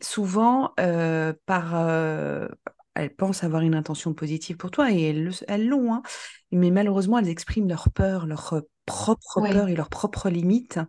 souvent, 0.00 0.72
euh, 0.80 1.32
par, 1.46 1.74
euh, 1.76 2.48
elles 2.94 3.14
pensent 3.14 3.44
avoir 3.44 3.62
une 3.62 3.74
intention 3.74 4.14
positive 4.14 4.56
pour 4.56 4.70
toi 4.70 4.90
et 4.92 5.02
elles 5.10 5.24
le- 5.24 5.32
elles 5.48 5.66
l'ont, 5.68 5.92
hein. 5.94 6.02
Mais 6.50 6.70
malheureusement, 6.70 7.18
elles 7.18 7.28
expriment 7.28 7.68
leur 7.68 7.90
peur, 7.92 8.26
leur 8.26 8.62
propre 8.88 9.40
Oui, 9.40 9.50
peur 9.52 9.68
et 9.68 9.74
leurs 9.74 9.88
propres 9.88 10.30
limites. 10.30 10.80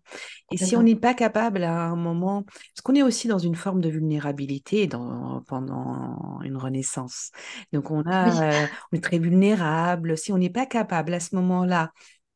Et 0.51 0.57
si 0.57 0.75
on 0.75 0.83
n'est 0.83 0.95
pas 0.95 1.13
capable 1.13 1.63
à 1.63 1.85
un 1.85 1.95
moment, 1.95 2.43
parce 2.43 2.81
qu'on 2.83 2.95
est 2.95 3.03
aussi 3.03 3.27
dans 3.27 3.37
une 3.37 3.55
forme 3.55 3.81
de 3.81 3.89
vulnérabilité 3.89 4.87
dans, 4.87 5.43
pendant 5.47 6.39
une 6.43 6.57
renaissance. 6.57 7.31
Donc 7.73 7.91
on 7.91 7.99
Oui, 7.99 8.05
euh, 8.15 8.65
on 8.91 8.97
est 8.97 9.03
très 9.03 9.19
vulnérable. 9.19 10.17
Si 10.17 10.31
on 10.31 10.37
n'est 10.37 10.49
pas 10.49 10.65
capable 10.65 11.13
à 11.13 11.19
ce 11.19 11.35
moment-là 11.35 11.91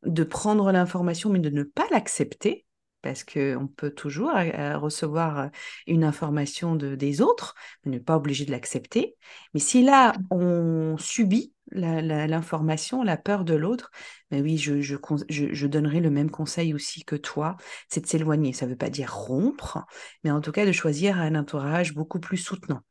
de 0.06 0.24
prendre 0.24 0.72
l'information, 0.72 1.30
mais 1.30 1.40
de 1.40 1.50
ne 1.50 1.64
pas 1.64 1.86
l'accepter, 1.92 2.66
parce 3.02 3.24
qu'on 3.24 3.68
peut 3.68 3.92
toujours 3.92 4.32
euh, 4.36 4.78
recevoir 4.78 5.40
euh, 5.40 5.48
une 5.88 6.04
information 6.04 6.76
de, 6.76 6.96
des 6.96 7.22
autres, 7.22 7.56
on 7.86 7.90
n'est 7.90 8.00
pas 8.00 8.16
obligé 8.16 8.46
de 8.46 8.52
l'accepter. 8.52 9.16
Mais 9.54 9.60
si 9.60 9.84
là, 9.84 10.14
on 10.32 10.96
subit 10.98 11.53
la- 11.74 12.02
la- 12.02 12.28
l'information, 12.28 13.04
la, 13.04 13.18
peur 13.18 13.44
de 13.46 13.54
l'autre, 13.56 13.92
ben 14.32 14.42
oui, 14.44 14.58
je, 14.58 14.82
je, 14.82 14.96
con- 14.96 15.18
je, 15.30 15.54
je 15.54 15.68
donnerai 15.68 16.00
le 16.00 16.10
même 16.12 16.32
conseil 16.32 16.74
aussi 16.74 17.04
que 17.06 17.16
toi, 17.16 17.58
c'est 17.90 18.02
de 18.02 18.08
s'éloigner. 18.08 18.54
Ça 18.54 18.66
ne 18.66 18.72
veut 18.72 18.78
pas 18.78 18.90
dire 18.90 19.14
rompre, 19.14 19.86
mais 20.24 20.32
en 20.32 20.42
tout 20.42 20.52
cas 20.52 20.66
de 20.66 20.72
choisir 20.72 21.20
un 21.20 21.36
entourage 21.36 21.94
beaucoup 21.94 22.20
plus 22.20 22.38
soutenant. 22.38 22.82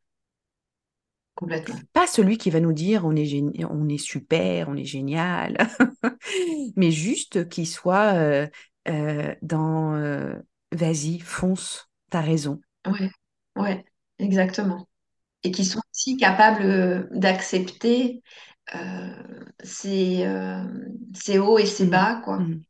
complètement. 1.35 1.81
Pas 1.93 2.07
celui 2.07 2.39
qui 2.39 2.51
va 2.51 2.61
nous 2.61 2.73
dire 2.73 3.05
on 3.05 3.15
est, 3.17 3.65
on 3.71 3.89
est 3.89 3.99
super, 3.99 4.69
on 4.69 4.77
est 4.77 4.85
génial, 4.85 5.57
mais 6.77 6.91
juste 6.91 7.49
qui 7.49 7.67
soit 7.67 8.15
euh, 8.15 8.47
euh, 8.89 9.35
dans 9.43 9.95
euh, 9.95 10.35
vas-y, 10.73 11.19
fonce, 11.21 11.89
t'as 12.11 12.21
raison. 12.21 12.61
Ouais, 12.87 13.11
ouais, 13.57 13.85
exactement. 14.19 14.89
et 15.45 15.53
qui 15.53 15.65
sont 15.65 15.81
aussi 15.93 16.17
capables 16.19 17.09
d'accepter 17.13 18.23
euh, 18.75 19.15
ces, 19.65 20.25
euh, 20.27 20.65
ces 21.15 21.39
hauts 21.39 21.59
et 21.59 21.67
ces 21.67 21.87
Mm, 21.87 21.87
bas, 21.87 22.17
quoi. 22.25 22.49
mm. 22.49 22.63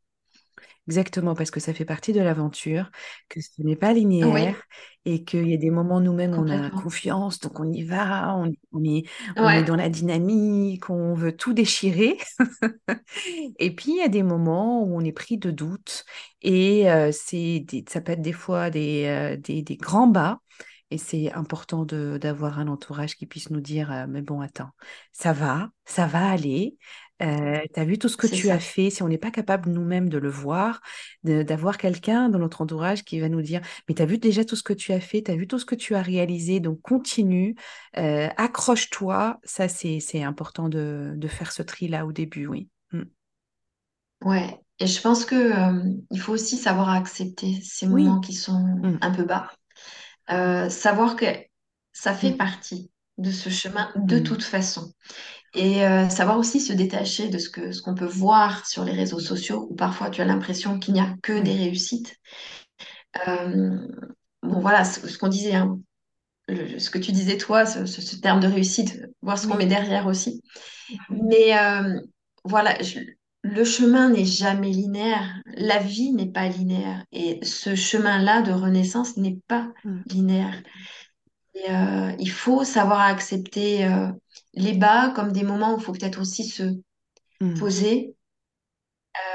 Exactement, 0.87 1.33
parce 1.35 1.51
que 1.51 1.59
ça 1.61 1.73
fait 1.73 1.85
partie 1.85 2.11
de 2.13 2.19
l'aventure, 2.21 2.91
que 3.29 3.39
ce 3.41 3.49
n'est 3.59 3.75
pas 3.77 3.93
Oui, 4.21 4.47
linéaire 4.47 4.63
et 5.05 5.23
qu'il 5.23 5.47
y 5.49 5.53
a 5.53 5.57
des 5.57 5.69
moments 5.69 6.01
nous-mêmes 6.01 6.33
on 6.35 6.49
a 6.49 6.71
confiance, 6.71 7.39
donc 7.39 7.59
on 7.59 7.71
y 7.71 7.83
va, 7.83 8.35
on, 8.35 8.51
on 8.73 8.83
est, 8.83 9.03
on 9.41 9.53
est 9.53 9.63
dans 9.63 9.75
la 9.77 9.89
dynamique, 9.89 10.89
on 10.89 11.13
veut 11.13 11.35
tout 11.35 11.53
déchirer. 11.53 12.17
Et 13.59 13.75
puis 13.75 13.91
il 13.93 13.97
y 13.97 14.01
a 14.01 14.07
des 14.07 14.23
moments 14.23 14.83
où 14.83 14.95
on 14.97 15.01
est 15.03 15.11
pris 15.11 15.37
de 15.37 15.51
doute 15.51 16.05
et 16.41 16.89
euh, 16.91 17.11
c'est 17.11 17.61
des- 17.61 17.85
ça 17.89 18.01
peut 18.01 18.13
être 18.13 18.21
des 18.21 18.33
fois 18.33 18.69
des, 18.69 19.05
euh, 19.07 19.37
des, 19.37 19.61
des 19.63 19.77
grands 19.77 20.07
bas. 20.07 20.39
Et 20.91 20.97
c'est 20.97 21.31
important 21.33 21.85
d'avoir 21.85 22.59
un 22.59 22.67
entourage 22.67 23.15
qui 23.15 23.25
puisse 23.25 23.49
nous 23.49 23.61
dire, 23.61 23.91
euh, 23.91 24.05
mais 24.07 24.21
bon, 24.21 24.41
attends, 24.41 24.69
ça 25.11 25.33
va, 25.33 25.69
ça 25.85 26.05
va 26.05 26.29
aller. 26.29 26.77
Euh, 27.21 27.61
tu 27.73 27.79
as 27.79 27.85
vu 27.85 27.97
tout 27.97 28.09
ce 28.09 28.17
que 28.17 28.27
tu 28.27 28.49
as 28.49 28.59
fait? 28.59 28.89
Si 28.89 29.01
on 29.01 29.07
n'est 29.07 29.17
pas 29.17 29.31
capable 29.31 29.69
nous-mêmes 29.69 30.09
de 30.09 30.17
le 30.17 30.29
voir, 30.29 30.81
d'avoir 31.23 31.77
quelqu'un 31.77 32.29
dans 32.29 32.39
notre 32.39 32.61
entourage 32.61 33.03
qui 33.03 33.19
va 33.19 33.29
nous 33.29 33.41
dire, 33.41 33.61
mais 33.87 33.95
tu 33.95 34.01
as 34.01 34.05
vu 34.05 34.17
déjà 34.17 34.43
tout 34.43 34.55
ce 34.55 34.63
que 34.63 34.73
tu 34.73 34.91
as 34.91 34.99
fait, 34.99 35.23
tu 35.23 35.31
as 35.31 35.35
vu 35.35 35.47
tout 35.47 35.59
ce 35.59 35.65
que 35.65 35.75
tu 35.75 35.95
as 35.95 36.01
réalisé, 36.01 36.59
donc 36.59 36.81
continue, 36.81 37.55
euh, 37.97 38.27
accroche-toi. 38.37 39.39
Ça, 39.43 39.67
c'est, 39.67 40.23
important 40.23 40.69
de, 40.69 41.13
de 41.15 41.27
faire 41.27 41.51
ce 41.51 41.63
tri-là 41.63 42.05
au 42.05 42.11
début, 42.11 42.47
oui. 42.47 42.69
Mm. 42.91 43.03
Ouais. 44.25 44.59
Et 44.79 44.87
je 44.87 45.01
pense 45.01 45.25
que, 45.25 45.35
euh, 45.35 45.93
il 46.11 46.19
faut 46.19 46.33
aussi 46.33 46.57
savoir 46.57 46.89
accepter 46.89 47.59
ces 47.61 47.87
moments 47.87 48.19
qui 48.19 48.33
sont 48.33 48.59
Mm, 48.83 48.97
un 49.01 49.11
peu 49.11 49.23
bas. 49.23 49.51
Euh, 50.31 50.69
savoir 50.69 51.15
que 51.15 51.25
ça 51.91 52.13
fait 52.13 52.31
mm, 52.31 52.37
partie 52.37 52.91
de 53.17 53.31
ce 53.31 53.49
chemin 53.49 53.91
de 53.95 54.19
mm. 54.19 54.23
toute 54.23 54.43
façon. 54.43 54.91
Et 55.55 55.85
euh, 55.85 56.09
savoir 56.09 56.39
aussi 56.39 56.61
se 56.61 56.73
détacher 56.73 57.29
de 57.29 57.37
ce 57.39 57.49
que, 57.49 57.71
ce 57.71 57.81
qu'on 57.81 57.95
peut 57.95 58.05
voir 58.05 58.65
sur 58.67 58.85
les 58.85 58.93
réseaux 58.93 59.19
sociaux, 59.19 59.67
où 59.69 59.75
parfois 59.75 60.09
tu 60.09 60.21
as 60.21 60.25
l'impression 60.25 60.79
qu'il 60.79 60.95
n'y 60.95 61.01
a 61.01 61.15
que 61.23 61.39
des 61.39 61.51
Oui. 61.51 61.57
réussites. 61.57 62.15
Euh, 63.27 63.87
bon, 64.41 64.59
voilà, 64.59 64.83
ce, 64.85 65.07
ce 65.07 65.17
qu'on 65.17 65.27
disait, 65.27 65.55
hein, 65.55 65.79
le- 66.47 66.79
ce 66.79 66.89
que 66.89 66.97
tu 66.99 67.11
disais 67.11 67.37
toi, 67.37 67.65
ce, 67.65 68.17
terme 68.17 68.39
de 68.39 68.47
réussite, 68.47 69.01
voir 69.21 69.37
ce 69.39 69.47
qu'on 69.47 69.57
met 69.57 69.65
derrière 69.67 70.07
aussi. 70.07 70.41
Mais 71.09 71.53
voilà, 72.45 72.81
je- 72.81 72.99
le 73.43 73.63
chemin 73.65 74.09
n'est 74.09 74.25
jamais 74.25 74.71
linéaire, 74.71 75.41
la 75.57 75.79
vie 75.79 76.11
n'est 76.13 76.31
pas 76.31 76.47
linéaire. 76.47 77.03
Et 77.11 77.43
ce 77.43 77.75
chemin-là 77.75 78.41
de 78.41 78.51
renaissance 78.51 79.17
n'est 79.17 79.39
pas 79.47 79.69
Mm, 79.83 80.03
linéaire. 80.05 80.63
Et, 81.55 81.69
euh, 81.69 82.13
il 82.19 82.31
faut 82.31 82.63
savoir 82.63 83.01
accepter 83.01 83.85
euh, 83.85 84.07
les 84.53 84.73
bas 84.73 85.11
comme 85.15 85.31
des 85.31 85.43
moments 85.43 85.75
où 85.75 85.77
il 85.79 85.83
faut 85.83 85.91
peut-être 85.93 86.21
aussi 86.21 86.45
se 86.45 86.63
mm, 87.41 87.59
poser, 87.59 88.15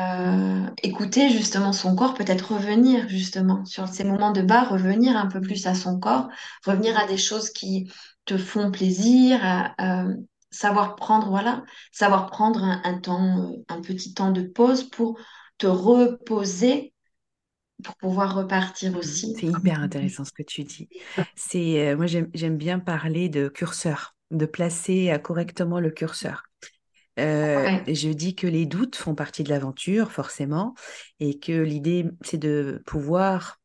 euh, 0.00 0.66
écouter 0.82 1.30
justement 1.30 1.72
son 1.72 1.94
corps, 1.94 2.14
peut-être 2.14 2.54
revenir 2.54 3.08
justement 3.08 3.64
sur 3.64 3.88
ces 3.88 4.04
moments 4.04 4.32
de 4.32 4.42
bas, 4.42 4.64
revenir 4.64 5.16
un 5.16 5.26
peu 5.26 5.40
plus 5.40 5.66
à 5.66 5.74
son 5.74 5.98
corps, 6.00 6.28
revenir 6.64 6.98
à 6.98 7.06
des 7.06 7.16
choses 7.16 7.50
qui 7.50 7.90
te 8.24 8.36
font 8.36 8.70
plaisir, 8.70 9.38
à, 9.42 10.04
savoir 10.50 10.96
prendre, 10.96 11.28
voilà, 11.28 11.64
savoir 11.92 12.26
prendre 12.26 12.62
un, 12.64 12.80
un 12.84 12.98
temps, 12.98 13.50
euh, 13.50 13.64
un 13.68 13.80
petit 13.80 14.14
temps 14.14 14.30
de 14.30 14.42
pause 14.42 14.84
pour 14.84 15.18
te 15.58 15.66
reposer, 15.66 16.92
pour 17.84 17.94
pouvoir 17.96 18.34
repartir 18.34 18.92
mm. 18.92 18.96
aussi. 18.96 19.34
C'est 19.38 19.46
hyper 19.46 19.80
intéressant 19.80 20.24
ce 20.24 20.32
que 20.32 20.42
tu 20.42 20.64
dis. 20.64 20.88
C'est, 21.34 21.88
euh, 21.88 21.96
moi, 21.96 22.06
j'aime, 22.06 22.28
j'aime 22.34 22.56
bien 22.56 22.78
parler 22.78 23.28
de 23.28 23.48
curseur, 23.48 24.16
de 24.30 24.46
placer 24.46 25.10
euh, 25.10 25.18
correctement 25.18 25.80
le 25.80 25.90
curseur. 25.90 26.44
Euh, 27.18 27.56
Ouais, 27.56 27.94
je 27.94 28.10
dis 28.10 28.36
que 28.36 28.46
les 28.46 28.64
doutes 28.66 28.96
font 28.96 29.14
partie 29.14 29.42
de 29.42 29.50
l'aventure, 29.50 30.12
forcément, 30.12 30.74
et 31.18 31.38
que 31.38 31.52
l'idée, 31.52 32.06
c'est 32.22 32.38
de 32.38 32.80
pouvoir 32.86 33.58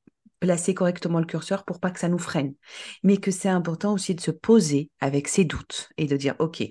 placer 0.43 0.73
correctement 0.73 1.19
le 1.19 1.25
curseur 1.25 1.63
pour 1.63 1.79
pas 1.79 1.89
que 1.89 2.01
ça 2.01 2.09
nous 2.09 2.19
freine, 2.19 2.53
mais 3.01 3.15
que 3.15 3.31
c'est 3.31 3.47
important 3.47 3.93
aussi 3.93 4.13
de 4.13 4.19
se 4.19 4.29
poser 4.29 4.91
avec 4.99 5.29
ses 5.29 5.45
doutes 5.45 5.87
et 5.95 6.05
de 6.05 6.17
dire, 6.17 6.35
OK, 6.39 6.61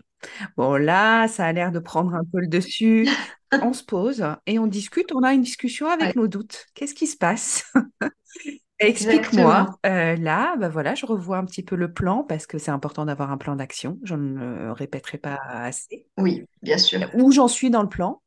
bon 0.58 0.74
là, 0.74 1.26
ça 1.26 1.46
a 1.46 1.52
l'air 1.54 1.72
de 1.72 1.78
prendre 1.78 2.14
un 2.14 2.24
peu 2.30 2.40
le 2.40 2.48
dessus. 2.48 3.08
On 3.62 3.72
se 3.72 3.82
pose 3.84 4.24
et 4.46 4.58
on 4.58 4.66
discute, 4.66 5.12
on 5.14 5.22
a 5.22 5.34
une 5.34 5.42
discussion 5.42 5.86
avec 5.86 6.08
ouais, 6.08 6.12
nos 6.16 6.26
doutes. 6.26 6.64
Qu'est-ce 6.74 6.94
qui 6.94 7.06
se 7.06 7.18
passe? 7.18 7.70
Explique-moi. 8.78 9.78
Euh, 9.84 10.16
là, 10.16 10.56
bah 10.56 10.70
voilà, 10.70 10.94
je 10.94 11.04
revois 11.04 11.36
un 11.36 11.44
petit 11.44 11.62
peu 11.62 11.76
le 11.76 11.92
plan 11.92 12.24
parce 12.24 12.46
que 12.46 12.56
c'est 12.56 12.70
important 12.70 13.04
d'avoir 13.04 13.30
un 13.30 13.36
plan 13.36 13.54
d'action. 13.54 13.98
Je 14.04 14.14
ne 14.14 14.64
le 14.64 14.72
répéterai 14.72 15.18
pas 15.18 15.38
assez. 15.46 16.06
Oui, 16.16 16.44
bien 16.62 16.78
sûr. 16.78 17.00
Où 17.12 17.30
j'en 17.30 17.46
suis 17.46 17.68
dans 17.68 17.82
le 17.82 17.90
plan? 17.90 18.22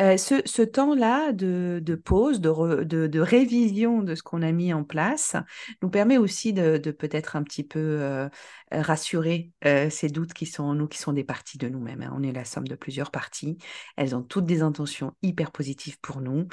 Euh, 0.00 0.16
ce, 0.16 0.62
temps-là 0.62 1.32
de, 1.32 1.94
pause, 2.02 2.40
de, 2.40 3.20
révision 3.20 4.02
de 4.02 4.14
ce 4.14 4.22
qu'on 4.22 4.42
a 4.42 4.50
mis 4.50 4.72
en 4.72 4.84
place, 4.84 5.36
nous 5.82 5.90
permet 5.90 6.16
aussi 6.18 6.52
de, 6.52 6.78
peut-être 6.90 7.36
un 7.36 7.42
petit 7.42 7.62
peu 7.62 7.78
euh, 7.78 8.28
rassurer 8.72 9.52
euh, 9.64 9.90
ces 9.90 10.08
doutes 10.08 10.32
qui 10.32 10.46
sont 10.46 10.64
en 10.64 10.74
nous, 10.74 10.88
qui 10.88 10.98
sont 10.98 11.12
des 11.12 11.24
parties 11.24 11.58
de 11.58 11.68
nous-mêmes. 11.68 12.02
hein. 12.02 12.12
On 12.16 12.22
est 12.22 12.32
la 12.32 12.44
somme 12.44 12.66
de 12.66 12.74
plusieurs 12.74 13.10
parties. 13.10 13.58
Elles 13.96 14.16
ont 14.16 14.22
toutes 14.22 14.46
des 14.46 14.62
intentions 14.62 15.14
hyper 15.22 15.52
positives 15.52 16.00
pour 16.00 16.20
nous. 16.20 16.48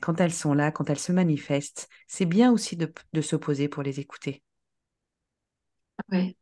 Quand 0.00 0.20
elles 0.20 0.32
sont 0.32 0.54
là, 0.54 0.70
quand 0.70 0.88
elles 0.88 0.98
se 0.98 1.12
manifestent, 1.12 1.88
c'est 2.06 2.26
bien 2.26 2.52
aussi 2.52 2.76
de, 2.76 3.20
se 3.20 3.36
poser 3.36 3.68
pour 3.68 3.82
les 3.82 4.00
écouter. 4.00 4.42
Ouais. 6.10 6.37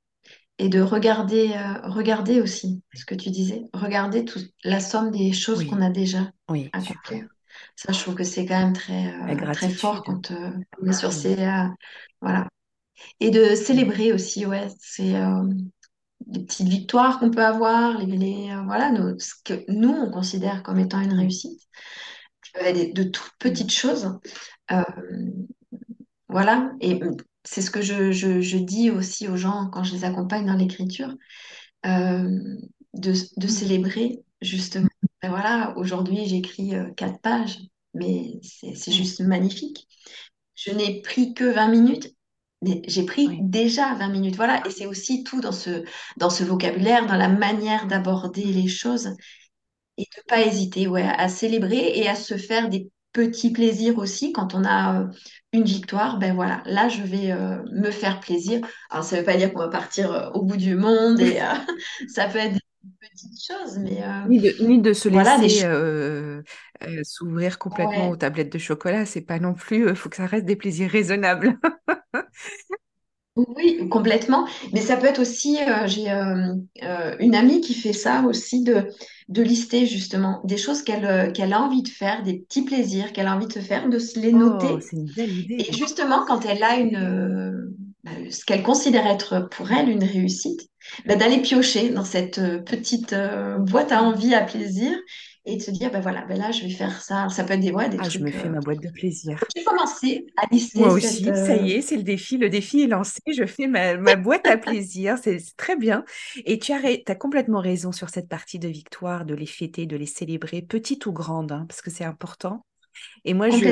Et 0.59 0.69
de 0.71 0.81
regarder, 0.81 1.53
euh, 1.53 1.89
regarder 1.89 2.41
aussi 2.41 2.83
ce 2.95 3.05
que 3.05 3.15
tu 3.15 3.31
disais, 3.31 3.63
regarder 3.75 4.25
tout, 4.25 4.41
la 4.65 4.81
somme 4.81 5.11
des 5.11 5.33
choses 5.33 5.65
qu'on 5.67 5.83
a 5.83 5.91
déjà 5.91 6.31
oui, 6.49 6.71
accomplies. 6.73 7.25
Ça, 7.77 7.93
je 7.93 8.01
trouve 8.01 8.15
que 8.15 8.25
c'est 8.25 8.47
quand 8.47 8.59
même 8.59 8.73
très, 8.73 9.13
euh, 9.15 9.53
très 9.53 9.69
fort 9.69 10.03
quand 10.03 10.31
euh, 10.31 10.51
on 10.83 10.87
est 10.87 10.93
sur 10.95 11.13
ces... 11.13 11.37
voilà. 12.23 12.49
Et 13.21 13.31
de 13.31 13.55
célébrer 13.55 14.13
aussi, 14.13 14.47
ouais, 14.47 14.69
c'est 14.81 15.15
petites 16.33 16.69
victoires 16.69 17.19
qu'on 17.19 17.31
peut 17.31 17.45
avoir, 17.45 17.99
les, 17.99 18.17
les, 18.17 18.57
voilà, 18.65 18.91
nos- 18.91 19.19
ce 19.19 19.35
que 19.45 19.65
nous, 19.69 19.91
on 19.91 20.11
considère 20.11 20.63
comme 20.63 20.79
étant 20.79 21.01
une 21.01 21.13
réussite. 21.13 21.61
Des- 22.63 22.93
de 22.93 23.03
toutes 23.05 23.33
petites 23.39 23.73
choses. 23.73 24.19
Voilà. 26.29 26.73
Et 26.81 27.01
c'est 27.47 27.63
ce 27.63 27.71
que 27.73 27.83
je, 27.83 28.13
je, 28.13 28.41
je 28.43 28.59
dis 28.59 28.91
aussi 28.91 29.29
aux 29.29 29.37
gens 29.39 29.71
quand 29.73 29.85
je 29.85 29.95
les 29.95 30.05
accompagne 30.05 30.47
dans 30.47 30.55
l'écriture. 30.57 31.15
euh, 31.87 32.29
de, 32.95 33.13
de 33.39 33.49
mm, 33.49 33.49
célébrer 33.49 34.25
justement. 34.41 34.89
Ben 35.23 35.31
voilà, 35.31 35.75
aujourd'hui 35.77 36.27
j'écris 36.27 36.75
euh, 36.75 36.91
quatre 36.97 37.21
pages, 37.21 37.59
mais 37.95 38.41
c'est 38.43 38.91
mm, 38.91 38.93
juste 38.93 39.21
magnifique. 39.21 39.89
Je 40.55 40.73
n'ai 40.73 41.03
pris 41.03 41.35
que 41.35 41.45
20 41.45 41.69
minutes, 41.69 42.15
mais 42.63 42.83
j'ai 42.89 43.05
pris 43.05 43.29
oui. 43.29 43.39
déjà 43.41 43.95
20 43.95 44.09
minutes. 44.11 44.37
Voilà, 44.37 44.67
et 44.67 44.71
c'est 44.71 44.87
aussi 44.87 45.25
tout 45.25 45.41
dans 45.41 45.53
ce, 45.53 45.85
dans 46.19 46.31
ce 46.31 46.45
vocabulaire, 46.45 47.07
dans 47.07 47.17
la 47.17 47.29
manière 47.29 47.87
d'aborder 47.87 48.45
mm. 48.45 48.53
les 48.53 48.69
choses 48.69 49.11
et 49.99 50.03
de 50.05 50.23
pas 50.29 50.43
hésiter 50.43 50.89
ouais, 50.89 51.03
à 51.03 51.29
célébrer 51.29 51.93
et 51.99 52.09
à 52.09 52.15
se 52.15 52.37
faire 52.37 52.69
des 52.69 52.91
petits 53.17 53.51
plaisirs 53.51 53.99
aussi 53.99 54.33
quand 54.33 54.55
on 54.55 54.63
a 54.65 55.01
euh, 55.01 55.07
une 55.55 55.65
victoire. 55.65 56.19
Ben 56.19 56.35
voilà, 56.35 56.63
là 56.67 56.89
je 56.89 57.03
vais 57.03 57.33
euh, 57.33 57.63
me 57.73 57.91
faire 57.91 58.21
plaisir. 58.21 58.61
Alors 58.91 59.05
ça 59.05 59.17
veut 59.17 59.25
pas 59.25 59.37
dire 59.37 59.53
qu'on 59.53 59.61
va 59.61 59.69
partir 59.69 60.13
euh, 60.13 60.29
au 60.35 60.43
bout 60.43 60.59
du 60.59 60.77
monde 60.77 61.19
et 61.21 61.39
ça 62.09 62.29
peut 62.29 62.39
être 62.39 62.53
des 62.53 62.61
petites 63.01 63.43
choses, 63.43 63.79
mais 63.79 64.03
Ni 64.29 64.41
de, 64.41 64.55
ni 64.63 64.81
de 64.81 64.93
se 64.93 65.09
voilà 65.09 65.39
laisser 65.39 65.67
s'ouvrir 67.05 67.59
complètement 67.59 68.11
aux 68.11 68.17
tablettes 68.17 68.53
de 68.53 68.59
chocolat, 68.59 69.07
c'est 69.07 69.23
pas 69.23 69.39
non 69.39 69.55
plus, 69.55 69.89
il 69.89 69.97
faut 69.97 70.11
que 70.11 70.17
ça 70.17 70.27
reste 70.27 70.45
des 70.45 70.57
plaisirs 70.57 70.91
raisonnables. 70.91 71.59
Oui, 73.37 73.87
complètement. 73.91 74.47
Mais 74.73 74.81
ça 74.81 74.97
peut 74.97 75.07
être 75.07 75.21
aussi, 75.21 75.59
euh, 75.61 75.87
j'ai 75.87 76.11
euh, 76.11 76.55
euh, 76.83 77.17
une 77.21 77.35
amie 77.35 77.61
qui 77.61 77.75
fait 77.75 77.93
ça 77.93 78.23
aussi, 78.23 78.63
de, 78.63 78.89
de 79.29 79.43
lister 79.43 79.87
justement 79.87 80.41
des 80.45 80.57
choses 80.57 80.83
qu'elle 80.83 81.05
euh, 81.05 81.31
qu'elle 81.33 81.53
a 81.53 81.61
envie 81.63 81.83
de 81.83 81.89
faire, 81.89 82.23
des 82.23 82.39
petits 82.41 82.63
plaisirs 82.65 83.13
qu'elle 83.13 83.27
a 83.27 83.35
envie 83.37 83.47
de 83.49 83.53
se 83.53 83.59
faire, 83.61 83.89
de 83.89 83.99
se 83.99 84.19
les 84.21 84.33
Oh, 84.33 84.39
noter. 84.39 84.79
c'est 84.81 84.97
une 84.97 85.07
belle 85.13 85.47
Et 85.59 85.73
justement, 85.73 86.25
quand 86.27 86.45
elle 86.45 86.63
a 86.63 86.77
une, 86.77 86.97
euh, 86.97 87.75
bah, 88.05 88.11
ce 88.31 88.45
qu'elle 88.45 88.63
considère 88.63 89.07
être 89.07 89.49
pour 89.51 89.71
elle 89.73 89.89
une 89.89 90.05
réussite, 90.05 90.61
bah, 91.07 91.17
d'aller 91.17 91.41
piocher 91.43 91.91
dans 91.91 92.05
cette 92.05 92.39
euh, 92.39 92.59
petite 92.61 93.13
euh, 93.13 93.59
boîte 93.59 93.93
à 93.93 94.03
envie, 94.03 94.35
à 94.35 94.43
plaisir, 94.43 94.97
et 95.47 95.57
de 95.57 95.63
se 95.63 95.71
dire, 95.71 95.91
bah 95.93 96.01
voilà, 96.01 96.25
bah 96.27 96.37
là, 96.37 96.51
je 96.53 96.63
vais 96.63 96.71
faire 96.71 97.03
ça. 97.03 97.29
Ça 97.31 97.45
peut 97.45 97.55
être 97.55 97.61
des, 97.61 97.73
ouais, 97.73 97.89
des 97.89 97.99
Ah, 97.99 98.09
je 98.09 98.19
me 98.21 98.31
trucs. 98.31 98.35
fais 98.35 98.49
euh, 98.49 98.51
ma 98.51 98.61
boîte 98.61 98.81
de 98.81 98.89
plaisir. 98.91 99.49
J'ai 99.55 99.65
commencé 99.65 100.27
à 100.37 100.47
lister 100.53 100.79
Moi 100.79 100.91
cette. 100.91 101.27
aussi, 101.27 101.35
ça 101.35 101.57
euh, 101.57 101.57
y 101.57 101.73
est, 101.73 101.81
c'est 101.81 101.97
le 101.97 102.03
défi. 102.03 102.37
Le 102.37 102.51
défi 102.51 102.83
est 102.83 102.87
lancé. 102.87 103.21
Je 103.35 103.47
fais 103.47 103.67
ma, 103.67 103.97
ma 103.97 104.15
boîte 104.17 104.47
à 104.47 104.59
plaisir. 104.59 105.17
C'est 105.23 105.39
très 105.57 105.77
bien. 105.77 106.05
Et 106.45 106.59
tu 106.59 106.73
as, 106.73 106.81
t'as 107.05 107.15
complètement 107.15 107.61
raison 107.61 107.93
sur 107.93 108.11
cette 108.11 108.29
partie 108.29 108.59
de 108.59 108.69
victoire, 108.69 109.25
de 109.25 109.35
les 109.35 109.47
fêter, 109.47 109.87
de 109.87 109.97
les 109.97 110.07
célébrer, 110.07 110.61
petites 110.63 111.07
ou 111.07 111.13
grandes, 111.13 111.53
hein, 111.53 111.65
parce 111.69 111.81
que 111.81 111.91
c'est 111.91 112.05
important. 112.05 112.67
Et 113.25 113.35
moi, 113.35 113.51
je, 113.51 113.67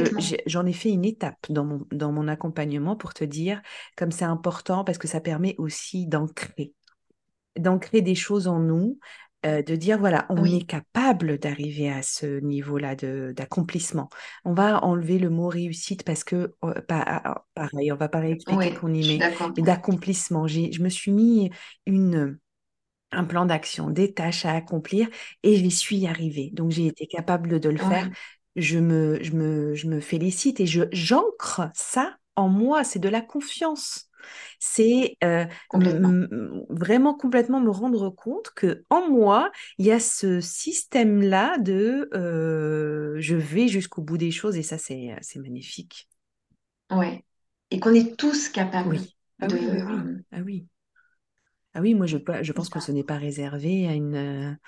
j'en 0.46 0.66
ai 0.66 0.72
fait 0.74 0.90
une 0.90 1.04
étape 1.04 1.38
dans 1.50 1.64
mon, 1.64 1.86
dans 1.92 2.12
mon 2.12 2.28
accompagnement 2.28 2.96
pour 2.96 3.14
te 3.14 3.24
dire, 3.24 3.62
comme 3.96 4.12
c'est 4.12 4.24
important, 4.26 4.84
parce 4.84 4.98
que 4.98 5.08
ça 5.08 5.20
permet 5.20 5.54
aussi 5.58 6.06
d'ancrer, 6.06 6.74
d'ancrer 7.56 8.02
des 8.02 8.14
choses 8.14 8.48
en 8.48 8.58
nous. 8.60 8.98
Euh, 9.44 9.62
de 9.62 9.76
dire, 9.76 9.98
voilà, 9.98 10.26
on 10.30 10.48
est 10.50 10.66
capable 10.66 11.38
d'arriver 11.38 11.90
à 11.90 12.02
ce 12.02 12.40
niveau-là 12.40 12.94
d'accomplissement. 12.96 14.08
On 14.44 14.54
va 14.54 14.82
enlever 14.84 15.18
le 15.18 15.30
mot 15.30 15.48
réussite 15.48 16.02
parce 16.04 16.24
que, 16.24 16.54
euh, 16.64 16.74
pa- 16.88 17.04
ah, 17.06 17.22
ah, 17.24 17.44
pareil, 17.54 17.92
on 17.92 17.96
va 17.96 18.08
pas 18.08 18.20
réexpliquer 18.20 18.70
oui, 18.70 18.74
qu'on 18.74 18.92
y 18.94 19.04
met, 19.04 19.24
d'accomplissement. 19.56 20.46
Je 20.46 20.82
me 20.82 20.88
suis 20.88 21.12
mis 21.12 21.50
une 21.86 22.38
un 23.12 23.24
plan 23.24 23.46
d'action, 23.46 23.90
des 23.90 24.12
tâches 24.12 24.44
à 24.44 24.52
accomplir 24.52 25.08
et 25.42 25.56
j'y 25.56 25.70
suis 25.70 26.06
arrivée. 26.06 26.50
Donc 26.52 26.70
j'ai 26.72 26.86
été 26.86 27.06
capable 27.06 27.60
de 27.60 27.68
le 27.68 27.78
faire. 27.78 28.08
Je 28.56 28.78
me, 28.78 29.22
je 29.22 29.32
me, 29.32 29.74
je 29.74 29.86
me 29.88 30.00
félicite 30.00 30.60
et 30.60 30.66
je, 30.66 30.82
j'ancre 30.92 31.62
ça 31.74 32.16
en 32.36 32.48
moi. 32.48 32.84
C'est 32.84 32.98
de 32.98 33.08
la 33.08 33.20
confiance. 33.20 34.08
C'est 34.58 35.16
euh, 35.24 35.46
vraiment 36.70 37.14
complètement 37.14 37.60
me 37.60 37.70
rendre 37.70 38.10
compte 38.10 38.50
que 38.54 38.84
en 38.90 39.08
moi, 39.10 39.50
il 39.78 39.86
y 39.86 39.92
a 39.92 40.00
ce 40.00 40.40
système-là 40.40 41.58
de 41.58 42.08
euh, 42.14 43.16
je 43.20 43.36
vais 43.36 43.68
jusqu'au 43.68 44.02
bout 44.02 44.18
des 44.18 44.30
choses 44.30 44.56
et 44.56 44.62
ça, 44.62 44.78
c'est, 44.78 45.16
c'est 45.22 45.38
magnifique. 45.38 46.08
Ouais. 46.90 47.24
Et 47.70 47.78
qu'on 47.80 47.94
est 47.94 48.16
tous 48.16 48.48
capables 48.48 48.88
Oui. 48.90 49.14
Ah 49.40 49.48
de... 49.48 49.56
oui, 49.56 49.66
oui, 49.70 49.82
oui. 49.82 50.08
euh, 50.10 50.22
Ah 50.32 50.40
oui. 50.44 50.66
Ah 51.74 51.80
oui, 51.80 51.94
moi 51.94 52.06
je, 52.06 52.18
je 52.42 52.52
pense 52.52 52.68
que 52.68 52.78
ce 52.80 52.92
n'est 52.92 53.02
pas 53.04 53.16
réservé 53.16 53.88
à 53.88 53.94
une, 53.94 54.58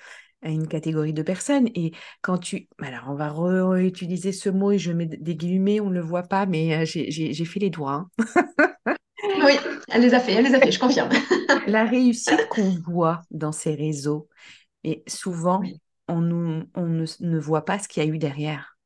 à 0.41 0.49
une 0.49 0.67
catégorie 0.67 1.13
de 1.13 1.23
personnes. 1.23 1.67
Et 1.75 1.93
quand 2.21 2.37
tu... 2.37 2.67
Alors, 2.79 3.05
on 3.09 3.15
va 3.15 3.31
réutiliser 3.33 4.31
ce 4.33 4.49
mot 4.49 4.71
et 4.71 4.79
je 4.79 4.91
mets 4.91 5.05
des 5.05 5.35
guillemets, 5.35 5.79
on 5.79 5.89
ne 5.89 5.95
le 5.95 6.01
voit 6.01 6.23
pas, 6.23 6.45
mais 6.45 6.85
j'ai 6.85 7.45
fait 7.45 7.59
les 7.59 7.69
doigts. 7.69 8.07
Oui, 9.47 9.53
elle 9.89 10.01
les 10.01 10.13
a 10.13 10.19
fait, 10.19 10.33
elle 10.33 10.43
les 10.45 10.53
a 10.55 10.59
fait, 10.59 10.71
je 10.71 10.79
confirme. 10.79 11.09
La 11.65 11.85
réussite 11.85 12.47
qu'on 12.47 12.69
voit 12.71 13.25
dans 13.31 13.51
ces 13.51 13.75
réseaux, 13.75 14.29
et 14.83 15.03
souvent, 15.07 15.61
Oui, 15.61 15.79
on, 16.09 16.21
nous- 16.21 16.65
on 16.75 16.87
ne, 16.87 17.05
ne 17.21 17.39
voit 17.39 17.65
pas 17.65 17.79
ce 17.79 17.87
qu'il 17.89 18.03
y 18.03 18.07
a 18.07 18.09
eu 18.09 18.19
derrière. 18.19 18.77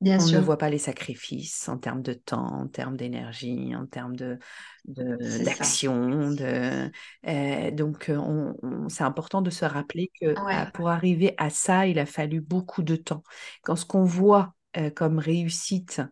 bien 0.00 0.18
On 0.18 0.28
ne 0.28 0.40
voit 0.40 0.58
pas 0.58 0.70
les 0.70 0.78
sacrifices 0.78 1.68
en 1.68 1.78
termes 1.78 2.02
de 2.02 2.14
temps, 2.14 2.46
en 2.46 2.68
termes 2.68 2.96
d'énergie, 2.96 3.76
en 3.76 3.86
termes 3.86 4.16
de, 4.16 4.38
d'action. 4.86 6.32
De, 6.32 6.90
euh, 7.28 7.72
donc, 7.72 8.10
euh, 8.10 8.16
on- 8.18 8.56
on- 8.64 8.90
c'est 8.90 9.04
important 9.04 9.42
de 9.42 9.50
se 9.50 9.64
rappeler 9.66 10.12
que 10.20 10.42
ah, 10.50 10.66
Ouais, 10.66 10.72
pour 10.74 10.90
arriver 10.90 11.34
à 11.38 11.50
ça, 11.50 11.86
il 11.88 12.00
a 12.00 12.06
fallu 12.06 12.42
beaucoup 12.42 12.82
de 12.84 12.96
temps. 12.96 13.24
Quand 13.64 13.76
ce 13.76 13.86
qu'on 13.86 14.04
voit 14.04 14.55
euh, 14.76 14.90
comme 14.90 15.18
réussite, 15.18 16.02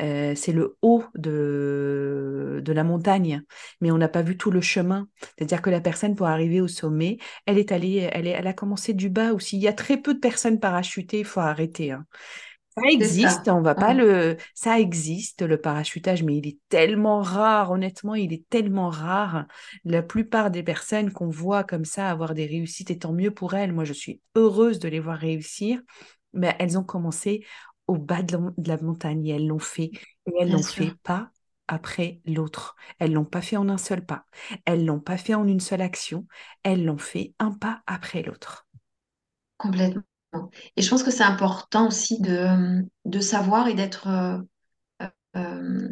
euh, 0.00 0.34
c'est 0.34 0.52
le 0.52 0.76
haut 0.82 1.04
de, 1.14 2.60
de 2.64 2.72
la 2.72 2.84
montagne, 2.84 3.42
mais 3.80 3.90
on 3.90 3.98
n'a 3.98 4.08
pas 4.08 4.22
vu 4.22 4.36
tout 4.36 4.50
le 4.50 4.60
chemin. 4.60 5.08
C'est-à-dire 5.36 5.62
que 5.62 5.70
la 5.70 5.80
personne, 5.80 6.14
pour 6.14 6.26
arriver 6.26 6.60
au 6.60 6.68
sommet, 6.68 7.18
elle 7.46 7.58
est 7.58 7.72
allée, 7.72 8.08
elle 8.12 8.26
est, 8.26 8.30
elle 8.30 8.46
a 8.46 8.52
commencé 8.54 8.94
du 8.94 9.10
bas 9.10 9.32
aussi. 9.32 9.56
Il 9.56 9.62
y 9.62 9.68
a 9.68 9.72
très 9.72 9.96
peu 9.98 10.14
de 10.14 10.20
personnes 10.20 10.60
parachutées, 10.60 11.20
il 11.20 11.24
faut 11.24 11.40
arrêter. 11.40 11.92
hein. 11.92 12.06
Ça 12.76 12.88
existe, 12.90 13.48
ça. 13.48 13.52
on 13.52 13.60
va 13.60 13.74
pas 13.74 13.92
le. 13.92 14.38
Ça 14.54 14.80
existe, 14.80 15.42
le 15.42 15.58
parachutage, 15.60 16.22
mais 16.22 16.38
il 16.38 16.46
est 16.48 16.58
tellement 16.70 17.20
rare, 17.20 17.70
honnêtement, 17.70 18.14
il 18.14 18.32
est 18.32 18.48
tellement 18.48 18.88
rare. 18.88 19.44
La 19.84 20.02
plupart 20.02 20.50
des 20.50 20.62
personnes 20.62 21.12
qu'on 21.12 21.28
voit 21.28 21.64
comme 21.64 21.84
ça 21.84 22.08
avoir 22.08 22.32
des 22.32 22.46
réussites, 22.46 22.90
et 22.90 22.98
tant 22.98 23.12
mieux 23.12 23.30
pour 23.30 23.52
elles. 23.52 23.72
Moi, 23.72 23.84
je 23.84 23.92
suis 23.92 24.22
heureuse 24.36 24.78
de 24.78 24.88
les 24.88 25.00
voir 25.00 25.18
réussir, 25.18 25.82
mais 26.32 26.56
elles 26.58 26.78
ont 26.78 26.84
commencé 26.84 27.44
au 27.86 27.96
bas 27.98 28.22
de 28.22 28.32
la, 28.36 28.38
de 28.58 28.68
la 28.68 28.76
montagne 28.82 29.26
et 29.26 29.30
elles 29.32 29.46
l'ont 29.46 29.58
fait. 29.58 29.90
Et 30.26 30.32
elles 30.40 30.50
l'ont 30.52 30.64
fait 30.64 30.92
pas 31.02 31.30
après 31.68 32.20
l'autre. 32.26 32.76
Elles 32.98 33.12
l'ont 33.12 33.24
pas 33.24 33.42
fait 33.42 33.56
en 33.56 33.68
un 33.68 33.78
seul 33.78 34.04
pas. 34.04 34.26
Elles 34.66 34.84
l'ont 34.84 35.00
pas 35.00 35.16
fait 35.18 35.34
en 35.34 35.46
une 35.46 35.60
seule 35.60 35.82
action. 35.82 36.26
Elles 36.62 36.84
l'ont 36.84 36.98
fait 36.98 37.34
un 37.38 37.52
pas 37.52 37.82
après 37.86 38.22
l'autre. 38.22 38.66
complètement. 39.58 40.02
Et 40.76 40.82
je 40.82 40.88
pense 40.90 41.02
que 41.02 41.10
c'est 41.10 41.24
important 41.24 41.88
aussi 41.88 42.20
de, 42.20 42.82
de 43.04 43.20
savoir 43.20 43.68
et 43.68 43.74
d'être 43.74 44.08
euh, 44.08 44.38
euh, 45.36 45.88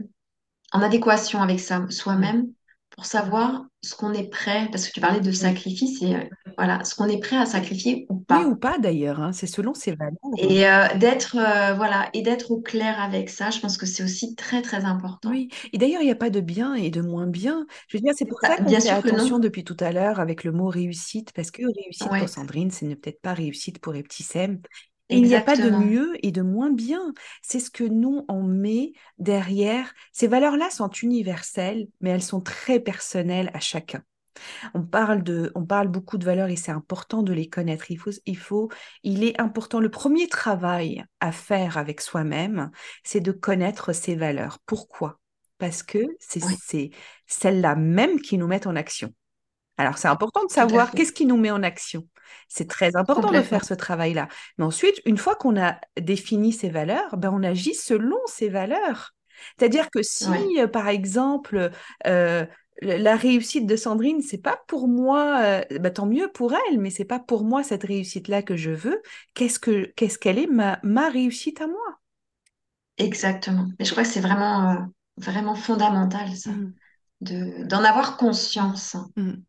en 0.73 0.83
adéquation 0.83 1.43
avec 1.43 1.61
soi-même 1.61 2.53
pour 3.01 3.07
savoir 3.07 3.65
ce 3.83 3.95
qu'on 3.95 4.13
est 4.13 4.29
prêt, 4.31 4.69
parce 4.71 4.87
que 4.87 4.93
tu 4.93 5.01
parlais 5.01 5.21
de 5.21 5.33
sacrifice, 5.33 6.03
et 6.03 6.15
euh, 6.17 6.25
voilà, 6.59 6.85
ce 6.85 6.95
qu'on 6.95 7.09
est 7.09 7.21
prêt 7.21 7.37
à 7.37 7.47
sacrifier 7.47 8.07
ou 8.11 8.21
Oui 8.31 8.45
ou 8.45 8.55
pas. 8.55 8.57
pas 8.57 8.79
d'ailleurs, 8.79 9.21
hein, 9.21 9.33
c'est 9.33 9.47
selon 9.47 9.75
ses 9.75 9.95
valeurs. 9.95 10.15
Et 10.37 10.67
euh, 10.67 10.89
d'être 10.99 11.37
euh, 11.37 11.75
voilà, 11.75 12.11
et 12.15 12.23
d'être 12.23 12.51
au 12.51 12.61
clair 12.61 13.01
avec 13.01 13.29
ça, 13.31 13.51
je 13.51 13.61
pense 13.61 13.77
que 13.79 13.87
c'est 13.87 14.03
aussi 14.05 14.35
très 14.37 14.63
très 14.63 14.85
important. 14.85 15.31
Oui, 15.31 15.49
et 15.73 15.79
d'ailleurs, 15.79 16.01
il 16.01 16.07
n'y 16.07 16.11
a 16.11 16.15
pas 16.17 16.31
de 16.31 16.41
bien 16.41 16.75
et 16.75 16.91
de 16.91 17.03
moins 17.03 17.27
bien. 17.27 17.67
Je 17.89 17.99
veux 17.99 18.01
dire, 18.03 18.15
c'est 18.17 18.25
pour 18.25 18.41
Bah, 18.43 18.49
ça 18.49 18.57
qu'on 18.57 18.79
fait 18.79 18.89
attention 18.91 19.39
depuis 19.39 19.65
tout 19.65 19.77
à 19.81 19.93
l'heure 19.93 20.19
avec 20.19 20.45
le 20.45 20.53
mot 20.53 20.69
réussite, 20.69 21.33
parce 21.35 21.51
que 21.51 21.63
réussite 21.63 22.17
pour 22.17 22.29
Sandrine, 22.29 22.71
ce 22.71 22.87
n'est 22.87 22.97
peut-être 22.97 23.21
pas 23.21 23.35
réussite 23.35 23.79
pour 23.81 23.95
Ebtissem. 23.95 24.61
Et 25.11 25.17
il 25.17 25.25
n'y 25.25 25.35
a 25.35 25.41
pas 25.41 25.57
de 25.57 25.71
mieux 25.71 26.15
et 26.25 26.33
de 26.33 26.43
moins 26.43 26.71
bien. 26.71 27.13
C'est 27.43 27.61
ce 27.61 27.71
que 27.71 27.85
nous, 27.85 28.25
on 28.29 28.43
met 28.43 28.93
derrière. 29.19 29.93
Ces 30.13 30.29
valeurs-là 30.29 30.71
sont 30.71 30.89
universelles, 30.89 31.89
mais 32.01 32.11
elles 32.11 32.23
sont 32.23 32.41
très 32.41 32.81
personnelles 32.81 33.51
à 33.55 33.61
chacun. 33.61 34.03
On 34.75 34.83
parle 34.83 35.23
de, 35.23 35.53
on 35.55 35.65
parle 35.65 35.89
beaucoup 35.89 36.19
de 36.19 36.25
valeurs 36.25 36.49
et 36.49 36.57
c'est 36.57 36.71
important 36.71 37.23
de 37.23 37.33
les 37.33 37.49
connaître. 37.49 37.91
Il 37.91 37.99
faut, 37.99 38.11
il 38.25 38.39
faut, 38.39 38.71
il 39.03 39.25
est 39.25 39.41
important. 39.41 39.81
Le 39.81 39.91
premier 39.91 40.29
travail 40.29 41.05
à 41.21 41.33
faire 41.33 41.77
avec 41.77 42.01
soi-même, 42.01 42.71
c'est 43.05 43.21
de 43.21 43.33
connaître 43.33 43.93
ses 43.93 44.15
valeurs. 44.15 44.59
Pourquoi? 44.67 45.21
Parce 45.59 45.83
que 45.83 45.99
c'est 46.19 46.43
Oui, 46.45 46.55
c'est 46.65 46.91
celles-là 47.27 47.75
même 47.75 48.21
qui 48.21 48.39
nous 48.39 48.47
mettent 48.47 48.67
en 48.67 48.77
action. 48.77 49.13
Alors, 49.81 49.99
c'est 49.99 50.09
important 50.09 50.45
de 50.45 50.51
savoir 50.51 50.95
qu'est-ce 50.95 51.13
qui 51.13 51.27
nous 51.27 51.37
met 51.37 51.51
en 51.51 51.63
action. 51.63 52.07
C'est 52.49 52.69
très 52.69 52.97
important 52.97 53.33
de 53.33 53.43
faire 53.43 53.65
ce 53.65 53.75
travail-là. 53.75 54.29
Mais 54.59 54.65
ensuite, 54.65 55.01
une 55.07 55.19
fois 55.19 55.37
qu'on 55.37 55.61
a 55.61 55.81
défini 56.01 56.53
ces 56.53 56.69
valeurs, 56.69 57.17
ben, 57.17 57.31
on 57.33 57.43
agit 57.43 57.75
selon 57.75 58.19
ces 58.27 58.49
valeurs. 58.49 59.15
C'est-à-dire 59.59 59.91
que 59.91 60.03
si, 60.03 60.39
Ouais, 60.39 60.55
euh, 60.59 60.67
par 60.69 60.89
exemple, 60.89 61.71
euh, 62.07 62.45
la 62.83 63.17
réussite 63.17 63.67
de 63.67 63.77
Sandrine, 63.77 64.21
c'est 64.23 64.39
pas 64.43 64.61
pour 64.69 64.87
moi, 64.89 65.41
euh, 65.43 65.79
ben, 65.79 65.91
tant 65.93 66.07
mieux 66.07 66.29
pour 66.33 66.53
elle, 66.53 66.79
mais 66.79 66.91
c'est 66.91 67.05
pas 67.07 67.21
pour 67.21 67.45
moi 67.45 67.63
cette 67.63 67.85
réussite-là 67.85 68.43
que 68.43 68.57
je 68.57 68.71
veux. 68.71 69.01
Qu'est-ce 69.35 69.59
que, 69.59 69.87
qu'est-ce 69.97 70.19
qu'elle 70.19 70.39
est 70.39 70.47
ma, 70.47 70.79
ma 70.83 71.09
réussite 71.09 71.61
à 71.63 71.67
moi? 71.67 72.01
exactement. 72.99 73.67
Mais 73.79 73.85
je 73.85 73.91
crois 73.93 74.03
que 74.05 74.09
c'est 74.11 74.21
vraiment, 74.21 74.73
euh, 74.73 74.77
vraiment 75.17 75.55
fondamental, 75.55 76.37
ça, 76.37 76.51
Mm, 76.51 76.75
de, 77.23 77.65
d'en 77.67 77.85
avoir 77.85 78.17
conscience. 78.17 78.97
mm. 79.17 79.45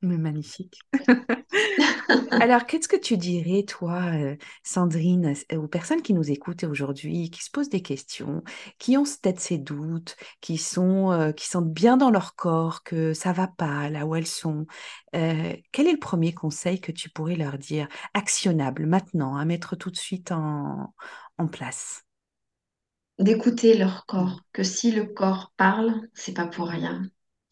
Mais 0.00 0.16
magnifique. 0.16 0.78
Alors, 2.40 2.66
qu'est-ce 2.66 2.88
que 2.88 2.96
tu 2.96 3.16
dirais, 3.16 3.64
toi, 3.64 4.00
euh, 4.14 4.36
Sandrine, 4.62 5.34
aux 5.54 5.66
personnes 5.68 6.02
qui 6.02 6.14
nous 6.14 6.30
écoutent 6.30 6.64
aujourd'hui, 6.64 7.30
qui 7.30 7.42
se 7.42 7.50
posent 7.50 7.68
des 7.68 7.82
questions, 7.82 8.42
qui 8.78 8.96
ont 8.96 9.02
peut-être 9.04 9.40
ces 9.40 9.58
doutes, 9.58 10.16
qui 10.40 10.56
sont, 10.56 11.10
euh, 11.12 11.32
qui 11.32 11.46
sentent 11.48 11.72
bien 11.72 11.96
dans 11.96 12.10
leur 12.10 12.36
corps 12.36 12.82
que 12.84 13.12
ça 13.12 13.32
va 13.32 13.48
pas 13.48 13.90
là 13.90 14.06
où 14.06 14.14
elles 14.14 14.26
sont, 14.26 14.66
euh, 15.16 15.54
quel 15.72 15.88
est 15.88 15.92
le 15.92 15.98
premier 15.98 16.32
conseil 16.32 16.80
que 16.80 16.92
tu 16.92 17.10
pourrais 17.10 17.36
leur 17.36 17.58
dire, 17.58 17.88
actionnable 18.14 18.86
maintenant, 18.86 19.36
à 19.36 19.44
mettre 19.44 19.76
tout 19.76 19.90
de 19.90 19.96
suite 19.96 20.32
en, 20.32 20.94
en 21.38 21.46
place? 21.48 22.04
D'écouter 23.20 23.76
leur 23.78 24.06
corps, 24.06 24.40
que 24.52 24.64
si 24.64 24.90
le 24.90 25.04
corps 25.06 25.52
parle, 25.56 26.08
c'est 26.14 26.34
pas 26.34 26.48
pour 26.48 26.66
rien. 26.68 27.02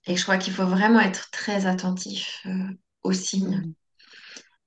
Et 0.06 0.16
je 0.16 0.22
crois 0.22 0.38
qu'il 0.38 0.52
faut 0.52 0.66
vraiment 0.66 1.00
être 1.00 1.30
très 1.30 1.66
attentif, 1.66 2.40
euh, 2.46 2.68
aux 3.02 3.12
signes. 3.12 3.66
mm, 3.66 3.74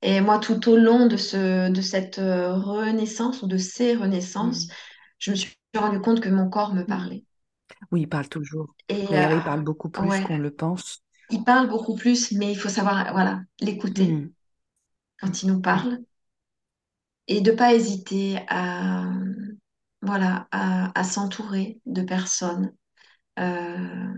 Et 0.02 0.22
moi, 0.22 0.40
tout 0.40 0.70
au 0.70 0.78
long 0.78 1.08
de 1.08 1.18
ce, 1.18 1.70
de 1.70 1.82
cette 1.82 2.20
euh, 2.20 2.54
renaissance 2.56 3.42
ou 3.42 3.48
de 3.48 3.58
ces 3.58 3.96
renaissances, 3.96 4.68
mm, 4.68 4.72
je 5.20 5.32
me 5.32 5.36
suis 5.36 5.56
rendu 5.76 6.00
compte 6.02 6.22
que 6.22 6.30
mon 6.30 6.50
corps 6.50 6.74
me 6.74 6.84
mm. 6.84 6.86
parlait. 6.86 7.26
Oui, 7.92 8.02
il 8.02 8.08
parle 8.10 8.30
toujours. 8.30 8.76
Et 8.90 9.06
il 9.10 9.44
parle 9.44 9.62
euh, 9.62 9.64
beaucoup 9.64 9.90
plus 9.90 10.10
ouais, 10.10 10.22
qu'on 10.22 10.38
le 10.38 10.52
pense. 10.52 11.04
il 11.32 11.44
parle 11.44 11.70
beaucoup 11.70 11.96
plus, 11.96 12.32
mais 12.34 12.52
il 12.52 12.56
faut 12.58 12.70
savoir, 12.70 13.12
voilà, 13.14 13.42
l'écouter 13.62 14.24
quand 15.20 15.44
il 15.44 15.48
nous 15.50 15.62
parle 15.62 16.00
et 17.28 17.42
de 17.42 17.52
pas 17.52 17.74
hésiter 17.74 18.40
à, 18.50 19.06
voilà, 20.02 20.48
à, 20.52 20.98
à 21.00 21.04
s'entourer 21.04 21.80
de 21.86 22.02
personnes, 22.02 22.74
euh, 23.40 24.14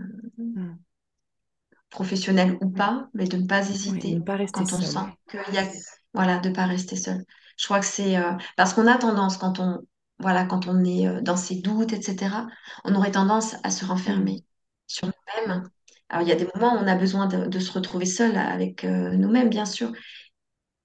professionnelles 1.92 2.58
ou 2.62 2.70
mm. 2.74 2.74
pas, 2.74 3.08
mais 3.14 3.28
de 3.28 3.38
ne 3.38 3.46
pas 3.46 3.70
Oui, 3.84 4.04
ne 4.14 4.20
hésiter 4.20 4.20
pas 4.20 4.36
rester 4.36 4.64
quand 4.64 4.74
on 4.74 4.82
seul. 4.82 4.82
sent 4.82 5.00
qu'il 5.30 5.54
y 5.54 5.58
a, 5.58 5.68
voilà, 6.14 6.40
de 6.40 6.50
pas 6.50 6.66
rester 6.66 6.96
seul. 6.96 7.24
Je 7.58 7.66
crois 7.66 7.80
que 7.80 7.86
c'est 7.86 8.18
euh, 8.18 8.32
parce 8.56 8.74
qu'on 8.74 8.88
a 8.88 8.98
tendance 8.98 9.38
quand 9.38 9.60
on, 9.60 9.80
voilà, 10.20 10.46
quand 10.46 10.68
on 10.68 10.84
est 10.84 11.08
euh, 11.08 11.22
dans 11.22 11.36
ses 11.36 11.56
doutes, 11.62 11.92
etc., 11.94 12.48
on 12.84 12.94
aurait 12.96 13.12
tendance 13.12 13.56
à 13.64 13.70
se 13.70 13.84
Mm, 14.06 14.22
renfermer 14.24 14.44
sur 14.88 15.08
nous-mêmes. 15.08 15.64
Alors, 16.10 16.22
il 16.26 16.30
y 16.30 16.32
a 16.32 16.36
des 16.36 16.48
moments 16.54 16.74
où 16.76 16.78
on 16.84 16.88
a 16.88 16.96
besoin 16.96 17.26
de, 17.26 17.46
de 17.46 17.58
se 17.60 17.72
retrouver 17.72 18.06
seul 18.06 18.36
avec 18.36 18.84
euh, 18.84 19.12
nous-mêmes, 19.16 19.48
bien 19.50 19.66
sûr, 19.66 19.92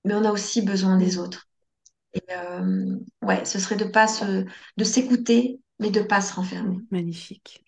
mais 0.05 0.13
on 0.15 0.25
a 0.25 0.31
aussi 0.31 0.61
besoin 0.63 0.97
des 0.97 1.17
mm, 1.17 1.19
autres. 1.19 1.47
Et 2.13 2.21
euh, 2.31 2.97
ouais, 3.23 3.45
ce 3.45 3.59
serait 3.59 3.77
de 3.77 3.85
pas 3.85 4.07
se, 4.09 4.45
de 4.77 4.85
s'écouter, 4.85 5.61
mais 5.79 5.91
de 5.91 6.01
pas 6.01 6.21
se 6.21 6.33
mm. 6.61 6.67
renfermer. 6.67 6.79
Magnifique. 6.91 7.66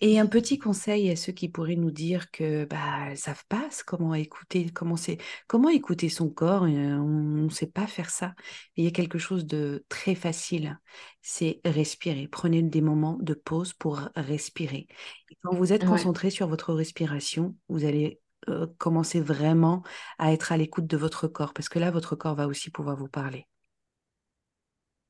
Et 0.00 0.20
un 0.20 0.26
petit 0.26 0.58
conseil 0.58 1.10
à 1.10 1.16
ceux 1.16 1.32
qui 1.32 1.48
pourraient 1.48 1.74
nous 1.74 1.90
dire 1.90 2.30
que 2.30 2.64
bah 2.66 3.16
savent 3.16 3.44
pas 3.48 3.68
comment 3.84 4.14
écouter, 4.14 4.70
comment 4.70 4.96
c'est, 4.96 5.18
comment 5.48 5.68
écouter 5.70 6.08
son 6.08 6.30
corps, 6.30 6.62
on 6.62 6.68
ne 6.68 7.48
sait 7.50 7.66
pas 7.66 7.86
faire 7.88 8.10
ça. 8.10 8.34
il 8.76 8.84
y 8.84 8.86
a 8.86 8.92
quelque 8.92 9.18
chose 9.18 9.44
de 9.46 9.84
très 9.88 10.14
facile, 10.14 10.78
c'est 11.20 11.60
respirer. 11.64 12.28
Prenez 12.28 12.62
des 12.62 12.80
moments 12.80 13.18
de 13.20 13.34
pause 13.34 13.72
pour 13.72 14.00
respirer. 14.14 14.86
Et 15.30 15.36
quand 15.42 15.54
vous 15.54 15.72
êtes 15.72 15.82
Ouais, 15.82 15.84
concentré 15.84 16.30
sur 16.30 16.46
votre 16.46 16.74
respiration, 16.74 17.56
vous 17.68 17.84
allez 17.84 18.20
euh, 18.48 18.68
commencer 18.78 19.20
vraiment 19.20 19.82
à 20.18 20.32
être 20.32 20.52
à 20.52 20.56
l'écoute 20.56 20.86
de 20.86 20.96
votre 20.96 21.26
corps, 21.26 21.52
parce 21.54 21.68
que 21.68 21.78
là, 21.80 21.90
votre 21.90 22.14
corps 22.14 22.36
va 22.36 22.46
aussi 22.46 22.70
pouvoir 22.70 22.96
vous 22.96 23.08
parler. 23.08 23.46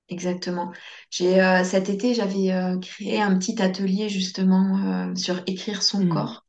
Exactement. 0.09 0.73
J'ai 1.11 1.41
euh, 1.41 1.65
cet 1.65 1.89
été, 1.89 2.15
j'avais 2.15 2.53
euh, 2.53 2.79
créé 2.79 3.21
un 3.21 3.39
petit 3.39 3.61
atelier 3.63 4.09
justement 4.09 5.11
euh, 5.11 5.15
sur 5.15 5.43
écrire 5.47 5.83
son 5.83 6.05
Mm, 6.05 6.09
corps. 6.09 6.45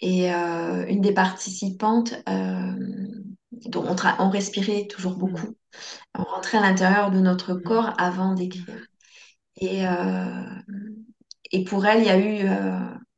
Et 0.00 0.28
une 0.30 1.00
des 1.00 1.12
participantes, 1.12 2.14
dont 3.52 3.96
on, 4.18 4.30
respirait 4.30 4.86
toujours 4.86 5.16
mm, 5.16 5.18
beaucoup. 5.18 5.56
On 6.18 6.24
rentrait 6.24 6.58
à 6.58 6.62
l'intérieur 6.62 7.10
de 7.10 7.20
notre 7.20 7.54
mm, 7.64 7.68
corps 7.68 7.94
avant 7.98 8.34
d'écrire. 8.34 8.86
Et, 9.60 9.84
et 11.52 11.64
pour 11.64 11.86
elle, 11.86 12.00
il 12.02 12.06
y 12.06 12.10
a 12.10 12.18
eu 12.18 12.46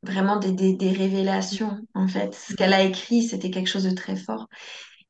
vraiment 0.03 0.37
des, 0.39 0.53
des- 0.53 0.75
des 0.75 0.93
révélations, 0.93 1.79
en 1.95 2.09
fait. 2.09 2.35
Ce 2.35 2.55
qu'elle 2.55 2.73
a 2.73 2.83
écrit, 2.83 3.23
c'était 3.23 3.51
quelque 3.51 3.69
chose 3.69 3.85
de 3.85 3.91
très 3.95 4.17
fort. 4.17 4.49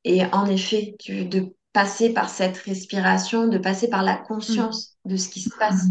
Et 0.05 0.25
en 0.33 0.45
effet, 0.47 0.95
tu- 0.99 1.25
de 1.25 1.55
passer 1.73 2.13
par 2.13 2.29
cette 2.29 2.57
respiration, 2.57 3.47
de 3.47 3.57
passer 3.57 3.89
par 3.89 4.03
la 4.03 4.21
mm, 4.47 4.63
conscience 4.67 4.97
de 5.05 5.15
ce 5.15 5.29
qui 5.29 5.41
se 5.41 5.51
passe 5.57 5.87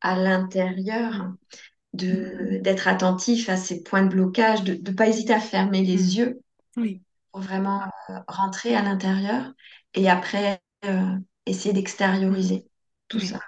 à 0.00 0.16
l'intérieur, 0.16 1.14
mm, 1.14 1.36
de, 1.94 2.58
d'être 2.62 2.88
attentif 2.88 3.48
à 3.48 3.56
ces 3.56 3.82
points 3.82 4.02
de 4.04 4.08
blocage, 4.10 4.64
de 4.64 4.74
ne 4.74 4.96
pas 4.96 5.08
hésiter 5.08 5.34
à 5.34 5.40
fermer 5.40 5.82
mm. 5.82 5.84
les 5.84 6.18
yeux 6.18 6.40
Oui, 6.76 7.02
pour 7.32 7.40
vraiment 7.42 7.82
euh, 8.10 8.18
rentrer 8.28 8.74
à 8.74 8.82
l'intérieur 8.82 9.52
et 9.94 10.08
après 10.08 10.60
euh, 10.84 11.16
essayer 11.46 11.74
mm, 11.74 11.74
d'extérioriser 11.74 12.66
tout 13.08 13.18
oui, 13.18 13.26
ça. 13.26 13.40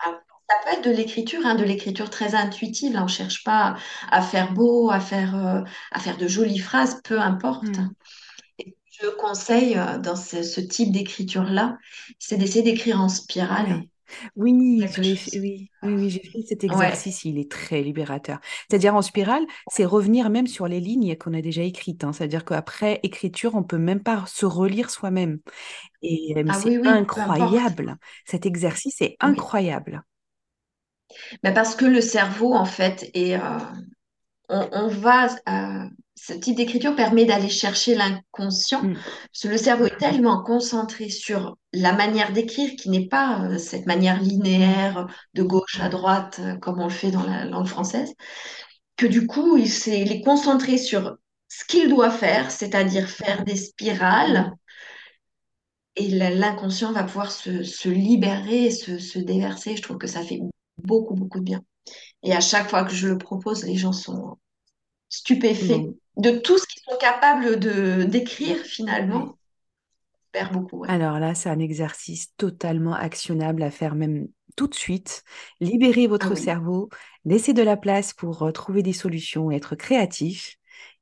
Ah, 0.00 0.20
Ça 0.48 0.56
peut 0.64 0.78
être 0.78 0.84
de 0.84 0.90
l'écriture, 0.90 1.40
hein, 1.44 1.54
de 1.54 1.64
l'écriture 1.64 2.10
très 2.10 2.34
intuitive. 2.34 2.92
Là, 2.92 3.00
on 3.00 3.04
ne 3.04 3.08
cherche 3.08 3.44
pas 3.44 3.76
à 4.10 4.22
faire 4.22 4.52
beau, 4.52 4.90
à 4.90 5.00
faire, 5.00 5.34
euh, 5.36 5.62
à 5.92 6.00
faire 6.00 6.16
de 6.16 6.28
jolies 6.28 6.58
phrases, 6.58 7.00
peu 7.04 7.20
importe. 7.20 7.78
mm, 7.78 7.94
je 9.00 9.08
conseille 9.08 9.76
euh, 9.78 9.98
dans 9.98 10.16
ce, 10.16 10.42
ce 10.42 10.60
type 10.60 10.92
d'écriture-là, 10.92 11.78
c'est 12.18 12.36
d'essayer 12.36 12.62
d'écrire 12.62 13.00
en 13.00 13.08
spirale. 13.08 13.82
oui. 14.36 14.86
Oui, 14.86 14.86
je 14.88 15.14
fait, 15.16 15.38
oui, 15.38 15.70
oui, 15.82 15.94
oui, 15.94 16.10
j'ai 16.10 16.22
fait 16.22 16.42
cet 16.42 16.64
Ouais, 16.68 17.02
exercice, 17.02 17.24
il 17.24 17.38
est 17.38 17.50
très 17.50 17.82
libérateur. 17.82 18.40
C'est-à-dire 18.68 18.94
en 18.94 19.00
spirale, 19.02 19.46
c'est 19.68 19.86
revenir 19.86 20.28
même 20.28 20.46
sur 20.46 20.68
les 20.68 20.80
lignes 20.80 21.16
qu'on 21.16 21.32
a 21.32 21.40
déjà 21.40 21.62
écrites. 21.62 22.04
hein. 22.04 22.12
C'est-à-dire 22.12 22.44
qu'après 22.44 23.00
écriture, 23.02 23.54
on 23.54 23.62
peut 23.62 23.78
même 23.78 24.02
pas 24.02 24.24
se 24.26 24.44
relire 24.44 24.90
soi-même. 24.90 25.40
Et 26.02 26.34
euh, 26.38 26.44
ah 26.48 26.58
c'est 26.58 26.78
oui, 26.78 26.78
incroyable. 26.84 27.96
Cet 28.26 28.46
exercice 28.46 29.02
est 29.02 29.16
incroyable. 29.20 30.02
Mais 31.42 31.52
parce 31.54 31.74
que 31.76 31.84
le 31.84 32.00
cerveau, 32.00 32.54
en 32.54 32.64
fait, 32.64 33.10
est, 33.14 33.36
euh, 33.36 33.58
on, 34.48 34.68
on 34.72 34.88
va, 34.88 35.28
euh, 35.48 35.88
ce 36.20 36.32
type 36.32 36.56
d'écriture 36.56 36.96
permet 36.96 37.24
d'aller 37.24 37.48
chercher 37.48 37.94
l'inconscient, 37.94 38.82
Mm, 38.88 38.94
parce 38.94 39.42
que 39.42 39.48
le 39.48 39.56
cerveau 39.56 39.86
est 39.86 39.98
tellement 39.98 40.42
concentré 40.42 41.08
sur 41.10 41.56
la 41.72 41.92
manière 41.92 42.32
d'écrire 42.32 42.76
qui 42.76 42.90
n'est 42.90 43.08
pas 43.08 43.44
euh, 43.44 43.58
cette 43.58 43.86
manière 43.86 44.20
linéaire 44.20 45.06
de 45.34 45.42
gauche 45.42 45.80
à 45.80 45.88
droite 45.88 46.40
euh, 46.40 46.56
comme 46.56 46.80
on 46.80 46.84
le 46.84 46.92
fait 46.92 47.10
dans 47.10 47.24
la 47.24 47.44
langue 47.44 47.66
française, 47.66 48.12
que 48.96 49.06
du 49.06 49.26
coup, 49.26 49.56
il, 49.56 50.12
est 50.12 50.22
concentré 50.22 50.78
sur 50.78 51.16
ce 51.48 51.64
qu'il 51.64 51.88
doit 51.88 52.10
faire, 52.10 52.50
c'est-à-dire 52.50 53.08
faire 53.08 53.44
des 53.44 53.56
spirales, 53.56 54.52
et 55.96 56.08
l'inconscient 56.08 56.92
va 56.92 57.02
pouvoir 57.02 57.32
se, 57.32 57.64
se 57.64 57.88
libérer, 57.88 58.70
se, 58.70 58.98
se 58.98 59.18
déverser. 59.18 59.76
Je 59.76 59.82
trouve 59.82 59.98
que 59.98 60.06
ça 60.06 60.22
fait 60.22 60.40
beaucoup, 60.78 61.14
beaucoup 61.14 61.38
de 61.40 61.44
bien. 61.44 61.62
Et 62.22 62.32
à 62.32 62.40
chaque 62.40 62.68
fois 62.70 62.84
que 62.84 62.94
je 62.94 63.08
le 63.08 63.18
propose, 63.18 63.64
les 63.64 63.76
gens 63.76 63.92
sont 63.92 64.38
stupéfaits 65.08 65.66
Bon, 65.66 65.94
de 66.16 66.30
tout 66.32 66.58
ce 66.58 66.66
qu'ils 66.66 66.82
sont 66.82 66.98
capables 66.98 67.58
de 67.58 68.04
d'écrire 68.04 68.58
finalement. 68.64 69.36
Super 70.26 70.52
beaucoup, 70.52 70.78
ouais. 70.80 70.88
Alors 70.88 71.18
là, 71.18 71.34
c'est 71.34 71.50
un 71.50 71.58
exercice 71.58 72.34
totalement 72.36 72.94
actionnable 72.94 73.62
à 73.62 73.70
faire 73.70 73.94
même 73.94 74.28
tout 74.56 74.66
de 74.66 74.74
suite. 74.74 75.22
Libérez 75.60 76.06
Ah 76.06 76.08
votre 76.08 76.34
oui, 76.34 76.42
cerveau, 76.44 76.88
laissez 77.24 77.52
de 77.52 77.62
la 77.62 77.76
place 77.76 78.14
pour 78.14 78.42
euh, 78.42 78.52
trouver 78.52 78.82
des 78.82 78.92
solutions, 78.92 79.50
être 79.50 79.76
créatif. 79.76 80.56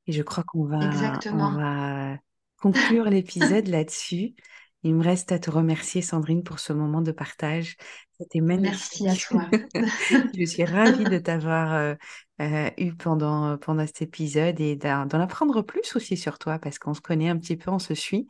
Et 0.07 0.11
je 0.11 0.21
crois 0.23 0.43
qu'on 0.43 0.65
va, 0.65 0.77
on 0.77 0.83
exactement. 0.87 1.51
va 1.51 2.17
conclure 2.61 3.05
l'épisode 3.05 3.67
là-dessus. 3.67 4.35
Il 4.83 4.95
me 4.95 5.03
reste 5.03 5.31
à 5.31 5.39
te 5.39 5.49
remercier, 5.49 6.01
Sandrine, 6.01 6.43
pour 6.43 6.59
ce 6.59 6.73
moment 6.73 7.01
de 7.01 7.11
partage. 7.11 7.77
C'était 8.19 8.41
Merci 8.41 9.07
à 9.07 9.11
magnifique. 9.11 9.27
toi. 9.29 9.49
Je 10.37 10.45
suis 10.45 10.63
ravie 10.65 11.03
de 11.03 11.19
t'avoir 11.19 11.73
euh, 11.73 11.95
euh, 12.41 12.69
eu 12.77 12.93
pendant, 12.93 13.57
pendant 13.57 13.85
cet 13.85 14.01
épisode 14.01 14.59
et 14.59 14.75
d'en 14.75 15.07
apprendre 15.09 15.61
plus 15.61 15.95
aussi 15.95 16.17
sur 16.17 16.39
toi 16.39 16.57
parce 16.57 16.79
qu'on 16.79 16.93
se 16.93 17.01
connaît 17.01 17.29
un 17.29 17.37
petit 17.37 17.57
peu, 17.57 17.69
on 17.69 17.79
se 17.79 17.93
suit. 17.93 18.27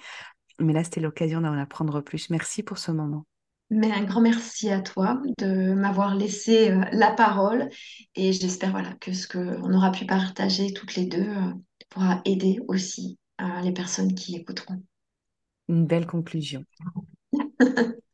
Mais 0.60 0.74
là, 0.74 0.84
c'était 0.84 1.00
l'occasion 1.00 1.40
d'en 1.40 1.54
apprendre 1.58 2.02
plus. 2.02 2.30
Merci 2.30 2.64
pour 2.64 2.78
ce 2.78 2.92
moment. 2.92 3.26
Mais 3.70 3.92
un 3.92 4.04
grand 4.04 4.22
merci 4.22 4.70
à 4.72 4.82
toi 4.82 5.22
de 5.38 5.74
m'avoir 5.74 6.16
laissé 6.16 6.72
euh, 6.72 6.82
la 6.92 7.12
parole 7.12 7.70
et 8.16 8.34
j'espère 8.34 8.72
voilà 8.72 8.94
que 9.00 9.14
ce 9.14 9.28
qu'on 9.28 9.74
aura 9.74 9.92
pu 9.92 10.06
partager 10.06 10.74
toutes 10.74 10.96
les 10.96 11.06
deux 11.06 11.28
pourra 11.90 12.22
aider 12.26 12.60
aussi 12.68 13.18
les 13.64 13.72
personnes 13.72 14.16
qui 14.16 14.36
écouteront. 14.36 14.82
Une 15.70 15.86
belle 15.86 16.08
conclusion. 16.08 16.66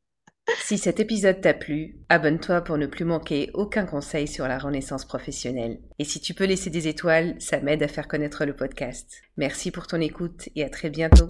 Si 0.66 0.78
cet 0.78 1.00
épisode 1.00 1.41
t'a 1.41 1.54
plu, 1.54 1.98
abonne-toi 2.10 2.62
pour 2.62 2.78
ne 2.78 2.88
plus 2.88 3.06
manquer 3.06 3.52
aucun 3.54 3.86
conseil 3.86 4.28
sur 4.28 4.48
la 4.48 4.58
renaissance 4.58 5.06
professionnelle. 5.06 5.80
Et 6.00 6.04
si 6.04 6.20
tu 6.20 6.34
peux 6.34 6.46
laisser 6.46 6.70
des 6.70 6.88
étoiles, 6.88 7.36
ça 7.39 7.60
m'aide 7.60 7.84
à 7.84 7.88
faire 7.88 8.08
connaître 8.08 8.46
le 8.46 8.56
podcast. 8.56 9.22
Merci 9.38 9.72
pour 9.72 9.88
ton 9.88 10.02
écoute 10.02 10.50
et 10.56 10.64
à 10.64 10.70
très 10.70 10.89
bientôt. 10.89 11.28